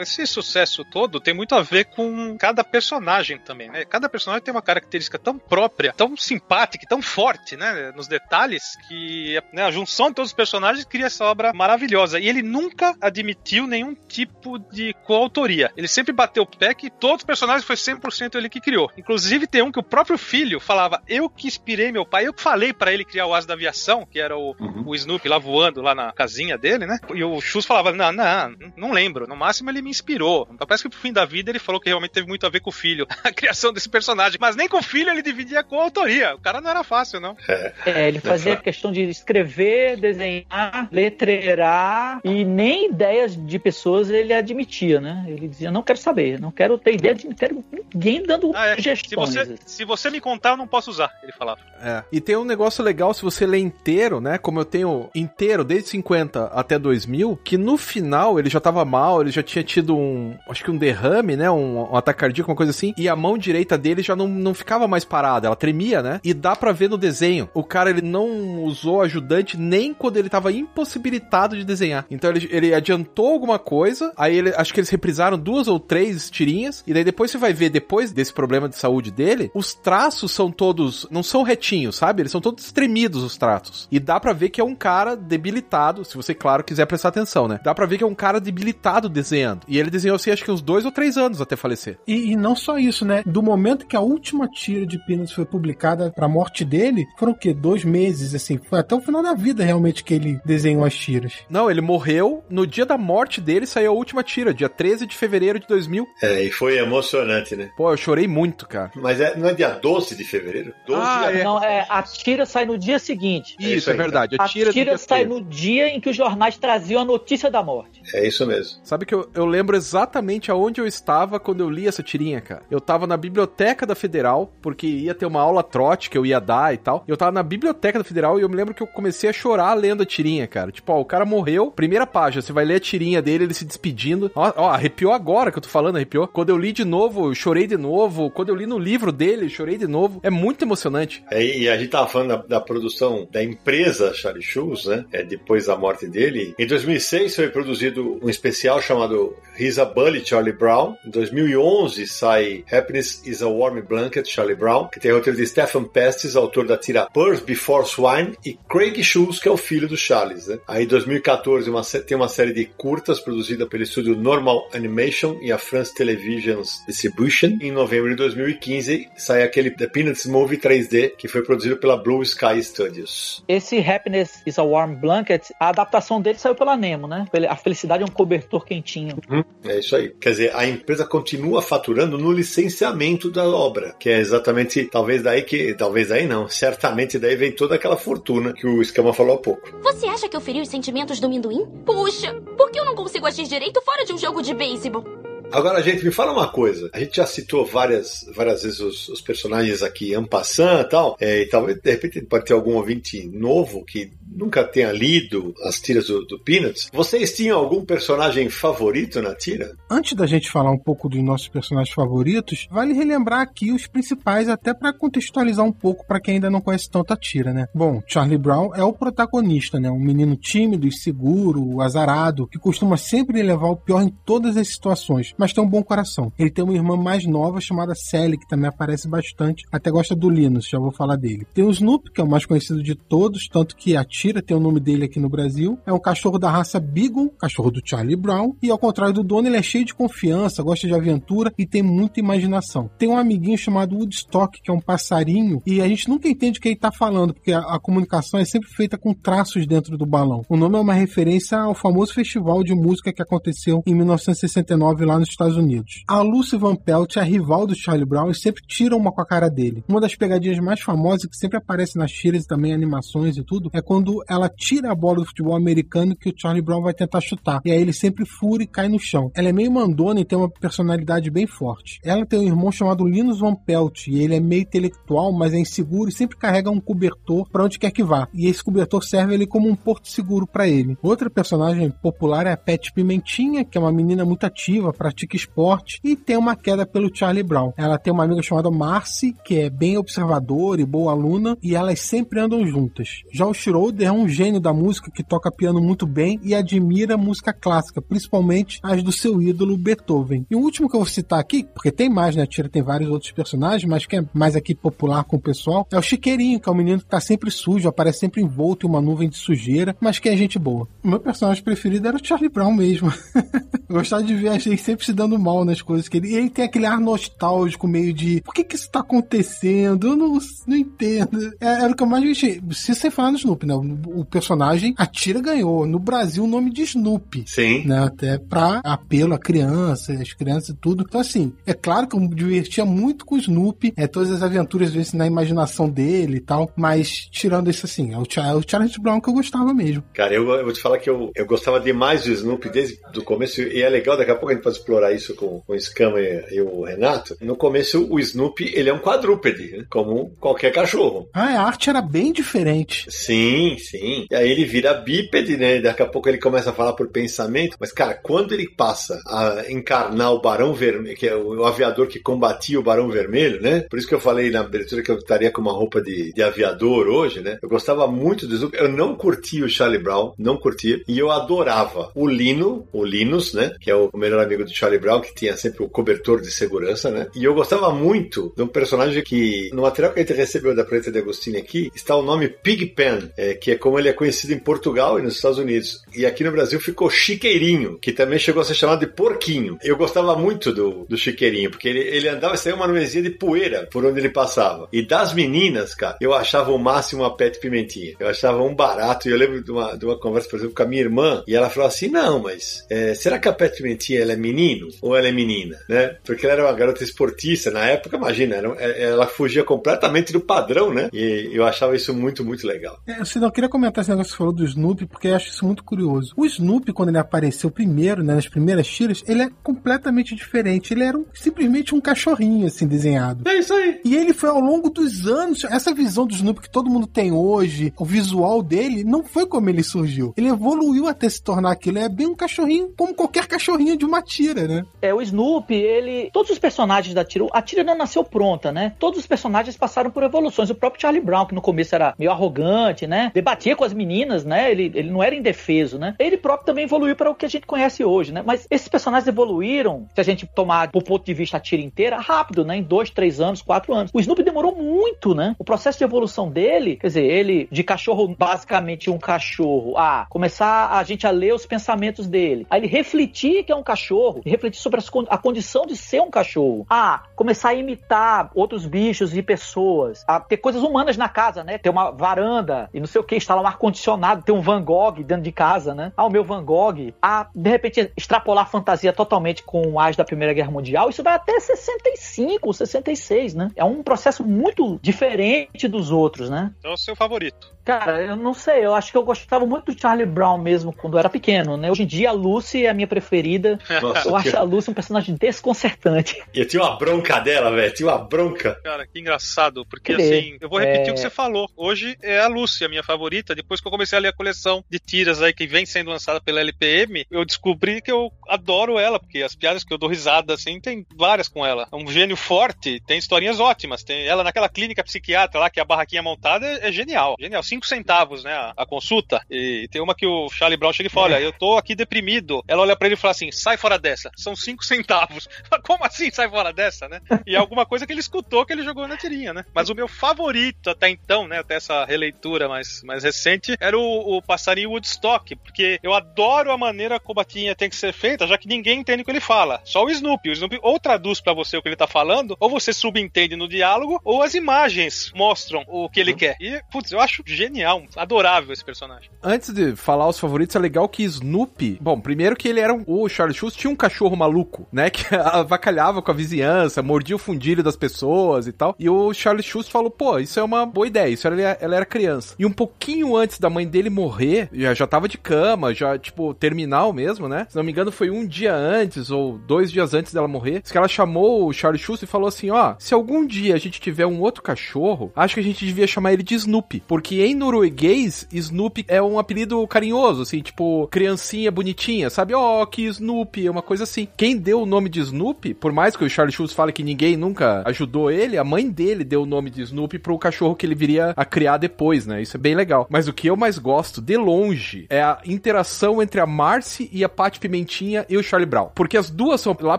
[0.00, 3.84] Esse sucesso todo tem muito a ver com cada personagem também, né?
[3.84, 7.92] Cada personagem tem uma característica tão própria, tão simpática, tão forte, né?
[7.94, 12.18] Nos detalhes, que né, a junção de todos os personagens cria essa obra maravilhosa.
[12.18, 15.70] E ele nunca admitiu nenhum tipo de coautoria.
[15.76, 18.90] Ele sempre bateu o pé que todos os personagens foi 100% ele que criou.
[18.96, 22.42] Inclusive tem um que o próprio filho falava, eu que inspirei meu pai, eu que
[22.42, 24.54] falei pra ele criar o Asa da Aviação, que era o,
[24.86, 26.98] o Snoopy lá voando lá na casinha dele, né?
[27.14, 29.26] E o Chus falava, não, não, não lembro.
[29.26, 30.48] No máximo ele me inspirou.
[30.52, 32.60] Então, parece que pro fim da vida ele falou que realmente teve muito a ver
[32.60, 34.38] com o filho, a criação desse personagem.
[34.40, 36.34] Mas nem com o filho ele dividia com a autoria.
[36.34, 37.36] O cara não era fácil, não.
[37.84, 45.00] É, ele fazia questão de escrever, desenhar, letreirar e nem ideias de pessoas ele admitia,
[45.00, 45.24] né?
[45.28, 47.64] Ele dizia, não quero saber, não quero ter ideia de não quero
[47.94, 48.76] ninguém dando Ah, é.
[48.76, 49.34] Se sugestões.
[49.34, 51.60] você, se você me contar, eu não posso usar, ele falava.
[51.80, 52.04] É.
[52.12, 54.38] E tem um negócio legal se você ler inteiro, né?
[54.38, 59.20] Como eu tenho inteiro desde 50 até 2000, que no final ele já tava mal,
[59.20, 61.50] ele já tinha tido um, acho que um derrame, né?
[61.50, 64.54] Um, um ataque cardíaco, uma coisa assim, e a mão direita dele já não, não
[64.54, 66.20] ficava mais parada, ela tremia, né?
[66.22, 67.48] E dá pra ver no desenho.
[67.54, 72.06] O cara, ele não usou ajudante nem quando ele tava impossibilitado de desenhar.
[72.10, 76.30] Então ele, ele adiantou alguma coisa, aí ele, acho que eles reprisaram duas ou três
[76.30, 80.32] tirinhas, e daí depois você vai ver, depois desse problema de saúde dele, os traços
[80.32, 82.22] são todos, não são retinhos, sabe?
[82.22, 83.88] Eles são todos tremidos, os traços.
[83.90, 87.48] E dá pra ver que é um cara debilitado, se você, claro, quiser prestar atenção,
[87.48, 87.60] né?
[87.62, 89.59] Dá pra ver que é um cara debilitado desenhando.
[89.60, 89.64] Desenhando.
[89.68, 91.98] E ele desenhou assim, acho que uns dois ou três anos até falecer.
[92.06, 93.22] E, e não só isso, né?
[93.26, 97.34] Do momento que a última tira de Peanuts foi publicada pra morte dele, foram o
[97.36, 97.52] quê?
[97.54, 98.58] Dois meses, assim.
[98.68, 101.34] Foi até o final da vida, realmente, que ele desenhou as tiras.
[101.48, 105.16] Não, ele morreu no dia da morte dele, saiu a última tira, dia 13 de
[105.16, 106.06] fevereiro de 2000.
[106.22, 107.70] É, e foi emocionante, né?
[107.76, 108.90] Pô, eu chorei muito, cara.
[108.96, 110.72] Mas é, não é dia 12 de fevereiro?
[110.86, 111.44] 12 Ah, de é.
[111.44, 113.56] Não, é, a tira sai no dia seguinte.
[113.60, 114.36] É isso Isso, é verdade.
[114.38, 115.28] A tira, tira, do dia sai 13.
[115.40, 118.00] no dia em que os jornais traziam a notícia da morte.
[118.14, 118.78] É isso mesmo.
[118.84, 122.62] Sabe que eu, eu lembro exatamente aonde eu estava quando eu li essa tirinha, cara.
[122.70, 126.40] Eu tava na biblioteca da Federal, porque ia ter uma aula trote que eu ia
[126.40, 127.04] dar e tal.
[127.06, 129.74] Eu tava na biblioteca da Federal e eu me lembro que eu comecei a chorar
[129.74, 130.70] lendo a tirinha, cara.
[130.70, 133.64] Tipo, ó, o cara morreu, primeira página, você vai ler a tirinha dele, ele se
[133.64, 134.30] despedindo.
[134.34, 136.28] Ó, ó, arrepiou agora que eu tô falando, arrepiou.
[136.28, 138.30] Quando eu li de novo, eu chorei de novo.
[138.30, 140.20] Quando eu li no livro dele, chorei de novo.
[140.22, 141.24] É muito emocionante.
[141.30, 145.04] É, e a gente tava falando da, da produção da empresa Charlie Schulz, né?
[145.12, 146.54] É, depois da morte dele.
[146.58, 150.96] Em 2006 foi produzido um especial chamado He's a Bully, Charlie Brown.
[151.04, 155.84] Em 2011 sai Happiness is a Warm Blanket, Charlie Brown, que tem roteiro de Stephen
[155.84, 159.96] Pestis, autor da tira Birds Before Swine, e Craig Schulz, que é o filho do
[159.96, 160.58] Charles, né?
[160.66, 165.52] Aí em 2014 uma, tem uma série de curtas produzida pelo estúdio Normal Animation e
[165.52, 167.58] a France Television's Distribution.
[167.60, 172.22] Em novembro de 2015 sai aquele The Peanuts Movie 3D, que foi produzido pela Blue
[172.22, 173.44] Sky Studios.
[173.46, 177.26] Esse Happiness is a Warm Blanket, a adaptação dele saiu pela Nemo, né?
[177.48, 179.18] A felicidade é um cobertor quentinho.
[179.64, 180.10] É isso aí.
[180.20, 185.42] Quer dizer, a empresa continua faturando no licenciamento da obra, que é exatamente, talvez daí
[185.42, 189.38] que, talvez daí não, certamente daí vem toda aquela fortuna que o Escama falou há
[189.38, 189.70] pouco.
[189.82, 191.66] Você acha que eu feri os sentimentos do Minduim?
[191.84, 195.04] Puxa, por que eu não consigo agir direito fora de um jogo de beisebol?
[195.52, 196.88] Agora, gente, me fala uma coisa.
[196.92, 201.42] A gente já citou várias, várias vezes os, os personagens aqui, Ampassan e tal, é,
[201.42, 206.06] e talvez, de repente, pode ter algum ouvinte novo que nunca tenha lido as tiras
[206.06, 206.88] do, do Peanuts.
[206.92, 209.74] Vocês tinham algum personagem favorito na tira?
[209.90, 214.48] Antes da gente falar um pouco dos nossos personagens favoritos, vale relembrar aqui os principais,
[214.48, 217.66] até para contextualizar um pouco para quem ainda não conhece tanto a tira, né?
[217.74, 219.90] Bom, Charlie Brown é o protagonista, né?
[219.90, 225.34] Um menino tímido, inseguro, azarado, que costuma sempre levar o pior em todas as situações,
[225.36, 226.32] mas tem um bom coração.
[226.38, 230.30] Ele tem uma irmã mais nova chamada Sally, que também aparece bastante, até gosta do
[230.30, 231.46] Linus, já vou falar dele.
[231.52, 234.54] Tem o Snoopy, que é o mais conhecido de todos, tanto que a tira tem
[234.54, 235.78] o nome dele aqui no Brasil.
[235.86, 239.48] É um cachorro da raça Beagle, cachorro do Charlie Brown, e ao contrário do dono,
[239.48, 242.90] ele é cheio de confiança, gosta de aventura e tem muita imaginação.
[242.98, 246.62] Tem um amiguinho chamado Woodstock, que é um passarinho, e a gente nunca entende o
[246.62, 250.04] que ele tá falando, porque a, a comunicação é sempre feita com traços dentro do
[250.04, 250.42] balão.
[250.50, 255.18] O nome é uma referência ao famoso festival de música que aconteceu em 1969 lá
[255.18, 256.02] nos Estados Unidos.
[256.06, 259.22] A Lucy Van Pelt é a rival do Charlie Brown e sempre tira uma com
[259.22, 259.82] a cara dele.
[259.88, 263.70] Uma das pegadinhas mais famosas que sempre aparece nas tiras e também animações e tudo
[263.72, 267.20] é quando ela tira a bola do futebol americano que o Charlie Brown vai tentar
[267.20, 267.60] chutar.
[267.64, 269.30] E aí ele sempre fura e cai no chão.
[269.34, 272.00] Ela é meio mandona e tem uma personalidade bem forte.
[272.04, 275.58] Ela tem um irmão chamado Linus Van Pelt e ele é meio intelectual, mas é
[275.58, 278.28] inseguro e sempre carrega um cobertor para onde quer que vá.
[278.32, 280.96] E esse cobertor serve ele como um porto seguro para ele.
[281.02, 286.00] Outra personagem popular é a Pet Pimentinha, que é uma menina muito ativa, pratica esporte
[286.02, 287.72] e tem uma queda pelo Charlie Brown.
[287.76, 292.00] Ela tem uma amiga chamada Marcy, que é bem observadora e boa aluna, e elas
[292.00, 293.22] sempre andam juntas.
[293.32, 297.16] Já o Schroeder é um gênio da música que toca piano muito bem e admira
[297.16, 300.46] música clássica, principalmente as do seu ídolo Beethoven.
[300.50, 302.46] E o último que eu vou citar aqui, porque tem mais, né?
[302.46, 305.98] Tira tem vários outros personagens, mas que é mais aqui popular com o pessoal, é
[305.98, 309.00] o Chiqueirinho, que é um menino que tá sempre sujo, aparece sempre envolto em uma
[309.00, 310.88] nuvem de sujeira, mas que é gente boa.
[311.02, 313.12] O meu personagem preferido era o Charlie Brown mesmo.
[313.88, 316.28] Gostava de ver gente sempre se dando mal nas coisas que ele.
[316.28, 320.08] E ele tem aquele ar nostálgico, meio de por que, que isso tá acontecendo?
[320.08, 321.52] Eu não, não entendo.
[321.60, 322.60] É, era o que eu mais gostei.
[322.72, 323.74] Se você falar no Snoopy, né?
[323.74, 325.86] O, o personagem, a tira ganhou.
[325.86, 327.44] No Brasil, o nome de Snoopy.
[327.46, 327.86] Sim.
[327.86, 331.04] Né, até pra apelo a criança, as crianças e tudo.
[331.06, 334.42] Então, assim, é claro que eu me divertia muito com o Snoopy, é, todas as
[334.42, 338.54] aventuras, às vezes, na imaginação dele e tal, mas tirando isso assim, é o, é
[338.54, 340.02] o Charles Brown que eu gostava mesmo.
[340.14, 343.22] Cara, eu, eu vou te falar que eu, eu gostava demais do Snoopy desde o
[343.22, 345.80] começo, e é legal, daqui a pouco a gente pode explorar isso com, com o
[345.80, 347.36] Scama e, e o Renato.
[347.40, 349.84] No começo, o Snoopy, ele é um quadrúpede, né?
[349.90, 351.28] como qualquer cachorro.
[351.32, 353.06] Ah, a arte era bem diferente.
[353.10, 354.26] Sim, sim.
[354.30, 355.80] E aí ele vira bípede, né?
[355.80, 357.76] Daqui a pouco ele começa a falar por pensamento.
[357.78, 362.18] Mas, cara, quando ele passa a encarnar o Barão Vermelho, que é o, aviador que
[362.18, 363.86] combatia o Barão Vermelho, né?
[363.88, 366.42] Por isso que eu falei na abertura que eu estaria com uma roupa de, de
[366.42, 367.58] aviador hoje, né?
[367.62, 368.78] Eu gostava muito do Snoopy.
[368.78, 371.00] Eu não curtia o Charlie Brown, não curtia.
[371.06, 373.72] E eu adorava o Lino, o Linus, né?
[373.80, 377.10] Que é o melhor amigo do Charlie Brown, que tinha sempre o cobertor de segurança,
[377.10, 377.28] né?
[377.34, 380.84] E eu gostava muito de um personagem que, no material que a gente recebeu da
[380.84, 384.52] Preta de Agostini aqui, está o nome Pigpen, é, que é como ele é conhecido
[384.52, 386.02] em Portugal e nos Estados Unidos.
[386.14, 389.78] E aqui no Brasil ficou Chiqueirinho, que também chegou a ser chamado de Porquinho.
[389.82, 393.88] Eu gostava muito do, do Chiqueirinho, porque ele, ele andava sem uma nuvenzinha de poeira
[393.90, 394.88] por onde ele passava.
[394.92, 398.14] E das meninas, cara, eu achava o máximo a Pet Pimentinha.
[398.18, 399.28] Eu achava um barato.
[399.28, 401.54] E eu lembro de uma, de uma conversa, por exemplo, com a minha irmã, e
[401.54, 405.16] ela falou assim: não, mas é, será que a Pet Pimentinha ela é menino ou
[405.16, 405.78] ela é menina?
[405.88, 406.16] Né?
[406.24, 410.40] Porque ela era uma garota esportista na época, imagina, era, é, ela fugia completamente do
[410.40, 411.08] padrão, né?
[411.12, 413.00] E eu achava isso muito, muito legal.
[413.06, 415.48] É, Cidão, eu queria comentar esse negócio que você falou do Snoopy, porque eu acho
[415.48, 416.32] isso muito curioso.
[416.36, 420.94] O Snoopy, quando ele apareceu primeiro, né, nas primeiras tiras, ele é completamente diferente.
[420.94, 423.48] Ele era um- simplesmente um cachorrinho, assim, desenhado.
[423.48, 424.00] É isso aí.
[424.04, 427.32] E ele foi ao longo dos anos, essa visão do Snoopy que todo mundo tem
[427.32, 430.32] hoje, o visual dele, não foi como ele surgiu.
[430.36, 431.98] Ele evoluiu até se tornar aquilo.
[431.98, 434.84] Ele é bem um cachorrinho, como qualquer cachorrinho de uma tira, né?
[435.02, 436.30] É, o Snoopy, ele.
[436.32, 437.46] Todos os personagens da tira.
[437.52, 438.92] A tira não nasceu pronta, né?
[438.98, 440.70] Todos os personagens passaram por evoluções.
[440.70, 443.32] O próprio Charlie Brown, que no começo era meio arrogante, né?
[443.40, 444.70] Debatia com as meninas, né?
[444.70, 446.14] Ele, ele não era indefeso, né?
[446.18, 448.42] Ele próprio também evoluiu para o que a gente conhece hoje, né?
[448.44, 452.18] Mas esses personagens evoluíram, se a gente tomar por ponto de vista a tira inteira,
[452.18, 452.76] rápido, né?
[452.76, 454.10] Em dois, três anos, quatro anos.
[454.12, 455.56] O Snoopy demorou muito, né?
[455.58, 460.90] O processo de evolução dele, quer dizer, ele de cachorro, basicamente um cachorro, a começar
[460.90, 464.80] a gente a ler os pensamentos dele, aí ele refletir que é um cachorro, refletir
[464.80, 469.42] sobre as a condição de ser um cachorro, a começar a imitar outros bichos e
[469.42, 471.78] pessoas, a ter coisas humanas na casa, né?
[471.78, 475.22] Ter uma varanda e não sei o que, instalar um ar-condicionado, ter um Van Gogh
[475.24, 476.12] dentro de casa, né?
[476.16, 480.16] Ah, o meu Van Gogh, a de repente extrapolar a fantasia totalmente com o as
[480.16, 483.70] da Primeira Guerra Mundial, isso vai até 65, 66, né?
[483.76, 486.72] É um processo muito diferente dos outros, né?
[486.78, 487.72] Então é o seu favorito.
[487.84, 491.14] Cara, eu não sei, eu acho que eu gostava muito do Charlie Brown mesmo quando
[491.14, 491.90] eu era pequeno, né?
[491.90, 493.78] Hoje em dia a Lucy é a minha preferida.
[494.02, 496.40] Nossa, Eu acho que- a Lucy um personagem desconcertante.
[496.52, 497.92] E eu tinha uma bronca dela, velho.
[497.94, 498.74] Tinha uma bronca.
[498.82, 501.68] Cara, que engraçado, porque Quer dizer, assim, eu vou repetir é- o que você falou.
[501.76, 503.19] Hoje é a Lucy, a minha favorita.
[503.54, 506.40] Depois que eu comecei a ler a coleção de tiras aí que vem sendo lançada
[506.40, 510.54] pela LPM, eu descobri que eu adoro ela, porque as piadas que eu dou risada
[510.54, 511.88] assim, tem várias com ela.
[511.92, 514.02] É um gênio forte, tem historinhas ótimas.
[514.02, 517.36] Tem ela naquela clínica psiquiatra lá, que a barraquinha montada é, é genial.
[517.38, 517.62] Genial.
[517.62, 519.44] Cinco centavos, né, a, a consulta.
[519.50, 522.62] E tem uma que o Charlie Brown chega e fala: Olha, eu tô aqui deprimido.
[522.66, 524.30] Ela olha pra ele e fala assim: sai fora dessa.
[524.36, 525.48] São cinco centavos.
[525.84, 527.20] Como assim sai fora dessa, né?
[527.46, 529.64] E é alguma coisa que ele escutou que ele jogou na tirinha, né?
[529.74, 531.58] Mas o meu favorito até então, né?
[531.58, 536.78] Até essa releitura mais, mais recente, era o, o passarinho Woodstock, porque eu adoro a
[536.78, 539.40] maneira como a tirinha tem que ser feita, já que ninguém entende o que ele
[539.40, 539.80] fala.
[539.84, 540.50] Só o Snoopy.
[540.50, 543.68] O Snoopy ou traduz pra você o que ele tá falando, ou você subentende no
[543.68, 546.56] diálogo, ou as imagens mostram o que ele quer.
[546.60, 549.30] E, putz, eu acho genial, adorável esse personagem.
[549.42, 551.98] Antes de falar os favoritos, é legal que Snoopy.
[552.00, 553.02] Bom, primeiro que ele era um.
[553.06, 555.10] O Charles Schultz tinha um cachorro maluco, né?
[555.20, 558.94] Que avacalhava com a vizinhança, mordia o fundilho das pessoas e tal.
[558.98, 561.28] E o Charles Schultz falou: pô, isso é uma boa ideia.
[561.28, 562.54] Isso ela, ela era criança.
[562.58, 566.52] E um pouquinho antes da mãe dele morrer, já, já tava de cama, já, tipo,
[566.52, 567.66] terminal mesmo, né?
[567.70, 570.82] Se não me engano, foi um dia antes ou dois dias antes dela morrer.
[570.82, 574.00] Que ela chamou o Charles Schultz e falou assim: ó, se algum dia a gente
[574.00, 577.02] tiver um outro cachorro, acho que a gente devia chamar ele de Snoopy.
[577.08, 582.52] Porque em norueguês, Snoopy é um apelido carinhoso, assim, tipo, criancinha bonitinha, sabe?
[582.52, 584.28] Ó, que Snoopy, é uma coisa assim.
[584.36, 587.34] Quem deu o nome de Snoopy, por mais que o Charles Schultz fale que ninguém
[587.34, 590.94] nunca ajudou ele, a mãe dele deu o nome de Snoopy pro cachorro que ele
[590.94, 592.42] viria a criar depois, né?
[592.42, 592.89] Isso é bem legal.
[593.08, 597.24] Mas o que eu mais gosto, de longe, é a interação entre a Marcy e
[597.24, 598.90] a Pat Pimentinha e o Charlie Brown.
[598.94, 599.98] Porque as duas são lá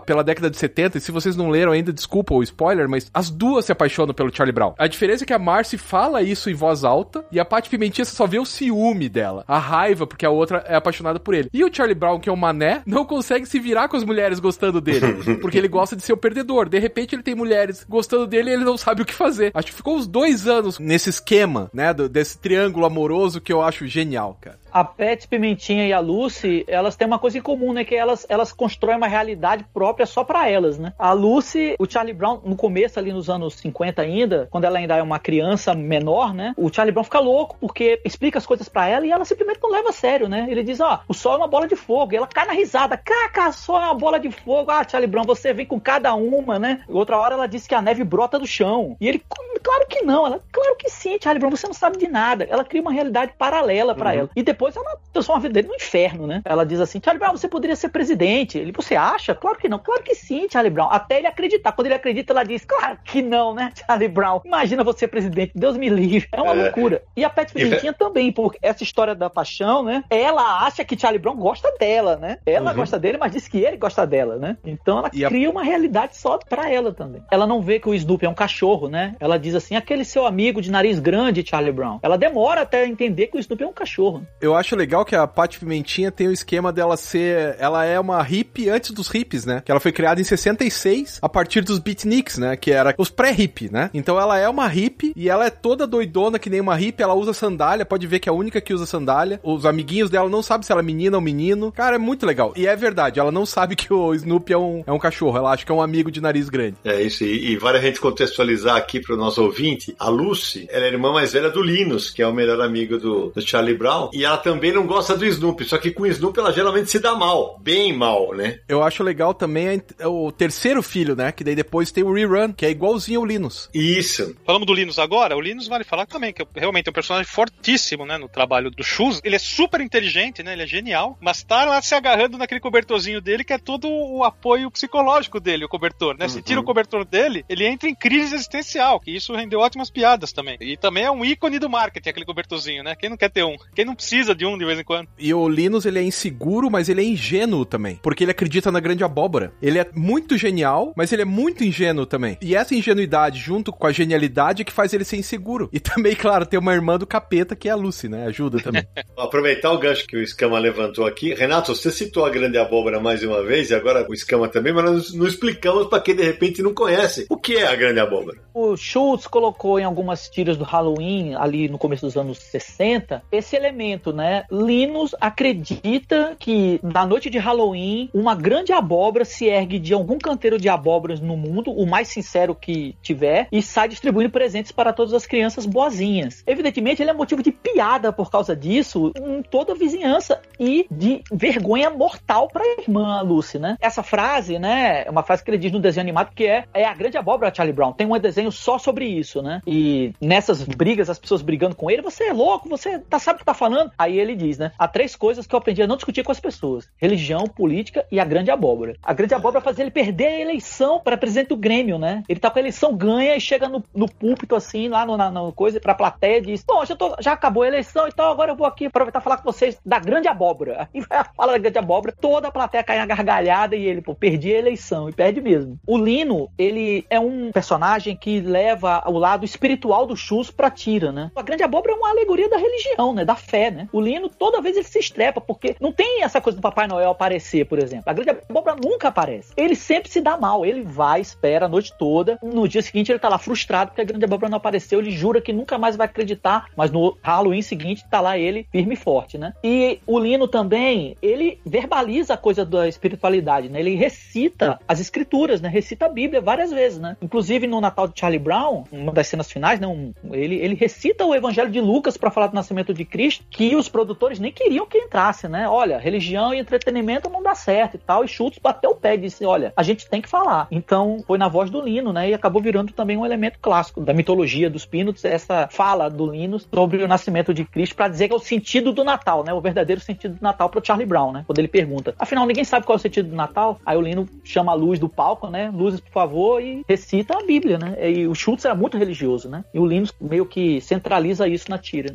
[0.00, 3.30] pela década de 70, e se vocês não leram ainda, desculpa o spoiler, mas as
[3.30, 4.74] duas se apaixonam pelo Charlie Brown.
[4.78, 8.04] A diferença é que a Marcy fala isso em voz alta, e a Pat Pimentinha
[8.04, 11.48] você só vê o ciúme dela, a raiva, porque a outra é apaixonada por ele.
[11.52, 14.38] E o Charlie Brown, que é um mané, não consegue se virar com as mulheres
[14.38, 16.68] gostando dele, porque ele gosta de ser o perdedor.
[16.68, 19.50] De repente ele tem mulheres gostando dele e ele não sabe o que fazer.
[19.54, 23.86] Acho que ficou uns dois anos nesse esquema, né, desse triângulo amoroso que eu acho
[23.86, 24.61] genial, cara.
[24.72, 27.84] A Pet Pimentinha e a Lucy, elas têm uma coisa em comum, né?
[27.84, 30.92] Que elas, elas constroem uma realidade própria só pra elas, né?
[30.98, 34.96] A Lucy, o Charlie Brown, no começo ali nos anos 50 ainda, quando ela ainda
[34.96, 36.54] é uma criança menor, né?
[36.56, 39.70] O Charlie Brown fica louco porque explica as coisas pra ela e ela simplesmente não
[39.70, 40.46] leva a sério, né?
[40.48, 42.14] Ele diz, ó, o sol é uma bola de fogo.
[42.14, 44.70] E ela cai na risada, caca, o sol é uma bola de fogo.
[44.70, 46.82] Ah, Charlie Brown, você vem com cada uma, né?
[46.88, 48.96] Outra hora ela diz que a neve brota do chão.
[49.00, 49.22] E ele,
[49.62, 50.26] claro que não.
[50.26, 52.46] Ela, claro que sim, Charlie Brown, você não sabe de nada.
[52.48, 54.30] Ela cria uma realidade paralela pra ela.
[54.34, 56.42] E depois depois ela transforma a vida dele no inferno, né?
[56.44, 58.58] Ela diz assim: Charlie Brown, você poderia ser presidente.
[58.58, 59.34] Ele, você acha?
[59.34, 59.78] Claro que não.
[59.78, 60.88] Claro que sim, Charlie Brown.
[60.90, 61.72] Até ele acreditar.
[61.72, 64.40] Quando ele acredita, ela diz: Claro que não, né, Charlie Brown?
[64.44, 65.52] Imagina você presidente.
[65.54, 66.28] Deus me livre.
[66.32, 66.62] É uma É.
[66.64, 67.02] loucura.
[67.16, 70.04] E a Pat Pimentinha também, porque essa história da paixão, né?
[70.10, 72.38] Ela acha que Charlie Brown gosta dela, né?
[72.46, 72.76] Ela Uhum.
[72.76, 74.56] gosta dele, mas diz que ele gosta dela, né?
[74.64, 77.22] Então ela E a- cria uma realidade só pra ela também.
[77.30, 79.16] Ela não vê que o Snoopy é um cachorro, né?
[79.20, 81.98] Ela diz assim: aquele seu amigo de nariz grande, Charlie Brown.
[82.02, 84.26] Ela demora até entender que o Snoopy é um cachorro.
[84.40, 87.56] Eu acho legal que a Paty Pimentinha tem o esquema dela ser.
[87.58, 89.62] Ela é uma hippie antes dos hippies, né?
[89.64, 92.56] Que ela foi criada em 66 a partir dos beatniks, né?
[92.56, 93.90] Que era os pré-hippie, né?
[93.94, 97.02] Então ela é uma hippie e ela é toda doidona que nem uma hippie.
[97.02, 99.40] Ela usa sandália, pode ver que é a única que usa sandália.
[99.42, 101.72] Os amiguinhos dela não sabem se ela é menina ou menino.
[101.72, 102.52] Cara, é muito legal.
[102.56, 105.36] E é verdade, ela não sabe que o Snoopy é um, é um cachorro.
[105.36, 106.76] Ela acha que é um amigo de nariz grande.
[106.84, 109.94] É isso, e, e vale a gente contextualizar aqui para o nosso ouvinte.
[109.98, 112.98] A Lucy, ela é a irmã mais velha do Linus, que é o melhor amigo
[112.98, 116.06] do, do Charlie Brown, e ela também não gosta do Snoopy, só que com o
[116.06, 118.60] Snoopy ela geralmente se dá mal, bem mal, né?
[118.68, 121.32] Eu acho legal também o terceiro filho, né?
[121.32, 123.68] Que daí depois tem o Rerun, que é igualzinho ao Linus.
[123.72, 124.36] Isso.
[124.44, 128.04] Falamos do Linus agora, o Linus vale falar também, que é realmente um personagem fortíssimo,
[128.04, 129.20] né, no trabalho do Shoes.
[129.24, 133.20] Ele é super inteligente, né, ele é genial, mas tá lá se agarrando naquele cobertorzinho
[133.20, 136.28] dele, que é todo o apoio psicológico dele, o cobertor, né?
[136.28, 140.32] Se tira o cobertor dele, ele entra em crise existencial, que isso rendeu ótimas piadas
[140.32, 140.56] também.
[140.60, 142.94] E também é um ícone do marketing, aquele cobertorzinho, né?
[142.94, 143.56] Quem não quer ter um?
[143.74, 145.08] Quem não precisa de um de vez em quando?
[145.18, 147.98] E o Linus, ele é inseguro, mas ele é ingênuo também.
[148.02, 149.52] Porque ele acredita na grande abóbora.
[149.62, 152.36] Ele é muito genial, mas ele é muito ingênuo também.
[152.40, 155.68] E essa ingenuidade, junto com a genialidade, é que faz ele ser inseguro.
[155.72, 158.26] E também, claro, tem uma irmã do capeta, que é a Lucy, né?
[158.26, 158.86] Ajuda também.
[159.16, 161.34] Vou aproveitar o gancho que o Escama levantou aqui.
[161.34, 164.84] Renato, você citou a grande abóbora mais uma vez, e agora o Escama também, mas
[164.84, 167.26] nós não explicamos para quem de repente não conhece.
[167.28, 168.38] O que é a grande abóbora?
[168.54, 173.56] O Schultz colocou em algumas tiras do Halloween, ali no começo dos anos 60, esse
[173.56, 174.21] elemento, né?
[174.50, 180.58] Linus acredita que na noite de Halloween, uma grande abóbora se ergue de algum canteiro
[180.58, 185.12] de abóboras no mundo, o mais sincero que tiver, e sai distribuindo presentes para todas
[185.12, 186.42] as crianças boazinhas.
[186.46, 191.22] Evidentemente, ele é motivo de piada por causa disso em toda a vizinhança e de
[191.32, 193.76] vergonha mortal para a irmã Lucy, né?
[193.80, 196.84] Essa frase, né, é uma frase que ele diz no desenho animado que é, é
[196.84, 197.92] a grande abóbora Charlie Brown.
[197.92, 199.60] Tem um desenho só sobre isso, né?
[199.66, 203.38] E nessas brigas, as pessoas brigando com ele, você é louco, você tá, sabe o
[203.40, 203.90] que tá falando?
[204.02, 204.72] Aí ele diz, né?
[204.78, 208.18] Há três coisas que eu aprendi a não discutir com as pessoas: religião, política e
[208.18, 208.94] a grande abóbora.
[209.02, 212.22] A grande abóbora faz ele perder a eleição para presidente do Grêmio, né?
[212.28, 215.30] Ele tá com a eleição ganha e chega no, no púlpito, assim, lá no, na,
[215.30, 218.32] na coisa, pra plateia e diz: Bom, já, tô- já acabou a eleição e tal,
[218.32, 220.88] agora eu vou aqui aproveitar e falar com vocês da grande abóbora.
[220.94, 224.14] Aí vai fala da grande abóbora, toda a plateia cai na gargalhada e ele, pô,
[224.14, 225.78] perdi a eleição e perde mesmo.
[225.86, 231.12] O Lino, ele é um personagem que leva o lado espiritual do Chus pra tira,
[231.12, 231.30] né?
[231.36, 233.24] A grande abóbora é uma alegoria da religião, né?
[233.24, 233.88] Da fé, né?
[233.92, 237.10] O Lino, toda vez ele se estrepa, porque não tem essa coisa do Papai Noel
[237.10, 238.04] aparecer, por exemplo.
[238.06, 239.52] A grande abóbora nunca aparece.
[239.56, 240.64] Ele sempre se dá mal.
[240.64, 242.38] Ele vai, espera a noite toda.
[242.42, 245.00] No dia seguinte, ele tá lá frustrado porque a grande abóbora não apareceu.
[245.00, 246.66] Ele jura que nunca mais vai acreditar.
[246.76, 249.52] Mas no Halloween seguinte, tá lá ele firme e forte, né?
[249.62, 253.80] E o Lino também, ele verbaliza a coisa da espiritualidade, né?
[253.80, 255.68] Ele recita as escrituras, né?
[255.68, 257.16] Recita a Bíblia várias vezes, né?
[257.20, 259.86] Inclusive no Natal de Charlie Brown, uma das cenas finais, né?
[259.86, 263.74] Um- ele, ele recita o Evangelho de Lucas para falar do nascimento de Cristo, que
[263.82, 265.68] os produtores nem queriam que entrasse, né?
[265.68, 268.24] Olha, religião e entretenimento não dá certo e tal.
[268.24, 270.66] E Schultz bateu o pé e disse: olha, a gente tem que falar.
[270.70, 272.30] Então foi na voz do Lino, né?
[272.30, 276.58] E acabou virando também um elemento clássico da mitologia dos Peanuts, essa fala do Lino
[276.58, 279.52] sobre o nascimento de Cristo para dizer que é o sentido do Natal, né?
[279.52, 281.44] O verdadeiro sentido do Natal pro Charlie Brown, né?
[281.46, 282.14] Quando ele pergunta.
[282.18, 283.80] Afinal, ninguém sabe qual é o sentido do Natal.
[283.84, 285.70] Aí o Lino chama a luz do palco, né?
[285.74, 287.96] Luzes, por favor, e recita a Bíblia, né?
[288.10, 289.64] E o Schultz era muito religioso, né?
[289.74, 292.14] E o Lino meio que centraliza isso na tira.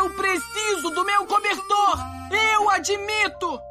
[0.00, 1.98] Eu preciso do meu cobertor!
[2.30, 3.62] Eu admito!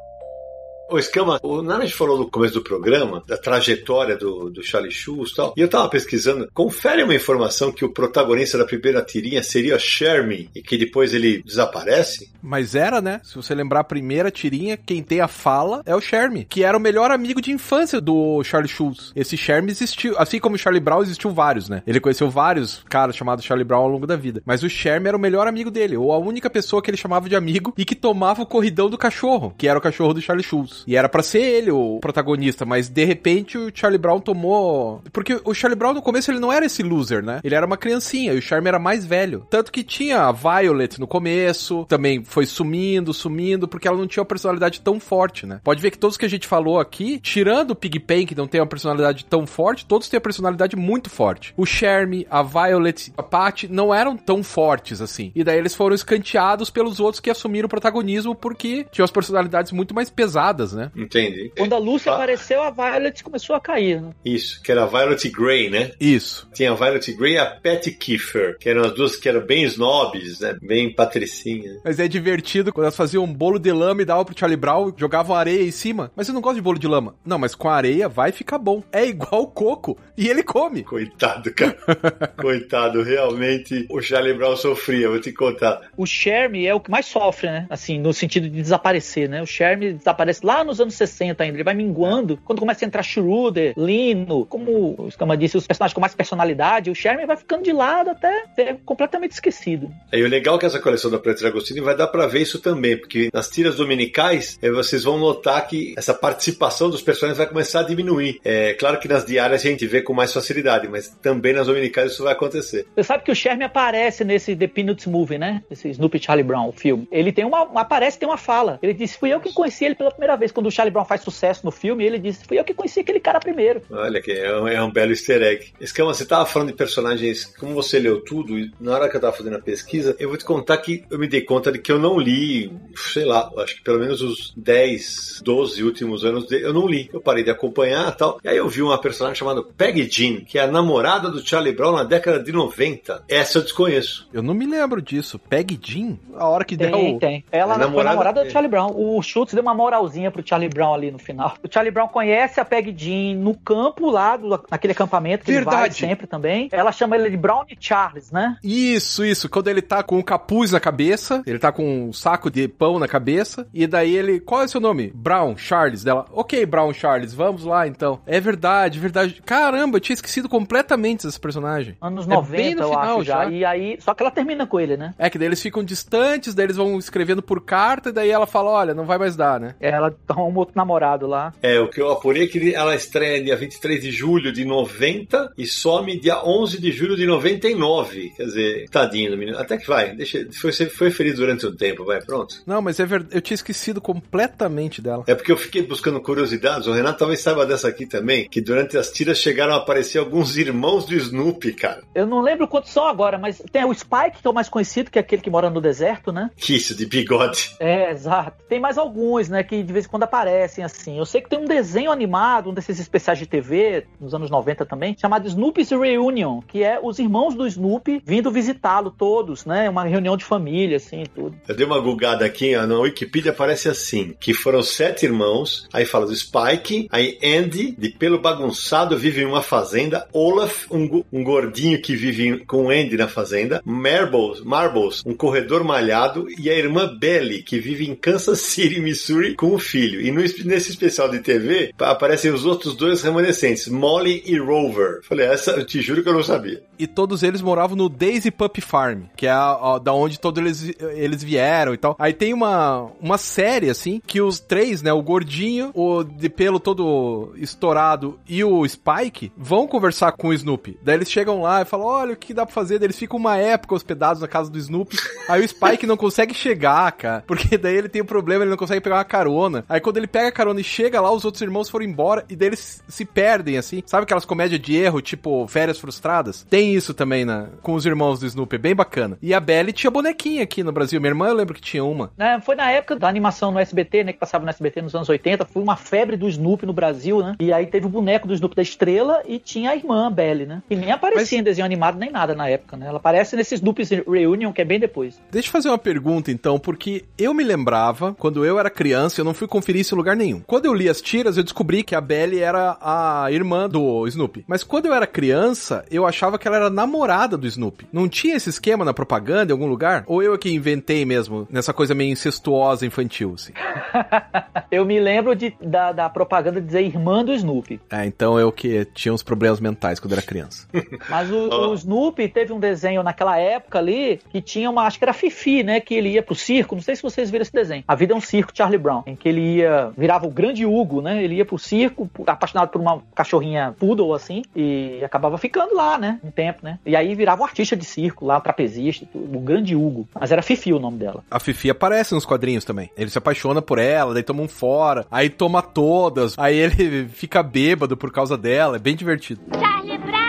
[0.90, 5.30] Ô, Escama, o Naranjo falou no começo do programa da trajetória do, do Charlie Schultz
[5.30, 5.54] e tal.
[5.56, 6.50] E eu tava pesquisando.
[6.52, 11.44] Confere uma informação que o protagonista da primeira tirinha seria Sherman e que depois ele
[11.44, 12.32] desaparece?
[12.42, 13.20] Mas era, né?
[13.22, 16.76] Se você lembrar a primeira tirinha, quem tem a fala é o Sherme, que era
[16.76, 19.12] o melhor amigo de infância do Charlie Schultz.
[19.14, 21.84] Esse Sherme existiu, assim como o Charlie Brown, existiu vários, né?
[21.86, 24.42] Ele conheceu vários caras chamados Charlie Brown ao longo da vida.
[24.44, 27.28] Mas o Sherme era o melhor amigo dele, ou a única pessoa que ele chamava
[27.28, 30.44] de amigo e que tomava o corridão do cachorro, que era o cachorro do Charlie
[30.44, 30.79] Schultz.
[30.86, 35.02] E era pra ser ele o protagonista, mas de repente o Charlie Brown tomou.
[35.12, 37.40] Porque o Charlie Brown no começo ele não era esse loser, né?
[37.42, 39.46] Ele era uma criancinha e o Charme era mais velho.
[39.50, 44.22] Tanto que tinha a Violet no começo, também foi sumindo, sumindo, porque ela não tinha
[44.22, 45.60] uma personalidade tão forte, né?
[45.62, 48.60] Pode ver que todos que a gente falou aqui, tirando o Pigpen, que não tem
[48.60, 51.54] uma personalidade tão forte, todos têm a personalidade muito forte.
[51.56, 55.32] O Shermie, a Violet, a Patty não eram tão fortes assim.
[55.34, 59.72] E daí eles foram escanteados pelos outros que assumiram o protagonismo porque tinham as personalidades
[59.72, 60.90] muito mais pesadas, né?
[60.96, 61.52] Entendi.
[61.56, 62.14] Quando a Lucy Ah.
[62.14, 64.10] apareceu, a Violet começou a cair, né?
[64.24, 65.92] Isso, que era a Violet Grey, né?
[66.00, 66.48] Isso.
[66.54, 69.64] Tinha a Violet Grey e a Patty Kiefer, que eram as duas que eram bem
[69.64, 70.56] snobs, né?
[70.62, 71.78] Bem patricinha.
[71.84, 74.92] Mas é divertido quando elas faziam um bolo de lama e davam pro Charlie Brown,
[74.96, 76.10] jogavam areia em cima.
[76.16, 77.14] Mas eu não gosto de bolo de lama.
[77.24, 78.82] Não, mas com areia vai ficar bom.
[78.92, 79.98] É igual coco.
[80.16, 80.82] E ele come.
[80.84, 81.76] Coitado, cara.
[82.36, 85.80] Coitado, realmente o Charlie Brown sofria, vou te contar.
[85.96, 87.66] O Shermie é o que mais sofre, né?
[87.70, 89.42] Assim, no sentido de desaparecer, né?
[89.42, 91.56] O Shermie desaparece lá nos anos 60 ainda.
[91.56, 92.38] Ele vai minguando.
[92.44, 96.90] Quando começa a entrar Schroeder, Lino, como o Scama disse, os personagens com mais personalidade,
[96.90, 99.90] o Shermie vai ficando de lado até ser completamente esquecido.
[100.12, 102.58] E o legal é que essa coleção da Preta Agostini vai dar pra ver isso
[102.60, 107.46] também, porque nas tiras dominicais eh, vocês vão notar que essa participação dos personagens vai
[107.46, 108.40] começar a diminuir.
[108.44, 112.12] É claro que nas diárias a gente vê com mais facilidade, mas também nas dominicais
[112.12, 112.86] isso vai acontecer.
[112.94, 115.62] Você sabe que o Shermie aparece nesse The Peanuts Movie, né?
[115.70, 117.08] Esse Snoopy Charlie Brown, o filme.
[117.10, 117.62] Ele tem uma.
[117.80, 118.78] Aparece, tem uma fala.
[118.82, 120.50] Ele disse: Fui eu que conheci ele pela primeira vez.
[120.50, 123.20] Quando o Charlie Brown faz sucesso no filme, ele disse: Fui eu que conheci aquele
[123.20, 123.82] cara primeiro.
[123.90, 125.72] Olha que é um, é um belo easter egg.
[125.80, 129.20] Escama, você tava falando de personagens, como você leu tudo, e na hora que eu
[129.20, 131.92] tava fazendo a pesquisa, eu vou te contar que eu me dei conta de que
[131.92, 136.60] eu não li, sei lá, acho que pelo menos os 10, 12 últimos anos de-
[136.62, 137.08] eu não li.
[137.12, 138.40] Eu parei de acompanhar e tal.
[138.42, 141.72] E aí eu vi uma personagem chamada Peggy Jean, que é a namorada do Charlie
[141.74, 143.22] Brown na década de 90.
[143.28, 144.28] Essa eu desconheço.
[144.32, 145.38] Eu não me lembro disso.
[145.38, 146.18] Peg Jean?
[146.34, 147.18] A hora que der Tem, o.
[147.18, 147.44] tem.
[147.52, 148.50] Ela É foi namorada namorada do.
[148.50, 148.90] Charlie Brown.
[148.94, 151.54] O Schultz deu uma moralzinha pro Charlie Brown ali no final.
[151.62, 155.64] O Charlie Brown conhece a Peg Jean no campo lá, do, naquele acampamento que ele
[155.64, 155.94] vai Verdade.
[155.94, 156.68] sempre também.
[156.72, 158.56] Ela chama ele de Brown Charles, né?
[158.62, 159.48] Isso, isso.
[159.48, 162.98] Quando ele tá com o capuz na cabeça, ele tá com um saco de pão
[162.98, 164.40] na cabeça, e daí ele.
[164.40, 165.10] Qual é o seu nome?
[165.14, 166.04] Brown, Charles.
[166.04, 166.26] Dela.
[166.32, 168.20] Ok, Brown, Charles, vamos lá então.
[168.26, 169.42] É verdade, verdade.
[169.44, 171.96] Caramba, eu tinha esquecido completamente desse personagem.
[172.00, 173.44] Anos É 90, bem no eu final acho já.
[173.44, 173.50] já.
[173.50, 175.14] E aí, só que ela termina com ele, né?
[175.18, 178.46] É que daí eles ficam distantes, daí eles vão escrevendo por carta, e daí ela
[178.46, 179.74] fala: olha, não vai mais dar, né?
[179.80, 181.52] Ela arruma um outro namorado lá.
[181.62, 185.52] É, o que eu apurei é que ela estreia dia 23 de julho de 90
[185.56, 188.32] e some dia 11 de julho de 99.
[188.36, 189.58] Quer dizer, tadinho do menino.
[189.58, 192.62] Até que vai, deixa, foi, foi feliz durante um tempo, vai, pronto.
[192.66, 193.34] Não, mas é verdade.
[193.34, 195.24] Eu tinha esquecido completamente dela.
[195.26, 198.96] É porque eu fiquei buscando curiosidades, o Renato talvez saiba dessa aqui também, que durante
[198.96, 202.02] as tiras chegaram a aparecer alguns irmãos do Snoopy, cara.
[202.14, 205.10] Eu não lembro quantos são agora, mas tem o Spike, que é o mais conhecido,
[205.10, 206.50] que é aquele que mora no deserto, né?
[206.56, 207.76] Que isso, de bigode.
[207.78, 208.62] É, exato.
[208.68, 211.18] Tem mais alguns, né, que de vez em quando aparecem assim.
[211.18, 214.84] Eu sei que tem um desenho animado, um desses especiais de TV, nos anos 90
[214.86, 219.88] também, chamado Snoopy's Reunion, que é os irmãos do Snoopy vindo visitá-lo todos, né?
[219.88, 221.56] Uma reunião de família, assim, tudo.
[221.66, 226.26] Eu dei uma gulgada aqui, na Wikipedia aparece assim, que foram sete irmãos, aí fala
[226.26, 232.00] do Spike, aí Andy, de pelo bagunçado, vive em uma fazenda, Olaf, um, um gordinho
[232.00, 237.62] que vive com Andy na fazenda, Marbles, Marbles, um corredor malhado, e a irmã Belly,
[237.62, 240.09] que vive em Kansas City, Missouri, com o filho.
[240.18, 244.58] E no es- nesse especial de TV, pa- aparecem os outros dois remanescentes, Molly e
[244.58, 245.20] Rover.
[245.24, 246.82] Falei, essa eu te juro que eu não sabia.
[246.98, 250.62] E todos eles moravam no Daisy Pup Farm, que é a, a- da onde todos
[250.62, 252.16] eles, eles vieram e tal.
[252.18, 256.78] Aí tem uma, uma série, assim, que os três, né, o gordinho, o de pelo
[256.80, 260.98] todo estourado e o Spike, vão conversar com o Snoopy.
[261.02, 262.98] Daí eles chegam lá e falam, olha, o que dá pra fazer?
[262.98, 265.16] Daí eles ficam uma época hospedados na casa do Snoopy.
[265.48, 268.76] Aí o Spike não consegue chegar, cara, porque daí ele tem um problema, ele não
[268.76, 269.84] consegue pegar uma carona.
[269.90, 272.54] Aí quando ele pega a carona e chega lá, os outros irmãos foram embora e
[272.54, 274.02] daí eles se perdem, assim.
[274.06, 276.64] Sabe aquelas comédias de erro, tipo Férias Frustradas?
[276.70, 279.36] Tem isso também na, com os irmãos do Snoopy, é bem bacana.
[279.42, 281.20] E a Belly tinha bonequinha aqui no Brasil.
[281.20, 282.30] Minha irmã, eu lembro que tinha uma.
[282.38, 284.32] Né, foi na época da animação no SBT, né?
[284.32, 285.64] Que passava no SBT nos anos 80.
[285.66, 287.56] Foi uma febre do Snoopy no Brasil, né?
[287.58, 290.66] E aí teve o boneco do Snoopy da estrela e tinha a irmã, a Belly,
[290.66, 290.82] né?
[290.88, 293.06] E nem aparecia Mas- em desenho animado nem nada na época, né?
[293.08, 295.40] Ela aparece nesse Snoopy's Reunion, que é bem depois.
[295.50, 299.44] Deixa eu fazer uma pergunta, então, porque eu me lembrava, quando eu era criança, eu
[299.44, 300.60] não fui conferir isso em lugar nenhum.
[300.66, 304.64] Quando eu li as tiras, eu descobri que a Belly era a irmã do Snoopy.
[304.68, 308.06] Mas quando eu era criança, eu achava que ela era namorada do Snoopy.
[308.12, 310.24] Não tinha esse esquema na propaganda em algum lugar?
[310.26, 313.72] Ou eu é que inventei mesmo, nessa coisa meio incestuosa infantil, assim?
[314.90, 318.00] Eu me lembro de, da, da propaganda dizer irmã do Snoopy.
[318.10, 320.88] É, então eu que tinha uns problemas mentais quando era criança.
[321.30, 321.90] Mas o, Ó.
[321.90, 325.84] o Snoopy teve um desenho naquela época ali que tinha uma, acho que era Fifi,
[325.84, 326.00] né?
[326.00, 326.96] Que ele ia pro circo.
[326.96, 328.02] Não sei se vocês viram esse desenho.
[328.06, 329.22] A vida é um circo, Charlie Brown.
[329.26, 331.42] Em que ele ia, virava o grande Hugo, né?
[331.42, 336.38] Ele ia pro circo, apaixonado por uma cachorrinha poodle, assim, e acabava ficando lá, né?
[336.42, 336.98] Um tempo, né?
[337.04, 340.28] E aí virava o um artista de circo lá, trapezista, o grande Hugo.
[340.38, 341.44] Mas era Fifi o nome dela.
[341.50, 343.10] A Fifi aparece nos quadrinhos também.
[343.16, 347.62] Ele se apaixona por ela, daí toma um fora, aí toma todas, aí ele fica
[347.62, 349.60] bêbado por causa dela, é bem divertido.
[349.72, 350.39] Charlie Brown!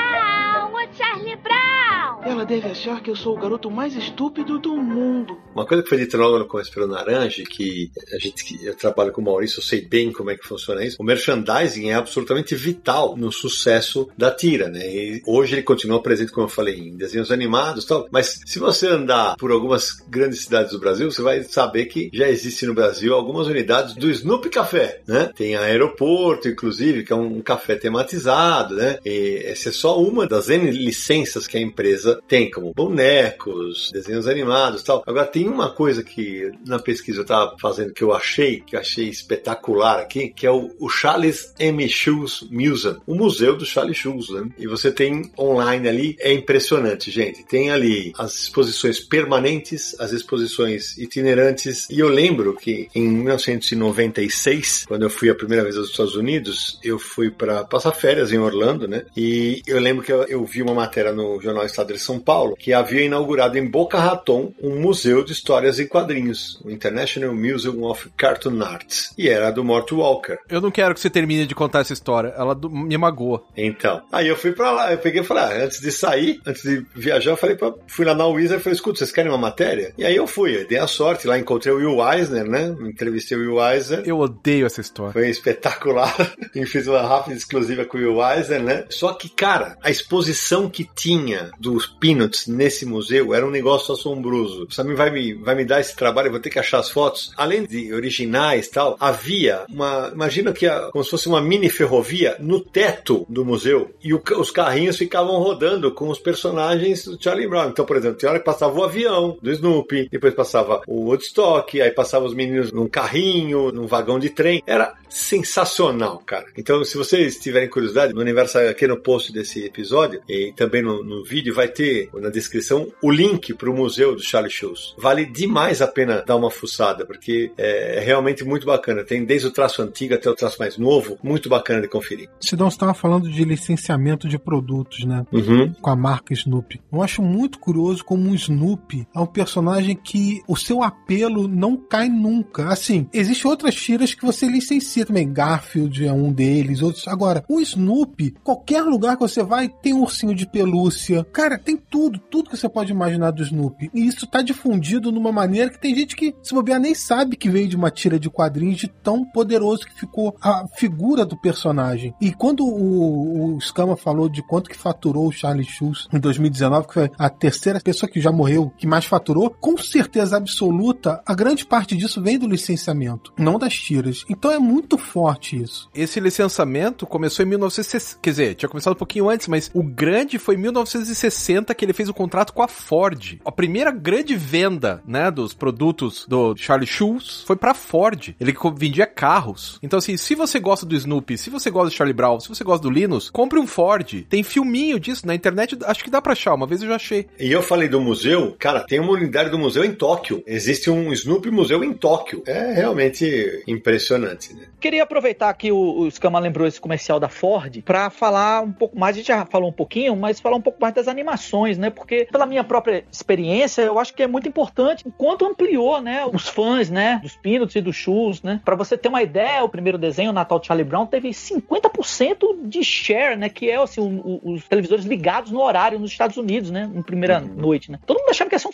[2.42, 5.38] Ela deve achar que eu sou o garoto mais estúpido do mundo.
[5.54, 8.74] Uma coisa que foi dita logo no começo pelo Naranja, que a gente que eu
[8.74, 10.98] trabalho com o Maurício, eu sei bem como é que funciona isso.
[11.00, 14.80] O merchandising é absolutamente vital no sucesso da tira, né?
[14.84, 18.08] E hoje ele continua presente, como eu falei, em desenhos animados e tal.
[18.10, 22.28] Mas se você andar por algumas grandes cidades do Brasil, você vai saber que já
[22.28, 25.30] existe no Brasil algumas unidades do Snoopy Café, né?
[25.36, 28.98] Tem aeroporto, inclusive, que é um café tematizado, né?
[29.06, 34.26] E essa é só uma das N licenças que a empresa tem, como bonecos, desenhos
[34.26, 35.04] animados tal.
[35.06, 38.80] Agora tem uma coisa que na pesquisa eu estava fazendo que eu achei, que eu
[38.80, 41.90] achei espetacular aqui, que é o, o Charles M.
[41.90, 44.48] Schulz Museum, o museu do Charles Schulz, né?
[44.58, 47.44] E você tem online ali, é impressionante, gente.
[47.44, 55.02] Tem ali as exposições permanentes, as exposições itinerantes, e eu lembro que em 1996, quando
[55.02, 58.88] eu fui a primeira vez aos Estados Unidos, eu fui para passar férias em Orlando,
[58.88, 59.04] né?
[59.18, 62.56] E eu lembro que eu, eu vi uma matéria no Jornal Estado de São Paulo
[62.56, 67.84] que havia inaugurado em Boca Raton um museu de histórias em quadrinhos, o International Museum
[67.84, 70.38] of Cartoon Arts, e era do Mort Walker.
[70.50, 73.44] Eu não quero que você termine de contar essa história, ela do- me magoa.
[73.56, 76.62] Então, aí eu fui pra lá, eu peguei e falei, ah, antes de sair, antes
[76.64, 79.38] de viajar, eu falei pra, fui lá na Wizard e falei, escuta, vocês querem uma
[79.38, 79.94] matéria?
[79.98, 82.76] E aí eu fui, eu dei a sorte, lá encontrei o Will Eisner, né?
[82.82, 84.04] Entrevistei o Will Eisner.
[84.06, 85.14] Eu odeio essa história.
[85.14, 86.16] Foi espetacular.
[86.56, 88.86] e fiz uma rápida exclusiva com o Will Eisner, né?
[88.90, 94.66] Só que, cara, a exposição que tinha dos Peanuts nesse museu era um negócio assombroso.
[94.70, 96.90] O Samir vai me, vai me dar esse trabalho, eu vou ter que achar as
[96.90, 97.32] fotos.
[97.38, 100.12] Além de originais tal, havia uma.
[100.14, 103.92] Imagina que a- como se fosse uma mini ferrovia no teto do museu.
[104.04, 107.70] E o os carrinhos ficavam rodando com os personagens do Charlie Brown.
[107.70, 111.82] Então, por exemplo, tem hora que passava o avião do Snoopy, depois passava o Woodstock,
[111.82, 114.62] aí passava os meninos num carrinho, num vagão de trem.
[114.66, 116.46] Era sensacional, cara.
[116.58, 121.04] Então, se vocês tiverem curiosidade, no universo aqui no post desse episódio e também no,
[121.04, 124.96] no vídeo vai ter na descrição o link para o museu do Charlie Shoes.
[124.98, 129.04] Vale demais a pena dar uma fuçada, porque é realmente muito bacana.
[129.04, 132.30] Tem desde o traço antigo até o traço mais novo, muito bacana de conferir.
[132.40, 135.26] Sidão, você estava falando de licenciamento de produtos, né?
[135.32, 135.74] Uhum.
[135.74, 136.82] Com a marca Snoopy.
[136.92, 141.76] Eu acho muito curioso como o Snoopy é um personagem que o seu apelo não
[141.78, 142.68] cai nunca.
[142.68, 145.32] Assim, existem outras tiras que você licencia também.
[145.32, 147.08] Garfield é um deles, outros.
[147.08, 151.26] Agora, o Snoopy, qualquer lugar que você vai, tem um ursinho de pelúcia.
[151.32, 153.92] Cara, tem tudo, tudo que você pode imaginar do Snoopy.
[153.94, 157.50] E isso tá difundido numa maneira que tem gente que, se bobear, nem sabe que
[157.50, 162.16] veio de uma tira de quadrinhos de tão poderoso que ficou a figura do personagem.
[162.22, 166.88] E quando o, o Scama falou de quanto que faturou o Charlie Schulz em 2019,
[166.88, 171.36] que foi a terceira pessoa que já morreu que mais faturou, com certeza absoluta, a
[171.36, 174.24] grande parte disso vem do licenciamento, não das tiras.
[174.30, 175.90] Então é muito forte isso.
[175.94, 180.40] Esse licenciamento começou em 1960, quer dizer, tinha começado um pouquinho antes, mas o grande
[180.40, 183.40] foi em 1960 que ele fez o contrato com a Ford.
[183.44, 188.36] A primeira grande venda, né, dos produtos do Charlie Schulz foi pra Ford.
[188.40, 189.80] Ele vendia carros.
[189.82, 192.64] Então assim, se você gosta do Snoopy, se você gosta do Charlie Brown, se você
[192.64, 194.28] gosta do Linus, compre um Ford.
[194.30, 197.28] Tem filminho disso na internet, acho que dá pra achar, uma vez eu já achei.
[197.40, 200.44] E eu falei do museu, cara, tem uma unidade do museu em Tóquio.
[200.46, 202.44] Existe um Snoopy Museu em Tóquio.
[202.46, 204.68] É realmente impressionante, né?
[204.80, 209.00] Queria aproveitar que o, o Scama lembrou esse comercial da Ford pra falar um pouco
[209.00, 209.16] mais.
[209.16, 211.90] A gente já falou um pouquinho, mas falar um pouco mais das animações, né?
[211.90, 216.26] Porque, pela minha própria experiência, eu acho que é muito importante o quanto ampliou, né?
[216.32, 217.20] Os fãs, né?
[217.22, 218.62] Dos Peanuts e dos Shoes, né?
[218.64, 222.68] Pra você ter uma ideia, o primeiro desenho, o Natal de Charlie Brown, teve 50%
[222.68, 223.50] de share, né?
[223.50, 226.90] Que é assim, o- o- os televisores ligados no horário nos Estados Unidos, né?
[226.94, 228.00] Na primeira noite, né?
[228.06, 228.72] Todo mundo achava que ia ser um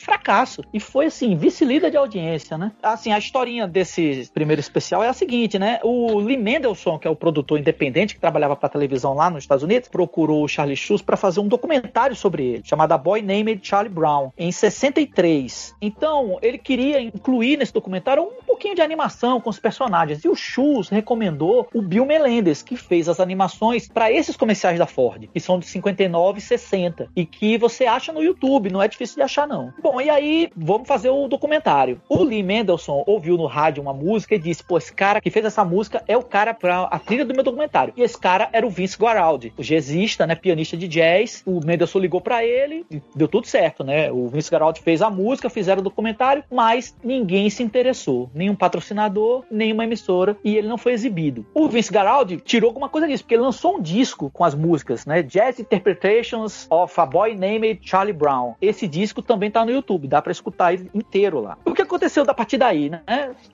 [0.73, 2.71] E foi assim, vice-líder de audiência, né?
[2.82, 5.80] Assim, a historinha desse primeiro especial é a seguinte, né?
[5.84, 9.63] O Lee Mendelssohn, que é o produtor independente que trabalhava pra televisão lá nos Estados
[9.63, 13.59] Unidos, procurou o Charlie Schulz para fazer um documentário sobre ele, chamado A Boy Named
[13.63, 15.75] Charlie Brown, em 63.
[15.82, 20.23] Então, ele queria incluir nesse documentário um pouquinho de animação com os personagens.
[20.23, 24.86] E o Schulz recomendou o Bill Melendez, que fez as animações para esses comerciais da
[24.86, 28.88] Ford, que são de 59 e 60, e que você acha no YouTube, não é
[28.88, 29.73] difícil de achar não.
[29.82, 30.16] Bom, e aí,
[30.55, 32.01] vamos fazer o documentário.
[32.09, 35.45] O Lee Mendelssohn ouviu no rádio uma música e disse: pô, esse cara que fez
[35.45, 37.93] essa música é o cara pra a trilha do meu documentário.
[37.95, 41.43] E esse cara era o Vince Guaraldi, o jazzista, né, pianista de jazz.
[41.45, 44.11] O Mendelssohn ligou para ele e deu tudo certo, né?
[44.11, 48.30] O Vince Guaraldi fez a música, fizeram o documentário, mas ninguém se interessou.
[48.34, 51.45] Nenhum patrocinador, nenhuma emissora, e ele não foi exibido.
[51.53, 55.05] O Vince Guaraldi tirou alguma coisa disso, porque ele lançou um disco com as músicas,
[55.05, 55.22] né?
[55.22, 58.53] Jazz Interpretations of a Boy Named Charlie Brown.
[58.61, 61.58] Esse disco também tá no YouTube, dá para escutar ele inteiro lá.
[61.66, 63.01] O que aconteceu da partir daí, né?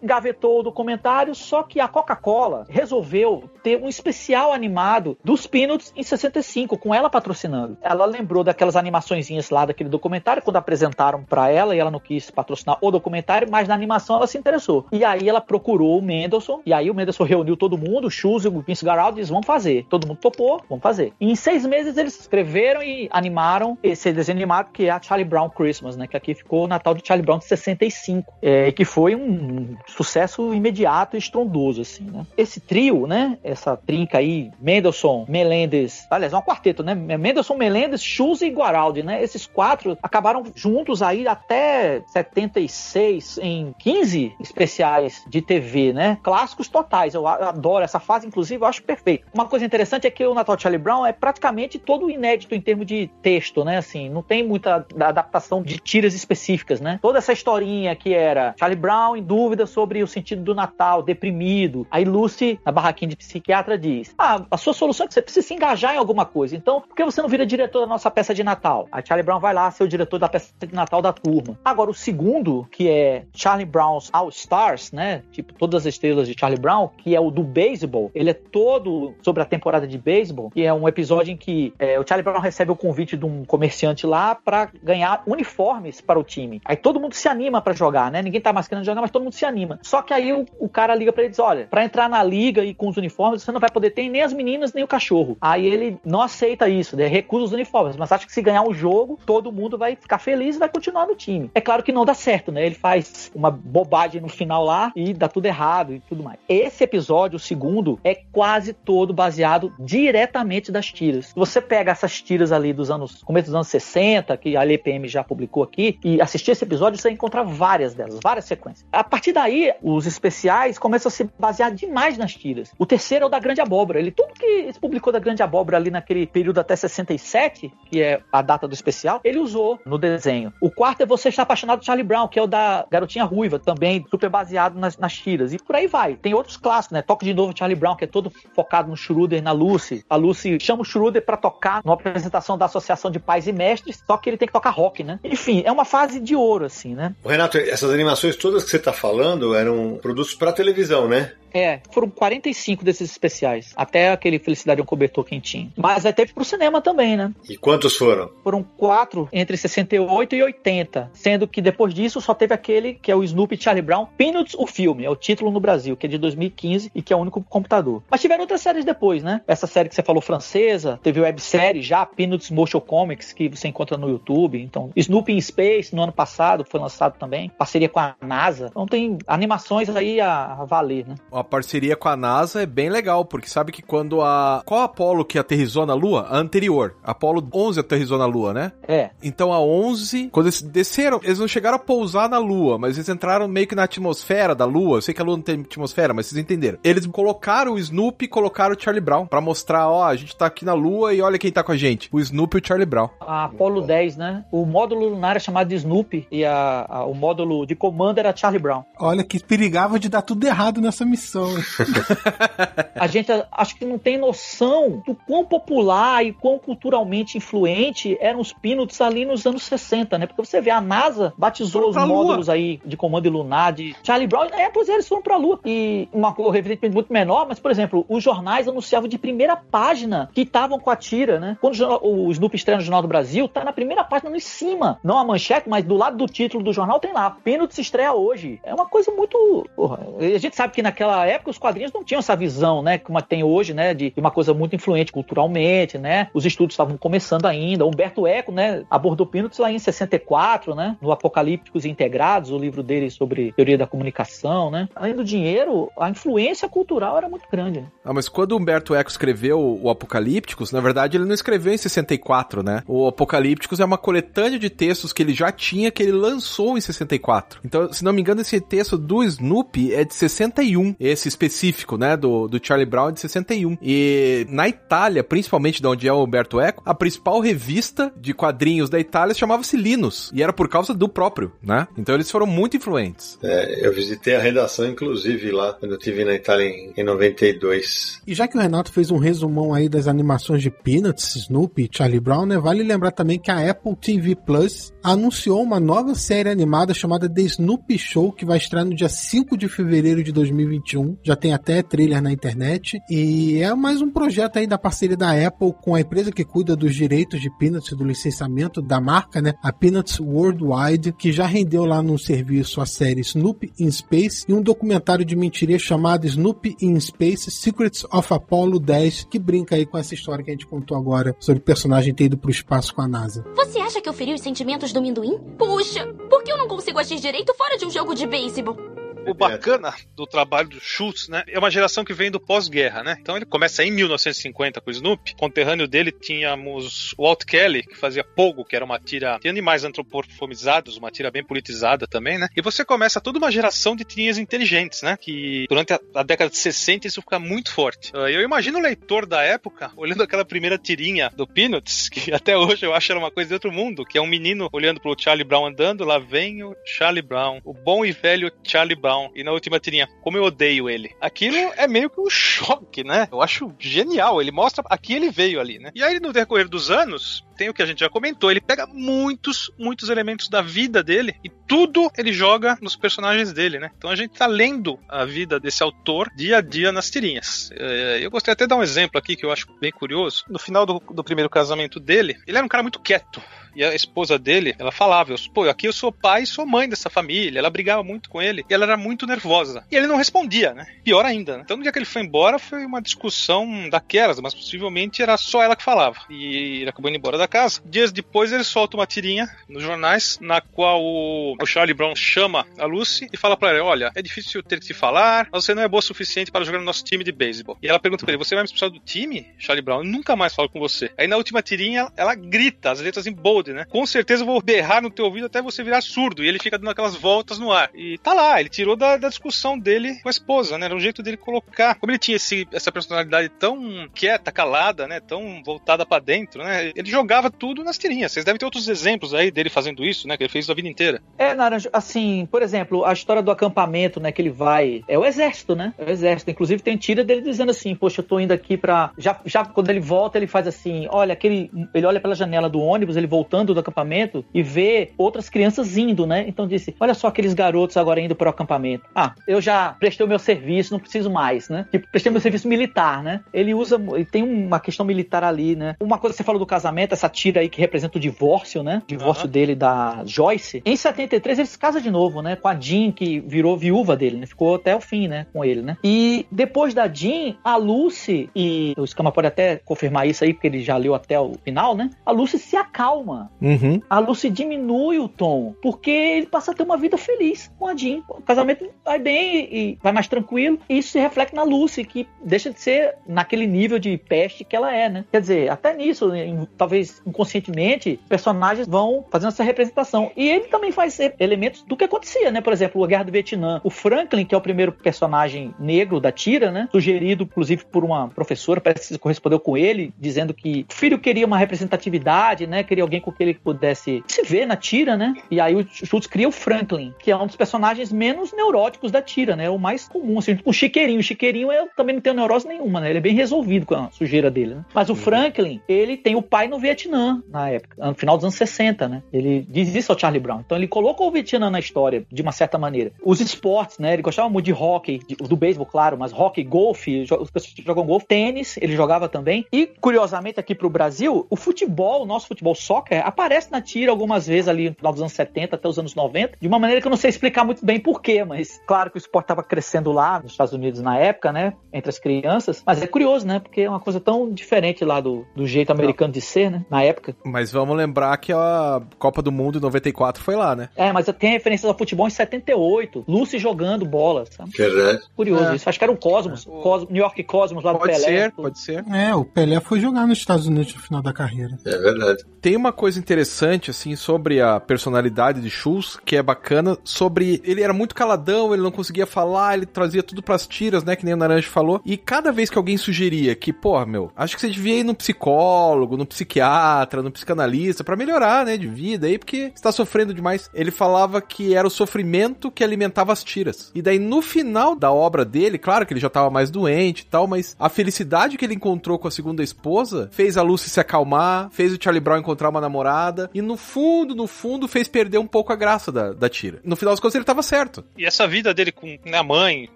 [0.01, 6.04] Gavetou o documentário, só que a Coca-Cola resolveu ter um especial animado dos Peanuts em
[6.04, 7.78] 65, com ela patrocinando.
[7.82, 12.30] Ela lembrou daquelas animaçõezinhas lá daquele documentário, quando apresentaram para ela e ela não quis
[12.30, 14.86] patrocinar o documentário, mas na animação ela se interessou.
[14.91, 18.45] E aí ela procurou o Mendelssohn, e aí o Mendelssohn reuniu todo mundo, o Schultz
[18.45, 19.86] e o Vince Garaldi, eles vão fazer.
[19.89, 21.14] Todo mundo topou, vamos fazer.
[21.20, 25.28] E em seis meses eles escreveram e animaram esse desenho animado que é a Charlie
[25.28, 26.08] Brown Christmas, né?
[26.08, 30.54] Que aqui ficou o Natal de Charlie Brown de 65, é, que foi um sucesso
[30.54, 32.26] imediato e estrondoso, assim, né?
[32.38, 33.38] Esse trio, né?
[33.43, 36.93] Essa trinca aí, Mendelssohn, Melendez, aliás, é um quarteto, né?
[36.96, 39.22] Mendelssohn, Melendez, Schultz e Guaraldi, né?
[39.24, 46.18] Esses quatro acabaram juntos aí até 76 em 15 especiais de TV, né?
[46.24, 47.14] Clássicos totais.
[47.14, 49.26] Eu adoro essa fase, inclusive, eu acho perfeito.
[49.34, 52.62] Uma coisa interessante é que o Natal de Charlie Brown é praticamente todo inédito em
[52.62, 53.78] termos de texto, né?
[53.78, 57.00] Assim, não tem muita adaptação de tiras específicas, né?
[57.01, 61.86] Toda essa historinha que era Charlie Brown em dúvida sobre o sentido do Natal, deprimido.
[61.91, 65.45] Aí Lucy, na barraquinha de psiquiatra, diz: Ah, a sua solução é que você precisa
[65.45, 66.55] se engajar em alguma coisa.
[66.55, 68.87] Então, por que você não vira diretor da nossa peça de Natal?
[68.91, 71.58] A Charlie Brown vai lá ser o diretor da peça de Natal da turma.
[71.63, 75.24] Agora, o segundo, que é Charlie Brown's All Stars, né?
[75.32, 78.12] Tipo, todas as estrelas de Charlie Brown, que é o do beisebol.
[78.13, 82.00] Ele é todo sobre a temporada de beisebol, e é um episódio em que é,
[82.00, 86.23] o Charlie Brown recebe o convite de um comerciante lá para ganhar uniformes para o
[86.23, 86.61] time.
[86.65, 88.21] Aí todo mundo se anima para jogar, né?
[88.21, 89.79] Ninguém tá mais querendo jogar, mas todo mundo se anima.
[89.81, 92.23] Só que aí o, o cara liga para ele e diz: olha, para entrar na
[92.23, 94.87] liga e com os uniformes, você não vai poder ter nem as meninas nem o
[94.87, 95.37] cachorro.
[95.39, 97.07] Aí ele não aceita isso, né?
[97.07, 100.55] recusa os uniformes, mas acha que se ganhar um jogo, todo mundo vai ficar feliz
[100.55, 101.51] e vai continuar no time.
[101.53, 102.65] É claro que não dá certo, né?
[102.65, 106.39] Ele faz uma bobagem no final lá e dá tudo errado e tudo mais.
[106.49, 111.31] Esse episódio, o segundo, é quase todo baseado diretamente das tiras.
[111.35, 115.23] Você pega essas tiras ali dos anos, começo dos anos 60, que a LPM já
[115.23, 118.86] publicou aqui, e assistir esse episódio, você encontra várias delas, várias sequências.
[118.92, 122.71] A partir daí, os especiais começam a se basear demais nas tiras.
[122.78, 124.00] O terceiro é o da Grande Abóbora.
[124.00, 128.21] Ele, tudo que se publicou da Grande Abóbora ali naquele período até 67, que é
[128.32, 130.54] a data do especial, ele usou no desenho.
[130.62, 134.05] O quarto é Você Está Apaixonado Charlie Brown, que é o da Garotinha Ruiva, também
[134.09, 135.54] super baseado nas, nas tiras.
[135.54, 136.16] E por aí vai.
[136.16, 137.01] Tem outros clássicos, né?
[137.01, 140.04] Toque de Novo Charlie Brown, que é todo focado no Schroeder, na Lucy.
[140.09, 144.04] A Lucy chama o Schroeder pra tocar numa apresentação da Associação de Pais e Mestres,
[144.05, 145.20] só que ele tem que tocar rock, né?
[145.24, 147.13] Enfim, é uma fase de ouro, assim, né?
[147.24, 151.33] Renato, essas animações todas que você tá falando eram produtos para televisão, né?
[151.54, 153.74] É, foram 45 desses especiais.
[153.75, 155.71] Até aquele Felicidade é um cobertor quentinho.
[155.78, 157.32] Mas aí teve pro cinema também, né?
[157.50, 158.30] E quantos foram?
[158.43, 161.12] Foram quatro entre 68 e 80.
[161.13, 164.08] Sendo que depois disso só teve aquele que é o Snoopy Charlie Brown.
[164.17, 167.16] Peanuts, o filme, é o título no Brasil, que é de 2015 e que é
[167.16, 168.04] o único computador.
[168.09, 169.42] Mas tiveram outras séries depois, né?
[169.47, 173.97] Essa série que você falou francesa, teve websérie já, Peanuts Motion Comics, que você encontra
[173.97, 174.62] no YouTube.
[174.62, 177.50] Então, Snoopy in Space, no ano passado, foi lançado também.
[177.50, 178.67] Parceria com a NASA.
[178.71, 181.16] Então tem animações aí a, a valer, né?
[181.43, 184.61] A parceria com a NASA é bem legal, porque sabe que quando a.
[184.65, 186.25] Qual a Apollo que aterrizou na Lua?
[186.29, 186.95] A anterior.
[187.03, 188.71] A Apollo 11 aterrizou na Lua, né?
[188.87, 189.09] É.
[189.21, 193.09] Então a 11, quando eles desceram, eles não chegaram a pousar na Lua, mas eles
[193.09, 194.97] entraram meio que na atmosfera da Lua.
[194.97, 196.78] Eu sei que a Lua não tem atmosfera, mas vocês entenderam.
[196.83, 200.45] Eles colocaram o Snoopy e colocaram o Charlie Brown pra mostrar, ó, a gente tá
[200.45, 202.09] aqui na Lua e olha quem tá com a gente.
[202.11, 203.09] O Snoopy e o Charlie Brown.
[203.20, 204.45] A Apollo 10, né?
[204.51, 208.36] O módulo lunar é chamado de Snoopy e a, a- o módulo de comando era
[208.36, 208.83] Charlie Brown.
[208.99, 211.33] Olha que perigava de dar tudo errado nessa missão.
[212.96, 218.39] A gente acho que não tem noção do quão popular e quão culturalmente influente eram
[218.39, 220.26] os Peanuts ali nos anos 60, né?
[220.26, 222.24] Porque você vê, a NASA batizou os pra Lua.
[222.24, 224.46] módulos aí de comando lunar de Charlie Brown.
[224.46, 225.60] É, pois é, eles foram pra Lua.
[225.66, 230.30] E uma coisa evidentemente muito menor, mas, por exemplo, os jornais anunciavam de primeira página
[230.34, 231.58] que estavam com a tira, né?
[231.60, 234.39] Quando o o Snoopy estreia no Jornal do Brasil, tá na primeira página, no em
[234.39, 235.00] cima.
[235.04, 237.30] Não a manchete, mas do lado do título do jornal tem lá.
[237.32, 238.60] Peanuts estreia hoje.
[238.64, 239.68] É uma coisa muito...
[239.76, 243.21] Porra, a gente sabe que naquela época os quadrinhos não tinham essa visão, né, como
[243.21, 246.29] tem hoje, né, de uma coisa muito influente culturalmente, né?
[246.33, 247.86] Os estudos estavam começando ainda.
[247.86, 253.09] Humberto Eco, né, abordou Peanuts lá em 64, né, no Apocalípticos Integrados, o livro dele
[253.09, 254.87] sobre teoria da comunicação, né?
[254.95, 257.82] Além do dinheiro, a influência cultural era muito grande.
[257.82, 257.87] Né?
[258.04, 262.63] Ah, mas quando Humberto Eco escreveu o Apocalípticos, na verdade ele não escreveu em 64,
[262.63, 262.83] né?
[262.87, 266.82] O Apocalípticos é uma coletânea de textos que ele já tinha, que ele lançou em
[266.82, 267.62] 64.
[267.63, 272.16] Então, se não me engano, esse texto do Snoopy é de 61, esse específico, né,
[272.16, 273.78] do, do Charlie Brown de 61.
[273.82, 278.89] E na Itália, principalmente de onde é o Humberto Eco, a principal revista de quadrinhos
[278.89, 281.88] da Itália chamava-se Linus, e era por causa do próprio, né?
[281.97, 283.38] Então eles foram muito influentes.
[283.43, 288.21] É, eu visitei a redação, inclusive, lá, quando eu estive na Itália em, em 92.
[288.25, 291.89] E já que o Renato fez um resumão aí das animações de Peanuts, Snoopy e
[291.92, 296.50] Charlie Brown, né, vale lembrar também que a Apple TV Plus anunciou uma nova série
[296.50, 301.17] animada chamada The Snoopy Show, que vai estrear no dia 5 de fevereiro de 2021.
[301.21, 303.00] Já tem até trailer na internet.
[303.09, 306.75] E é mais um projeto aí da parceria da Apple com a empresa que cuida
[306.75, 309.54] dos direitos de Peanuts e do licenciamento da marca, né?
[309.62, 314.54] A Peanuts Worldwide, que já rendeu lá no serviço a série Snoopy in Space e
[314.54, 319.86] um documentário de mentiria chamado Snoopy in Space Secrets of Apollo 10, que brinca aí
[319.86, 322.93] com essa história que a gente contou agora sobre o personagem ter ido pro espaço
[322.96, 323.43] com a NASA.
[323.55, 325.37] Você acha que eu feri os sentimentos do Minduim?
[325.57, 328.92] Puxa, por que eu não consigo agir direito fora de um jogo de beisebol?
[329.25, 333.17] O bacana do trabalho do Schultz, né, é uma geração que vem do pós-guerra, né?
[333.20, 335.36] Então ele começa em 1950 com o Snoopy.
[335.36, 339.83] Conterrâneo dele tínhamos o Walt Kelly, que fazia Pogo, que era uma tira de animais
[339.83, 342.50] antropomorfizados, uma tira bem politizada também, né?
[342.55, 345.17] E você começa toda uma geração de tirinhas inteligentes, né?
[345.20, 348.12] Que durante a, a década de 60 isso fica muito forte.
[348.13, 352.58] Ah, eu imagino o leitor da época olhando aquela primeira tirinha do Peanuts, que até
[352.58, 355.16] hoje eu acho era uma coisa de outro mundo, que é um menino olhando pro
[355.17, 359.31] Charlie Brown andando, lá vem o Charlie Brown, o bom e velho Charlie Brown Brown.
[359.35, 361.15] E na última tirinha, como eu odeio ele.
[361.21, 363.27] Aquilo é meio que um choque, né?
[363.31, 364.41] Eu acho genial.
[364.41, 365.91] Ele mostra aqui ele veio ali, né?
[365.93, 368.49] E aí, no decorrer dos anos, tem o que a gente já comentou.
[368.49, 373.79] Ele pega muitos, muitos elementos da vida dele e tudo ele joga nos personagens dele,
[373.79, 373.91] né?
[373.97, 377.69] Então a gente tá lendo a vida desse autor dia a dia nas tirinhas.
[377.73, 380.43] É, eu gostaria até de dar um exemplo aqui que eu acho bem curioso.
[380.49, 383.41] No final do, do primeiro casamento dele, ele era um cara muito quieto.
[383.75, 387.09] E a esposa dele, ela falava, pô, aqui eu sou pai e sou mãe dessa
[387.09, 387.57] família.
[387.57, 389.86] Ela brigava muito com ele e ela era muito nervosa.
[389.92, 390.88] E ele não respondia, né?
[391.04, 391.58] Pior ainda.
[391.58, 391.63] Né?
[391.66, 395.62] Então no dia que ele foi embora foi uma discussão daquelas, mas possivelmente era só
[395.62, 396.17] ela que falava.
[396.30, 397.82] E ele acabou indo embora da casa.
[397.86, 402.86] Dias depois ele solta uma tirinha nos jornais na qual o, Charlie Brown chama a
[402.86, 405.82] Lucy e fala para ela: Olha, é difícil ter que te falar, mas você não
[405.82, 407.78] é boa o suficiente para jogar no nosso time de beisebol.
[407.82, 410.00] E ela pergunta para ele: Você vai me expulsar do time, Charlie Brown?
[410.00, 411.12] Eu nunca mais falo com você.
[411.17, 413.86] Aí na última tirinha ela grita as letras em bold né?
[413.86, 416.43] Com certeza eu vou berrar no teu ouvido até você virar surdo.
[416.43, 417.89] E ele fica dando aquelas voltas no ar.
[417.93, 420.86] E tá lá, ele tirou da, da discussão dele com a esposa, né?
[420.86, 421.95] Era um jeito dele colocar.
[421.95, 425.20] Como ele tinha esse, essa personalidade tão quieta, calada, né?
[425.20, 426.91] Tão voltada para dentro, né?
[426.95, 428.32] Ele jogava tudo nas tirinhas.
[428.32, 430.37] Vocês devem ter outros exemplos aí dele fazendo isso, né?
[430.37, 431.21] Que ele fez a vida inteira.
[431.37, 434.32] É, Naranjo, assim, por exemplo, a história do acampamento, né?
[434.32, 435.03] Que ele vai.
[435.07, 435.93] É o exército, né?
[435.97, 436.51] É o exército.
[436.51, 439.11] Inclusive tem tira dele dizendo assim: Poxa, eu tô indo aqui pra.
[439.17, 441.71] Já, já quando ele volta, ele faz assim: Olha, aquele.
[441.93, 446.25] Ele olha pela janela do ônibus, ele voltando do acampamento e vê outras crianças indo,
[446.25, 446.45] né?
[446.47, 448.83] Então disse: Olha só aqueles garotos agora indo pro acampamento.
[449.16, 451.86] Ah, eu já prestei o meu serviço, não preciso mais, né?
[451.92, 453.42] Tipo, prestei meu serviço militar, né?
[453.54, 454.01] Ele usa.
[454.14, 455.96] Ele tem uma questão militar ali, né?
[456.00, 459.01] Uma coisa que você falou do casamento, essa tira aí que representa o divórcio, né?
[459.04, 459.51] O divórcio uhum.
[459.51, 460.82] dele da Joyce.
[460.86, 462.55] Em 73 ele se casa de novo, né?
[462.55, 464.46] Com a Jean, que virou viúva dele, né?
[464.46, 465.47] Ficou até o fim, né?
[465.54, 465.97] Com ele, né?
[466.04, 470.68] E depois da Jean, a Lucy, e o Scama pode até confirmar isso aí, porque
[470.68, 472.10] ele já leu até o final, né?
[472.26, 473.51] A Lucy se acalma.
[473.62, 474.01] Uhum.
[474.10, 477.96] A Lucy diminui o tom, porque ele passa a ter uma vida feliz com a
[477.96, 478.22] Jean.
[478.30, 478.72] O casamento
[479.04, 480.79] vai bem e vai mais tranquilo.
[480.89, 484.75] E isso se reflete na Lucy, que deixa de ser naquele nível de peste que
[484.75, 485.25] ela é, né?
[485.32, 490.32] Quer dizer, até nisso, em, talvez inconscientemente, personagens vão fazendo essa representação.
[490.36, 492.62] E ele também faz elementos do que acontecia, né?
[492.62, 493.82] Por exemplo, a Guerra do Vietnã.
[493.83, 496.87] O Franklin, que é o primeiro personagem negro da tira, né?
[496.91, 501.45] Sugerido, inclusive, por uma professora, parece que correspondeu com ele, dizendo que o filho queria
[501.45, 502.83] uma representatividade, né?
[502.83, 505.33] Queria alguém com quem ele pudesse se ver na tira, né?
[505.50, 509.21] E aí o Schultz cria o Franklin, que é um dos personagens menos neuróticos da
[509.21, 509.69] tira, né?
[509.69, 511.19] O mais comum, assim, o Chiqueirinho.
[511.19, 513.09] O Chiqueirinho eu também não tenho neurose nenhuma, né?
[513.09, 514.85] Ele é bem resolvido com a sujeira dele, né?
[514.93, 518.55] Mas o Franklin, ele tem o pai no Vietnã, na época, no final dos anos
[518.55, 519.23] 60, né?
[519.31, 520.61] Ele diz isso ao Charlie Brown.
[520.65, 523.11] Então ele colocou o Vietnã na história, de uma certa maneira.
[523.23, 524.13] Os esportes, né?
[524.13, 528.05] Ele gostava muito de hockey, de, do beisebol, claro, mas hockey, golfe, as pessoas jogam
[528.05, 529.65] golfe, tênis, ele jogava também.
[529.71, 534.47] E, curiosamente, aqui pro Brasil, o futebol, o nosso futebol soccer, aparece na tira algumas
[534.47, 537.07] vezes ali no final dos anos 70 até os anos 90, de uma maneira que
[537.07, 538.42] eu não sei explicar muito bem porquê.
[538.43, 541.74] Ideia, mas claro que o esporte estava crescendo lá nos Estados Unidos na época, né?
[541.91, 542.83] Entre as crianças.
[542.86, 543.59] Mas é curioso, né?
[543.59, 546.86] Porque é uma coisa tão diferente lá do, do jeito americano de ser, né?
[546.89, 547.36] Na época.
[547.43, 550.89] Mas vamos lembrar que a Copa do Mundo em 94 foi lá, né?
[550.95, 553.24] É, mas tem referências ao futebol em 78.
[553.28, 554.71] Lucy jogando bola, sabe?
[554.78, 555.20] Verdade.
[555.36, 555.75] Curioso É.
[555.75, 555.89] isso.
[555.89, 556.65] Acho que era o Cosmos.
[556.65, 558.24] Cosmos New York Cosmos lá do Pode Pelé.
[558.25, 558.63] ser, tudo.
[558.63, 559.03] pode ser.
[559.11, 561.78] É, o Pelé foi jogar nos Estados Unidos no final da carreira.
[561.86, 562.43] É verdade.
[562.61, 567.61] Tem uma coisa interessante, assim, sobre a personalidade de Schultz, que é bacana, sobre...
[567.65, 571.26] Ele era muito caladão, ele não conseguia falar, ele trazia tudo pras tiras, né, que
[571.26, 572.01] nem o Naranjo falou.
[572.05, 575.14] E cada vez que alguém sugeria que, pô, meu, acho que você devia ir no
[575.14, 580.34] psicólogo, no psiquiatra, no psicanalista, pra melhorar, né, de vida aí, porque você tá sofrendo
[580.34, 580.70] demais.
[580.74, 583.92] Ele falava que era o sofrimento que alimentava as tiras.
[583.93, 587.26] E daí, no final da obra dele, claro que ele já tava mais doente e
[587.26, 591.00] tal, mas a felicidade que ele encontrou com a segunda esposa fez a Lucy se
[591.00, 595.38] acalmar, fez o Charlie Brown encontrar uma namorada, e no fundo, no fundo, fez perder
[595.38, 596.80] um pouco a graça da, da tira.
[596.84, 598.04] No final das contas, ele tava certo.
[598.25, 599.89] Essa vida dele com né, a mãe,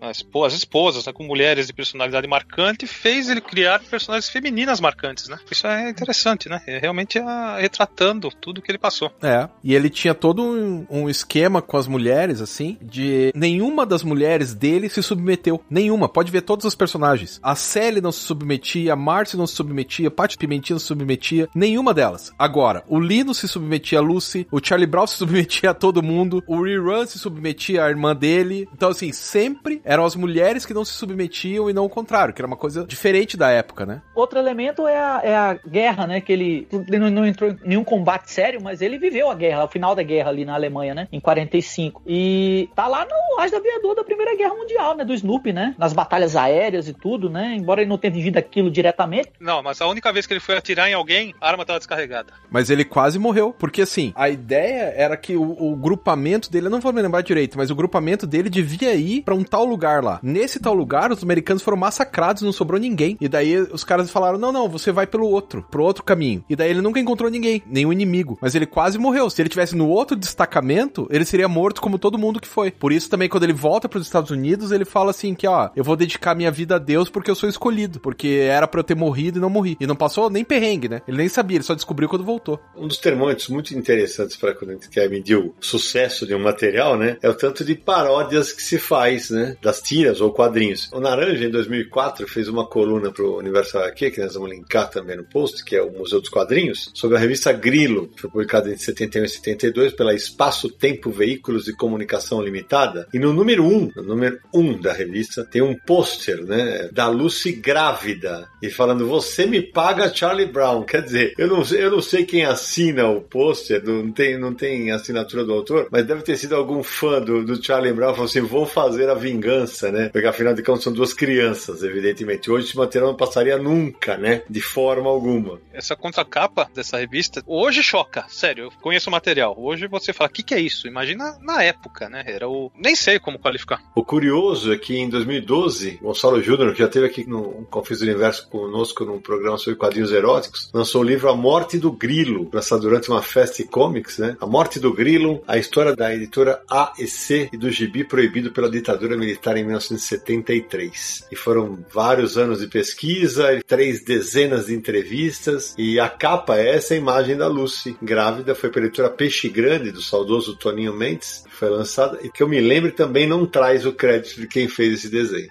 [0.00, 5.28] as, as esposas, né, com mulheres de personalidade marcante, fez ele criar personagens femininas marcantes,
[5.28, 5.38] né?
[5.50, 6.60] Isso é interessante, né?
[6.66, 9.12] É realmente ah, retratando tudo que ele passou.
[9.22, 9.48] É.
[9.62, 14.54] E ele tinha todo um, um esquema com as mulheres, assim, de nenhuma das mulheres
[14.54, 15.62] dele se submeteu.
[15.70, 16.08] Nenhuma.
[16.08, 17.38] Pode ver todos os personagens.
[17.42, 20.86] A Sally não se submetia, a Marcy não se submetia, a Paty Pimentinha não se
[20.86, 21.48] submetia.
[21.54, 22.32] Nenhuma delas.
[22.38, 26.42] Agora, o Lino se submetia a Lucy, o Charlie Brown se submetia a todo mundo,
[26.46, 28.68] o Rerun se submetia à irmã dele.
[28.72, 32.40] Então, assim, sempre eram as mulheres que não se submetiam e não o contrário, que
[32.40, 34.02] era uma coisa diferente da época, né?
[34.14, 36.20] Outro elemento é a, é a guerra, né?
[36.20, 39.64] Que ele, ele não, não entrou em nenhum combate sério, mas ele viveu a guerra,
[39.64, 41.08] o final da guerra ali na Alemanha, né?
[41.12, 42.02] Em 45.
[42.06, 45.04] E tá lá no Ás do Aviador da Primeira Guerra Mundial, né?
[45.04, 45.74] Do Snoopy, né?
[45.78, 47.54] Nas batalhas aéreas e tudo, né?
[47.56, 49.30] Embora ele não tenha vivido aquilo diretamente.
[49.38, 52.32] Não, mas a única vez que ele foi atirar em alguém, a arma estava descarregada.
[52.50, 56.70] Mas ele quase morreu, porque assim, a ideia era que o, o grupamento dele, eu
[56.70, 60.04] não vou me lembrar direito, mas o grupamento dele devia ir pra um tal lugar
[60.04, 60.20] lá.
[60.22, 63.16] Nesse tal lugar, os americanos foram massacrados, não sobrou ninguém.
[63.20, 66.44] E daí os caras falaram: não, não, você vai pelo outro, pro outro caminho.
[66.48, 68.38] E daí ele nunca encontrou ninguém, nenhum inimigo.
[68.40, 69.28] Mas ele quase morreu.
[69.30, 72.70] Se ele tivesse no outro destacamento, ele seria morto como todo mundo que foi.
[72.70, 75.82] Por isso também, quando ele volta pros Estados Unidos, ele fala assim: que ó, eu
[75.82, 77.98] vou dedicar minha vida a Deus porque eu sou escolhido.
[78.00, 79.76] Porque era pra eu ter morrido e não morri.
[79.80, 81.02] E não passou nem perrengue, né?
[81.08, 82.60] Ele nem sabia, ele só descobriu quando voltou.
[82.76, 86.42] Um dos termômetros muito interessantes para quando a gente quer medir o sucesso de um
[86.42, 87.16] material, né?
[87.22, 89.56] É o tanto de paródias que se faz, né?
[89.62, 90.90] Das tiras ou quadrinhos.
[90.92, 94.90] O Naranja, em 2004, fez uma coluna para o Universo HQ, que nós vamos linkar
[94.90, 98.30] também no post, que é o Museu dos Quadrinhos, sobre a revista Grilo, que foi
[98.30, 103.08] publicada entre 71 e 72 pela Espaço Tempo Veículos de Comunicação Limitada.
[103.14, 106.90] E no número 1, no número 1 da revista, tem um pôster, né?
[106.92, 108.46] Da Lucy grávida.
[108.62, 110.82] E falando, você me paga Charlie Brown.
[110.82, 114.90] Quer dizer, eu não, eu não sei quem assina o pôster, não tem, não tem
[114.90, 118.40] assinatura do autor, mas deve ter sido algum fã do, do Charlie Brown falou assim:
[118.40, 120.08] vou fazer a vingança, né?
[120.08, 122.50] Porque afinal de contas são duas crianças, evidentemente.
[122.50, 124.42] Hoje esse material não passaria nunca, né?
[124.48, 125.60] De forma alguma.
[125.72, 129.54] Essa contracapa dessa revista, hoje choca, sério, eu conheço o material.
[129.58, 130.86] Hoje você fala, o que, que é isso?
[130.86, 132.24] Imagina na época, né?
[132.26, 132.70] Era o.
[132.74, 133.82] Nem sei como qualificar.
[133.94, 138.04] O curioso é que em 2012, Gonçalo Júnior, que já esteve aqui no Confis do
[138.04, 142.82] Universo conosco num programa sobre quadrinhos eróticos, lançou o livro A Morte do Grilo, lançado
[142.82, 144.36] durante uma festa de comics, né?
[144.40, 149.16] A Morte do Grilo, a história da editora AEC e do gibi proibido pela ditadura
[149.16, 151.26] militar em 1973.
[151.30, 156.94] E foram vários anos de pesquisa, três dezenas de entrevistas, e a capa é essa
[156.94, 161.68] imagem da Lucy, grávida, foi pela editora Peixe Grande, do saudoso Toninho Mendes, que foi
[161.68, 165.08] lançada, e que eu me lembre também não traz o crédito de quem fez esse
[165.08, 165.48] desenho.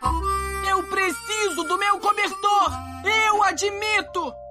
[0.70, 2.72] Eu preciso do meu cobertor!
[3.28, 4.45] Eu admito!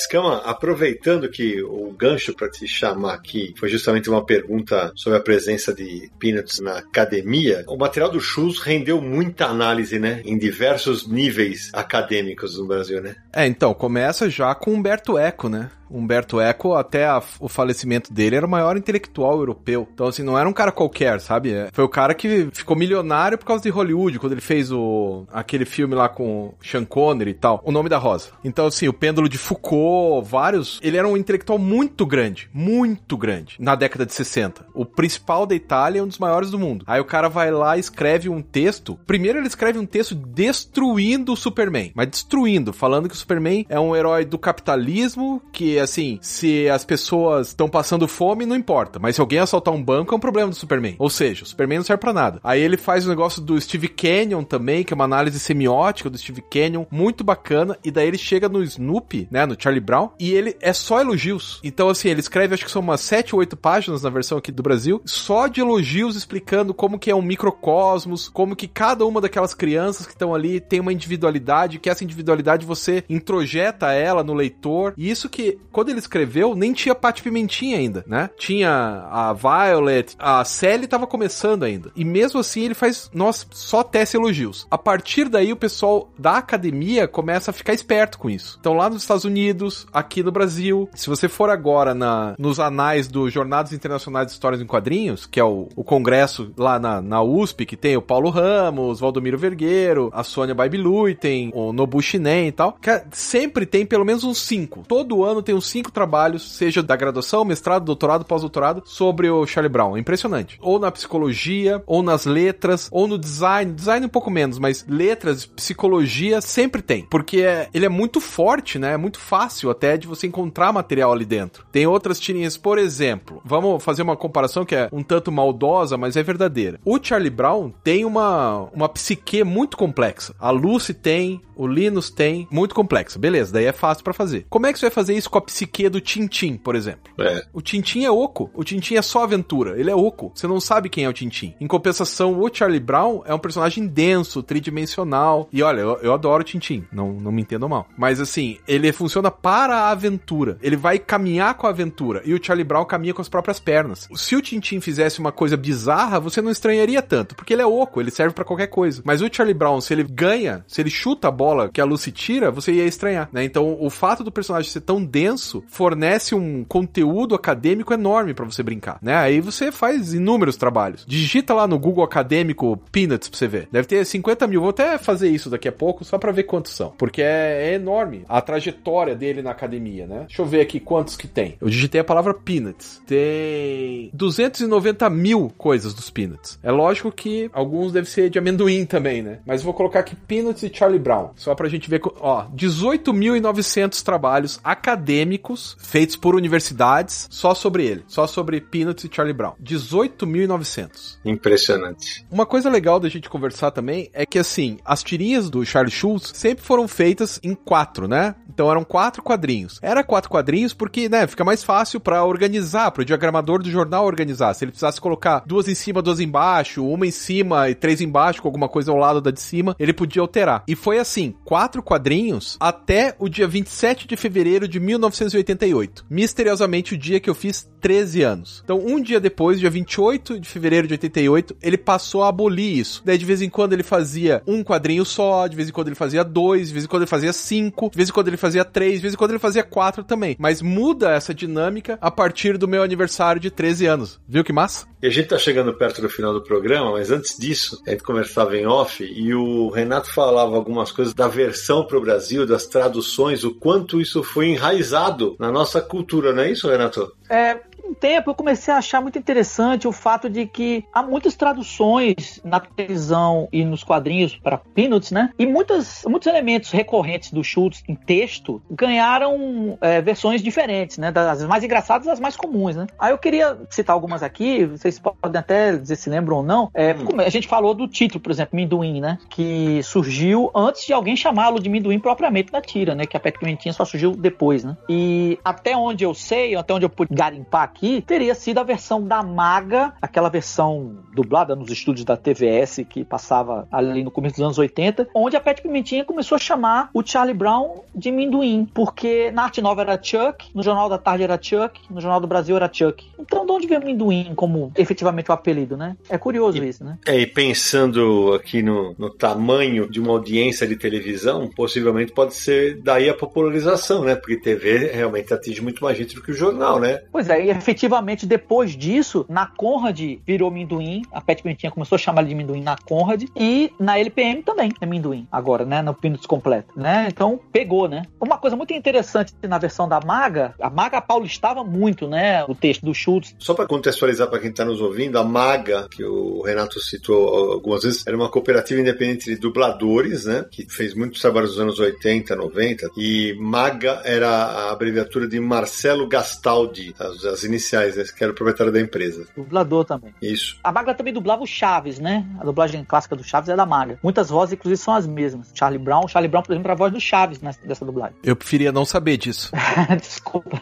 [0.00, 5.22] Escama, aproveitando que o gancho para te chamar aqui foi justamente uma pergunta sobre a
[5.22, 10.22] presença de Peanuts na academia, o material do Schultz rendeu muita análise, né?
[10.24, 13.16] Em diversos níveis acadêmicos no Brasil, né?
[13.32, 15.70] É, então, começa já com Humberto Eco, né?
[15.90, 19.88] Humberto Eco, até a- o falecimento dele, era o maior intelectual europeu.
[19.92, 21.52] Então, assim, não era um cara qualquer, sabe?
[21.52, 25.24] É, Foi o cara que ficou milionário por causa de Hollywood, quando ele fez o
[25.32, 28.28] aquele filme lá com Sean Connery e tal, O Nome da Rosa.
[28.44, 30.78] Então, assim, o Pêndulo de Foucault, vários...
[30.82, 34.66] Ele era um intelectual muito grande, muito grande, na década de 60.
[34.74, 36.84] O principal da Itália é um dos maiores do mundo.
[36.86, 38.98] Aí o cara vai lá e escreve um texto.
[39.06, 43.78] Primeiro ele escreve um texto destruindo o Superman, mas destruindo, falando que o Superman é
[43.78, 48.98] um herói do capitalismo, que assim, se as pessoas estão passando fome, não importa.
[48.98, 50.96] Mas se alguém assaltar um banco, é um problema do Superman.
[50.98, 52.40] Ou seja, o Superman não serve pra nada.
[52.42, 56.18] Aí ele faz o negócio do Steve Canyon também, que é uma análise semiótica do
[56.18, 57.78] Steve Canyon, muito bacana.
[57.84, 61.60] E daí ele chega no Snoopy, né, no Charlie Brown, e ele é só elogios.
[61.62, 64.52] Então, assim, ele escreve, acho que são umas 7 ou 8 páginas na versão aqui
[64.52, 69.20] do Brasil, só de elogios explicando como que é um microcosmos, como que cada uma
[69.20, 74.34] daquelas crianças que estão ali tem uma individualidade, que essa individualidade você introjeta ela no
[74.34, 74.94] leitor.
[74.96, 78.30] E isso que, quando ele escreveu, nem tinha Pate Pimentinha ainda, né?
[78.36, 81.90] Tinha a Violet, a Sally tava começando ainda.
[81.94, 84.66] E mesmo assim ele faz, nossa, só tece elogios.
[84.70, 88.56] A partir daí o pessoal da academia começa a ficar esperto com isso.
[88.60, 93.08] Então lá nos Estados Unidos, aqui no Brasil, se você for agora na, nos anais
[93.08, 97.22] do Jornadas Internacionais de Histórias em Quadrinhos, que é o, o congresso lá na, na
[97.22, 102.52] USP, que tem o Paulo Ramos, Valdomiro Vergueiro, a Sônia Baibiluiten, o Nobu Shinen e
[102.52, 104.84] tal, que sempre tem pelo menos uns cinco.
[104.86, 109.72] Todo ano tem uns cinco trabalhos, seja da graduação, mestrado, doutorado, pós-doutorado, sobre o Charlie
[109.72, 109.96] Brown.
[109.96, 110.58] Impressionante.
[110.60, 113.72] Ou na psicologia, ou nas letras, ou no design.
[113.72, 117.04] Design um pouco menos, mas letras, psicologia sempre tem.
[117.04, 118.92] Porque é, ele é muito forte, né?
[118.92, 121.64] É muito fácil até de você encontrar material ali dentro.
[121.70, 126.16] Tem outras tirinhas, por exemplo, vamos fazer uma comparação que é um tanto maldosa, mas
[126.16, 126.80] é verdadeira.
[126.84, 130.34] O Charlie Brown tem uma, uma psique muito complexa.
[130.38, 133.18] A Lucy tem, o Linus tem, muito complexa.
[133.18, 134.46] Beleza, daí é fácil para fazer.
[134.48, 137.12] Como é que você vai fazer isso com a psique do Tintin, por exemplo?
[137.18, 137.42] É.
[137.52, 138.48] O Tintin é oco.
[138.54, 139.78] O Tintin é só aventura.
[139.78, 140.30] Ele é oco.
[140.32, 141.54] Você não sabe quem é o Tintin.
[141.60, 145.48] Em compensação, o Charlie Brown é um personagem denso, tridimensional.
[145.52, 146.86] E olha, eu, eu adoro o Tintin.
[146.92, 147.88] Não, não me entendam mal.
[147.98, 150.56] Mas assim, ele funciona para a aventura.
[150.62, 152.22] Ele vai caminhar com a aventura.
[152.24, 154.08] E o Charlie Brown caminha com as próprias pernas.
[154.14, 157.34] Se o Tintin fizesse uma coisa bizarra, você não estranharia tanto.
[157.34, 159.02] Porque ele é oco, ele serve para qualquer coisa.
[159.04, 162.12] Mas o Charlie Brown, se ele ganha, se ele chuta a bola que a Lucy
[162.12, 163.42] tira, você ia estranhar, né?
[163.44, 168.62] Então, o fato do personagem ser tão denso fornece um conteúdo acadêmico enorme para você
[168.62, 169.14] brincar, né?
[169.14, 171.04] Aí você faz inúmeros trabalhos.
[171.06, 173.68] Digita lá no Google Acadêmico Peanuts pra você ver.
[173.70, 174.60] Deve ter 50 mil.
[174.60, 176.92] Vou até fazer isso daqui a pouco, só para ver quantos são.
[176.98, 180.24] Porque é, é enorme a trajetória dele na academia, né?
[180.26, 181.56] Deixa eu ver aqui quantos que tem.
[181.60, 183.02] Eu digitei a palavra Peanuts.
[183.06, 186.58] Tem 290 mil coisas dos Peanuts.
[186.62, 189.38] É lógico que alguns devem ser de amendoim também, né?
[189.46, 191.30] Mas vou colocar aqui Peanuts e Charlie Brown.
[191.36, 192.00] Só pra gente ver.
[192.20, 195.29] Ó, 18.900 trabalhos acadêmicos
[195.78, 198.04] feitos por universidades só sobre ele.
[198.06, 199.54] Só sobre Peanuts e Charlie Brown.
[199.62, 201.18] 18.900.
[201.24, 202.24] Impressionante.
[202.30, 206.32] Uma coisa legal da gente conversar também é que, assim, as tirinhas do Charlie Schultz
[206.34, 208.34] sempre foram feitas em quatro, né?
[208.48, 209.78] Então eram quatro quadrinhos.
[209.82, 214.04] Era quatro quadrinhos porque, né, fica mais fácil para organizar, para o diagramador do jornal
[214.04, 214.54] organizar.
[214.54, 218.42] Se ele precisasse colocar duas em cima, duas embaixo, uma em cima e três embaixo,
[218.42, 220.64] com alguma coisa ao lado da de cima, ele podia alterar.
[220.66, 224.80] E foi assim, quatro quadrinhos até o dia 27 de fevereiro de
[225.24, 226.06] 1988.
[226.08, 228.60] Misteriosamente o dia que eu fiz 13 anos.
[228.64, 233.02] Então, um dia depois, dia 28 de fevereiro de 88, ele passou a abolir isso.
[233.04, 235.96] Daí, de vez em quando, ele fazia um quadrinho só, de vez em quando ele
[235.96, 238.64] fazia dois, de vez em quando ele fazia cinco, de vez em quando ele fazia
[238.64, 240.36] três, de vez em quando ele fazia quatro também.
[240.38, 244.20] Mas muda essa dinâmica a partir do meu aniversário de 13 anos.
[244.28, 244.86] Viu que massa?
[245.02, 248.02] E a gente tá chegando perto do final do programa, mas antes disso, a gente
[248.02, 252.66] conversava em off e o Renato falava algumas coisas da versão para o Brasil, das
[252.66, 257.14] traduções, o quanto isso foi enraizado na nossa cultura, não é isso, Renato?
[257.30, 257.58] É,
[257.90, 262.40] um tempo eu comecei a achar muito interessante o fato de que há muitas traduções
[262.44, 265.30] na televisão e nos quadrinhos para Peanuts, né?
[265.38, 271.10] E muitas, muitos elementos recorrentes do Schultz em texto ganharam é, versões diferentes, né?
[271.10, 272.86] Das mais engraçadas às mais comuns, né?
[272.98, 276.70] Aí eu queria citar algumas aqui, vocês podem até dizer se lembram ou não.
[276.74, 277.20] É, hum.
[277.20, 279.18] A gente falou do título, por exemplo, Minduim, né?
[279.28, 283.04] Que surgiu antes de alguém chamá-lo de Minduim propriamente na tira, né?
[283.06, 284.76] Que a Pimentinha só surgiu depois, né?
[284.88, 289.02] E até onde eu sei, até onde eu pude garimpar aqui, teria sido a versão
[289.02, 294.44] da Maga, aquela versão dublada nos estúdios da TVS que passava ali no começo dos
[294.44, 299.30] anos 80, onde a Pet Pimentinha começou a chamar o Charlie Brown de Minduim, porque
[299.30, 302.56] na arte nova era Chuck, no Jornal da Tarde era Chuck, no Jornal do Brasil
[302.56, 303.04] era Chuck.
[303.18, 305.96] Então, de onde veio Minduim como efetivamente o apelido, né?
[306.08, 306.98] É curioso e, isso, né?
[307.06, 312.80] É, e pensando aqui no, no tamanho de uma audiência de televisão, possivelmente pode ser
[312.82, 314.14] daí a popularização, né?
[314.14, 317.00] Porque TV realmente atinge muito mais gente do que o jornal, né?
[317.12, 321.98] Pois é, e efetivamente depois disso, na Conrad virou Minduim, a Pet Pimentinha começou a
[321.98, 325.94] chamar ele de Minduim na Conrad, e na LPM também é Minduim, agora, né, no
[325.94, 327.06] Peanuts completo, né?
[327.08, 328.02] Então pegou, né?
[328.20, 332.84] Uma coisa muito interessante na versão da Maga, a Maga paulistava muito, né, o texto
[332.84, 333.34] do Schultz.
[333.38, 337.84] Só para contextualizar para quem está nos ouvindo, a Maga, que o Renato citou algumas
[337.84, 342.34] vezes, era uma cooperativa independente de dubladores, né, que fez muitos trabalhos nos anos 80,
[342.34, 348.32] 90, e Maga era a abreviatura de Marcelo Gastaldi, as, as iniciais, né, que era
[348.32, 349.26] o proprietário da empresa.
[349.36, 350.14] Dublador também.
[350.22, 350.58] Isso.
[350.62, 352.24] A Maga também dublava o Chaves, né?
[352.40, 353.98] A dublagem clássica do Chaves é da Maga.
[354.02, 355.50] Muitas vozes, inclusive, são as mesmas.
[355.54, 358.16] Charlie Brown, Charlie Brown, por exemplo, era a voz do Chaves nessa, dessa dublagem.
[358.22, 359.52] Eu preferia não saber disso.
[360.00, 360.60] Desculpa.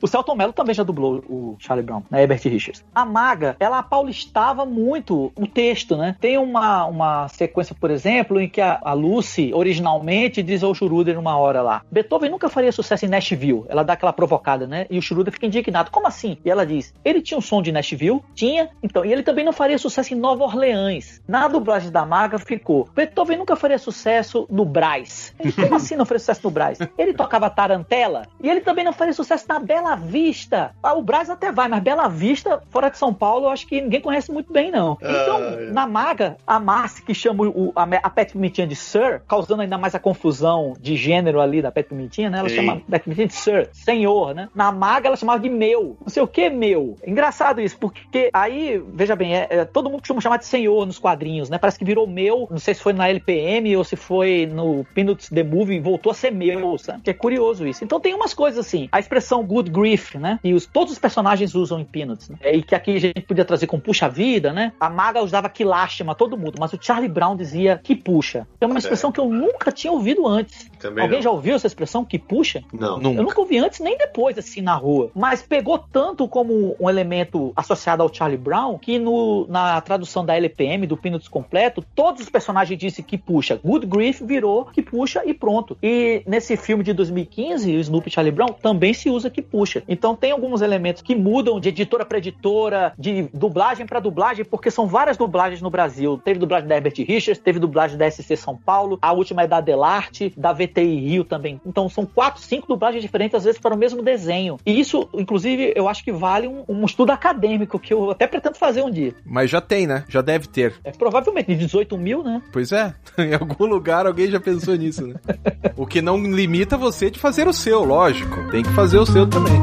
[0.00, 2.22] o Celton Mello também já dublou o Charlie Brown, né?
[2.22, 2.84] Herbert Richards.
[2.94, 6.16] A Maga, ela paulistava muito o texto, né?
[6.20, 11.14] Tem uma, uma sequência, por exemplo, em que a, a Lucy, originalmente, diz ao Schroeder
[11.14, 13.64] numa hora lá: Beethoven nunca faria sucesso em Nashville.
[13.68, 14.86] Ela dá aquela provocada, né?
[14.90, 15.90] E o Schroeder fica indignado.
[15.92, 16.38] Como assim?
[16.44, 18.20] E ela diz: ele tinha um som de Nashville?
[18.34, 18.70] Tinha.
[18.82, 21.20] Então, e ele também não faria sucesso em Nova Orleans.
[21.28, 25.34] Na dublagem da Maga ficou: Beethoven nunca faria sucesso no Brás.
[25.38, 26.78] Ele, como assim não faria sucesso no Brás?
[26.98, 30.74] Ele tocava tarantela e ele também não faria sucesso na Bela Vista.
[30.82, 33.80] Ah, o Brás até vai, mas Bela Vista, fora de São Paulo, eu acho que
[33.80, 34.96] ninguém conhece muito bem, não.
[35.00, 35.70] Então, Ah, é.
[35.72, 39.76] na Maga, a Marcy que chama o, a, a Pet Pimentinha de Sir, causando ainda
[39.76, 42.38] mais a confusão de gênero ali da Pet Pimentinha, né?
[42.38, 42.56] Ela Sim.
[42.56, 44.48] chama Pet Pimentinha de Sir, senhor, né?
[44.54, 45.81] Na Maga, ela chamava de meu.
[46.00, 46.96] Não sei o que, meu.
[47.06, 50.98] Engraçado isso, porque aí, veja bem, é, é, todo mundo costuma chamar de senhor nos
[50.98, 51.58] quadrinhos, né?
[51.58, 55.28] Parece que virou meu, não sei se foi na LPM ou se foi no Peanuts
[55.28, 57.02] The Movie, voltou a ser meu, sabe?
[57.02, 57.84] Que é curioso isso.
[57.84, 60.38] Então tem umas coisas assim, a expressão good grief, né?
[60.42, 62.38] E os, todos os personagens usam em Peanuts, né?
[62.42, 64.72] E que aqui a gente podia trazer com puxa vida, né?
[64.78, 68.46] A Maga usava que lástima todo mundo, mas o Charlie Brown dizia que puxa.
[68.60, 70.70] É uma expressão que eu nunca tinha ouvido antes.
[70.78, 71.22] Também Alguém não.
[71.22, 72.62] já ouviu essa expressão que puxa?
[72.72, 72.98] Não.
[72.98, 73.20] Nunca.
[73.20, 75.10] Eu nunca ouvi antes nem depois, assim, na rua.
[75.14, 80.36] Mas pegou tanto como um elemento associado ao Charlie Brown que no, na tradução da
[80.36, 83.60] LPM, do Peanuts completo, todos os personagens dizem que puxa.
[83.62, 85.76] Good Grief virou que puxa e pronto.
[85.82, 89.82] E nesse filme de 2015, o Snoopy Charlie Brown, também se usa que puxa.
[89.88, 94.70] Então tem alguns elementos que mudam de editora para editora, de dublagem para dublagem, porque
[94.70, 96.20] são várias dublagens no Brasil.
[96.24, 99.60] Teve dublagem da Herbert Richards, teve dublagem da SC São Paulo, a última é da
[99.60, 101.60] Delarte, da VTI Rio também.
[101.66, 104.58] Então são quatro, cinco dublagens diferentes, às vezes para o mesmo desenho.
[104.64, 108.56] E isso, inclusive, eu acho que vale um, um estudo acadêmico que eu até pretendo
[108.56, 109.14] fazer um dia.
[109.24, 110.04] Mas já tem, né?
[110.08, 110.74] Já deve ter.
[110.84, 112.42] É provavelmente de 18 mil, né?
[112.52, 115.14] Pois é, em algum lugar alguém já pensou nisso, né?
[115.76, 118.50] o que não limita você de fazer o seu, lógico.
[118.50, 119.60] Tem que fazer o seu também.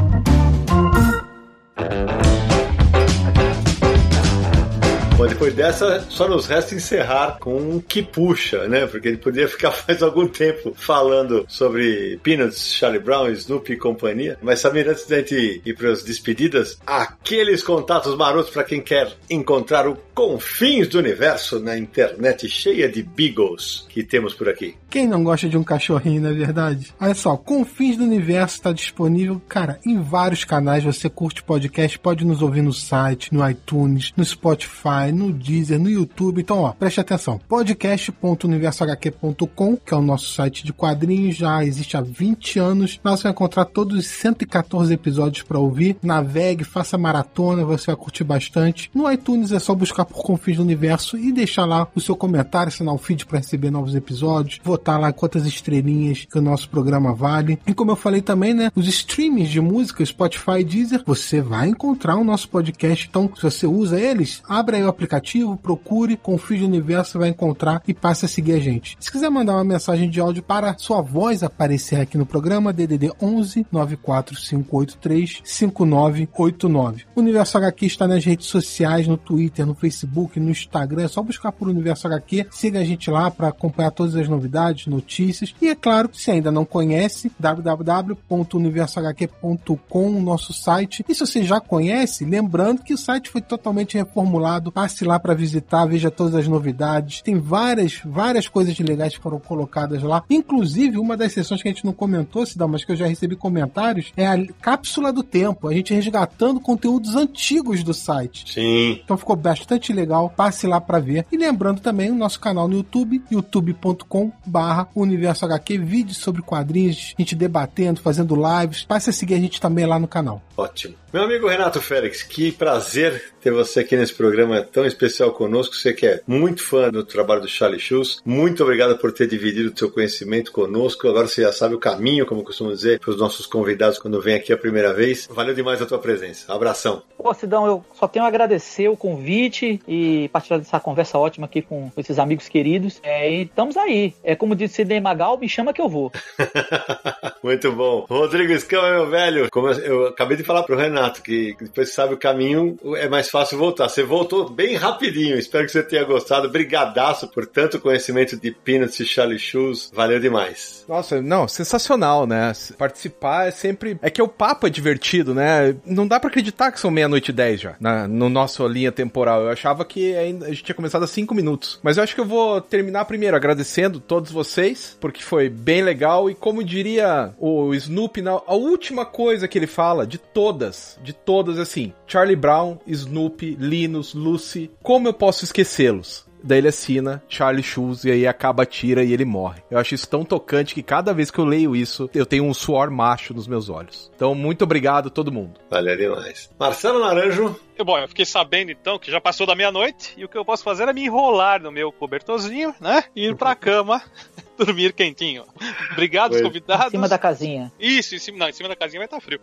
[5.28, 8.86] Depois dessa, só nos resta encerrar com um que puxa, né?
[8.86, 14.38] Porque ele poderia ficar faz algum tempo falando sobre Peanuts, Charlie Brown, Snoopy e companhia.
[14.42, 19.12] Mas, Samir, antes da gente ir para as despedidas, aqueles contatos marotos para quem quer
[19.28, 24.76] encontrar o confins do universo na internet cheia de beagles que temos por aqui.
[24.90, 26.92] Quem não gosta de um cachorrinho, não é verdade?
[27.00, 30.84] Olha só, Confins do Universo está disponível, cara, em vários canais.
[30.84, 35.88] Você curte podcast, pode nos ouvir no site, no iTunes, no Spotify, no Deezer, no
[35.88, 36.40] YouTube.
[36.40, 37.40] Então, ó, preste atenção.
[37.48, 42.98] podcast.universohq.com, que é o nosso site de quadrinhos, já existe há 20 anos.
[43.04, 45.96] Lá você vai encontrar todos os 114 episódios para ouvir.
[46.02, 48.90] Navegue, faça maratona, você vai curtir bastante.
[48.94, 52.68] No iTunes é só buscar por Confins do Universo e deixar lá o seu comentário,
[52.68, 57.14] assinar o feed para receber novos episódios, votar lá quantas estrelinhas que o nosso programa
[57.14, 57.58] vale.
[57.66, 62.16] E como eu falei também, né, os streamings de música, Spotify Deezer, você vai encontrar
[62.16, 63.06] o nosso podcast.
[63.08, 67.82] Então, se você usa eles, abra aí o aplicativo, procure, Confins do Universo, vai encontrar
[67.88, 68.98] e passe a seguir a gente.
[69.00, 73.10] Se quiser mandar uma mensagem de áudio para sua voz aparecer aqui no programa, DDD
[73.20, 77.04] 11 94583 5989.
[77.16, 81.04] O Universo HQ está nas redes sociais, no Twitter, no Facebook, no Instagram.
[81.04, 82.48] É só buscar por Universo HQ.
[82.50, 85.54] Siga a gente lá para acompanhar todas as novidades, notícias.
[85.62, 91.02] E é claro, se ainda não conhece, www.universohq.com, nosso site.
[91.08, 94.70] E se você já conhece, lembrando que o site foi totalmente reformulado.
[94.90, 97.22] Passe lá para visitar, veja todas as novidades.
[97.22, 100.24] Tem várias, várias coisas legais que foram colocadas lá.
[100.28, 103.36] Inclusive, uma das sessões que a gente não comentou, Cidão, mas que eu já recebi
[103.36, 105.68] comentários, é a cápsula do tempo.
[105.68, 108.52] A gente resgatando conteúdos antigos do site.
[108.52, 109.00] Sim.
[109.04, 110.28] Então ficou bastante legal.
[110.28, 111.24] Passe lá para ver.
[111.30, 117.14] E lembrando também o nosso canal no YouTube, youtube.com barra Universo HQ, vídeos sobre quadrinhos,
[117.16, 118.82] a gente debatendo, fazendo lives.
[118.82, 120.42] Passe a seguir a gente também lá no canal.
[120.56, 120.96] Ótimo.
[121.12, 125.74] Meu amigo Renato Félix, que prazer ter você aqui nesse programa tão especial conosco.
[125.74, 128.20] Você que é muito fã do trabalho do Charlie Schultz.
[128.24, 131.08] Muito obrigado por ter dividido o seu conhecimento conosco.
[131.08, 134.36] Agora você já sabe o caminho, como costumo dizer, para os nossos convidados quando vem
[134.36, 135.28] aqui a primeira vez.
[135.30, 136.52] Valeu demais a tua presença.
[136.52, 137.02] Abração.
[137.16, 141.62] Pô, Sidão, eu só tenho a agradecer o convite e partilhar dessa conversa ótima aqui
[141.62, 143.00] com esses amigos queridos.
[143.02, 144.14] É, e estamos aí.
[144.22, 146.12] É como disse Sidney Magal, me chama que eu vou.
[147.42, 148.06] Muito bom.
[148.08, 151.94] Rodrigo Escama, meu velho, como eu, eu acabei de falar pro Renato, que depois que
[151.94, 153.88] sabe o caminho, é mais fácil voltar.
[153.88, 155.38] Você voltou bem rapidinho.
[155.38, 156.50] Espero que você tenha gostado.
[156.50, 159.90] Brigadaço por tanto conhecimento de Peanuts e Charlie Shoes.
[159.94, 160.84] Valeu demais.
[160.88, 162.52] Nossa, não, sensacional, né?
[162.76, 163.98] Participar é sempre.
[164.02, 165.76] É que o papo é divertido, né?
[165.86, 169.42] Não dá pra acreditar que são meia-noite e dez já, na no nossa linha temporal.
[169.42, 171.78] Eu achava que ainda, a gente tinha começado há cinco minutos.
[171.82, 176.28] Mas eu acho que eu vou terminar primeiro agradecendo todos vocês, porque foi bem legal.
[176.28, 181.12] E como diria o Snoopy, na, a última coisa que ele fala, de todas, de
[181.12, 186.28] todas, assim: Charlie Brown, Snoopy, Linus, Lucy, como eu posso esquecê-los?
[186.42, 189.62] Daí ele assina Charlie Shoes e aí acaba a tira e ele morre.
[189.70, 192.54] Eu acho isso tão tocante que cada vez que eu leio isso, eu tenho um
[192.54, 194.10] suor macho nos meus olhos.
[194.14, 195.60] Então, muito obrigado a todo mundo.
[195.70, 196.50] Valeu demais.
[196.58, 197.58] Marcelo Naranjo.
[197.84, 200.62] Bom, eu fiquei sabendo então que já passou da meia-noite e o que eu posso
[200.62, 203.04] fazer é me enrolar no meu cobertorzinho, né?
[203.16, 204.02] E ir pra cama
[204.64, 205.44] dormir quentinho.
[205.92, 206.86] Obrigado aos convidados.
[206.86, 207.72] Em cima da casinha.
[207.78, 209.40] Isso, em cima, não, em cima da casinha vai estar frio.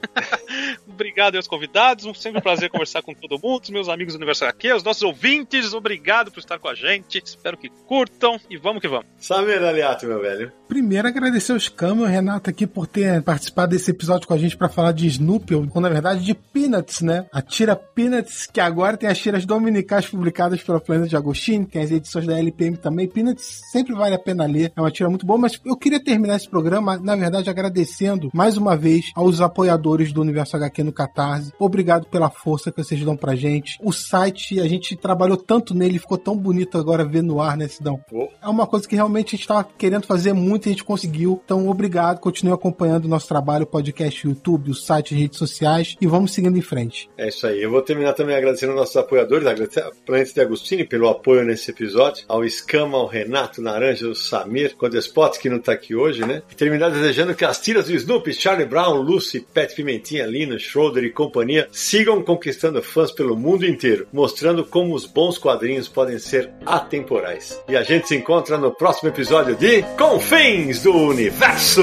[0.88, 4.46] obrigado aos convidados, sempre um prazer conversar com todo mundo, os meus amigos do Universo
[4.46, 7.22] aqui, os nossos ouvintes, obrigado por estar com a gente.
[7.24, 9.06] Espero que curtam e vamos que vamos.
[9.20, 10.52] Samir Aliato, meu velho.
[10.68, 14.38] Primeiro, agradecer os Cam e o Renato aqui por ter participado desse episódio com a
[14.38, 17.26] gente para falar de Snoopy, ou na verdade de Peanuts, né?
[17.32, 21.82] A tira Peanuts, que agora tem as tiras dominicais publicadas pela Planeta de Agostinho, tem
[21.82, 23.08] as edições da LPM também.
[23.08, 26.36] Peanuts sempre vale a pena ler, é uma tira muito boa, mas eu queria terminar
[26.36, 31.52] esse programa, na verdade, agradecendo mais uma vez aos apoiadores do Universo HQ no Catarse.
[31.60, 33.78] Obrigado pela força que vocês dão pra gente.
[33.84, 37.68] O site, a gente trabalhou tanto nele, ficou tão bonito agora ver no ar, né,
[37.68, 38.00] Sidão?
[38.12, 38.28] Oh.
[38.42, 41.42] É uma coisa que realmente a gente tava querendo fazer muito e a gente conseguiu.
[41.44, 42.20] Então, obrigado.
[42.20, 46.08] Continue acompanhando o nosso trabalho, o podcast, o YouTube, o site, as redes sociais e
[46.08, 47.10] vamos seguindo em frente.
[47.18, 47.62] É isso aí.
[47.62, 51.44] Eu vou terminar também agradecendo aos nossos apoiadores, agradecer a Planeta de Agostini pelo apoio
[51.44, 56.26] nesse episódio, ao Escama, ao Renato Naranja, ao Samir, Codespot, que não tá aqui hoje,
[56.26, 56.42] né?
[56.52, 61.04] E terminar desejando que as tiras do Snoopy, Charlie Brown, Lucy, Pet Pimentinha, Lina, Schroeder
[61.04, 66.52] e companhia sigam conquistando fãs pelo mundo inteiro, mostrando como os bons quadrinhos podem ser
[66.66, 67.62] atemporais.
[67.68, 71.82] E a gente se encontra no próximo episódio de Confins do Universo!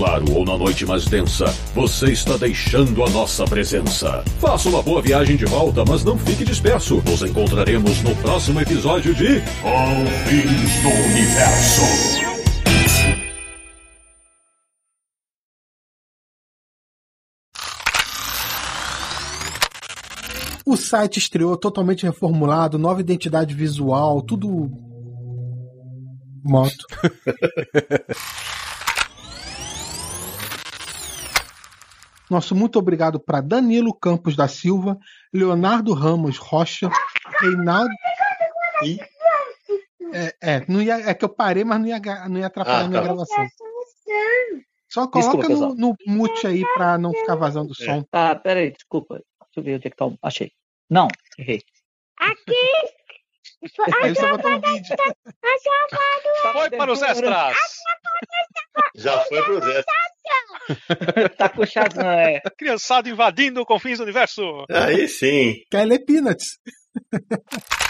[0.00, 1.44] Claro ou na noite mais densa,
[1.74, 4.24] você está deixando a nossa presença.
[4.38, 7.02] Faça uma boa viagem de volta, mas não fique disperso.
[7.04, 11.82] Nos encontraremos no próximo episódio de Confins do Universo.
[20.64, 24.70] O site estreou totalmente reformulado, nova identidade visual, tudo.
[26.42, 26.86] Moto.
[32.30, 34.96] Nosso muito obrigado para Danilo Campos da Silva,
[35.32, 36.88] Leonardo Ramos Rocha,
[37.40, 37.90] Reinaldo.
[38.84, 38.98] E
[40.12, 42.84] É, é, não ia, é que eu parei, mas não ia, não ia atrapalhar Ah,
[42.84, 43.06] a minha tá.
[43.06, 43.46] gravação.
[44.88, 48.02] Só coloca Desculpa, no, no mute aí pra não ficar vazando o som.
[48.10, 49.14] Tá, peraí, desculpa.
[49.14, 50.06] Deixa eu ver onde é que tá.
[50.06, 50.50] o- Achei.
[50.88, 51.06] Não,
[51.38, 51.62] errei.
[54.02, 54.96] Aí você botou um vídeo.
[56.52, 57.56] Foi para os extras!
[58.96, 59.84] já foi pro Zé.
[61.36, 62.40] Tá com o Shazam, é.
[62.58, 64.42] Criançado invadindo confins do universo!
[64.70, 65.54] Aí sim.
[65.70, 66.58] Quer ler Peanuts?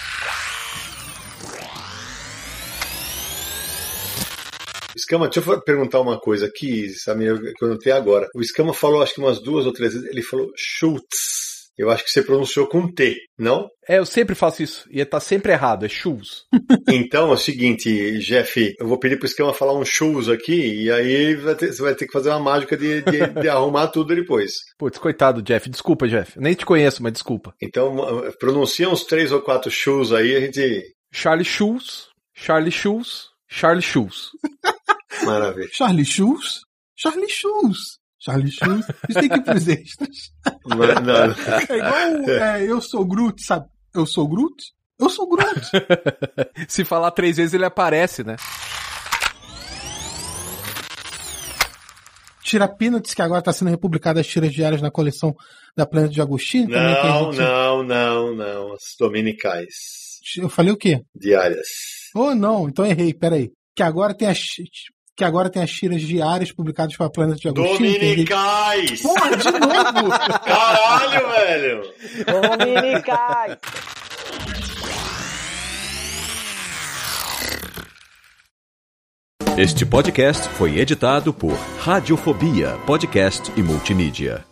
[4.96, 8.28] Escama, deixa eu perguntar uma coisa aqui, Samir, que eu notei agora.
[8.34, 11.49] O Escama falou, acho que umas duas ou três vezes, ele falou Schultz.
[11.80, 13.66] Eu acho que você pronunciou com T, não?
[13.88, 14.86] É, eu sempre faço isso.
[14.90, 16.44] E tá sempre errado, é shoes.
[16.92, 20.90] Então é o seguinte, Jeff, eu vou pedir pro Escama falar um shoes aqui, e
[20.90, 24.14] aí vai ter- você vai ter que fazer uma mágica de, de- de arrumar tudo
[24.14, 24.52] depois.
[24.78, 25.70] Putz, coitado, Jeff.
[25.70, 26.38] Desculpa, Jeff.
[26.38, 27.54] Nem te conheço, mas desculpa.
[27.62, 27.96] Então,
[28.38, 30.82] pronuncia uns três ou quatro shoes aí, a gente.
[31.12, 34.30] Charlie Shoes, Charlie Shoes, Charlie Shoes.
[35.24, 35.68] Maravilha.
[35.72, 36.60] Charlie Shoes?
[36.96, 37.98] Charlie Shoes.
[38.20, 38.86] Charlie Shoes.
[39.08, 40.16] Isso tem que ir pros extras.
[40.66, 41.34] Não, não.
[41.68, 43.66] É igual é, eu sou Groot, sabe?
[43.94, 44.62] Eu sou Groot?
[44.98, 45.60] Eu sou Groot.
[46.68, 48.36] Se falar três vezes, ele aparece, né?
[52.42, 55.34] Tira Peanuts, que agora tá sendo republicada as tiras diárias na coleção
[55.76, 56.68] da Planeta de Agostinho.
[56.68, 58.72] Não, gente- não, não, não.
[58.72, 59.74] As dominicais.
[60.36, 61.00] Eu falei o quê?
[61.14, 61.66] Diárias.
[62.14, 63.50] Oh, não, então errei, peraí.
[63.74, 64.38] Que agora tem as.
[65.20, 67.92] Que agora tem as tiras diárias publicadas pela Planeta de Agostinho.
[67.92, 69.02] Dominicais!
[69.02, 70.08] Porra, de novo!
[70.46, 71.82] Caralho, velho!
[72.56, 73.58] Dominicais!
[79.58, 84.49] Este podcast foi editado por Radiofobia, podcast e multimídia.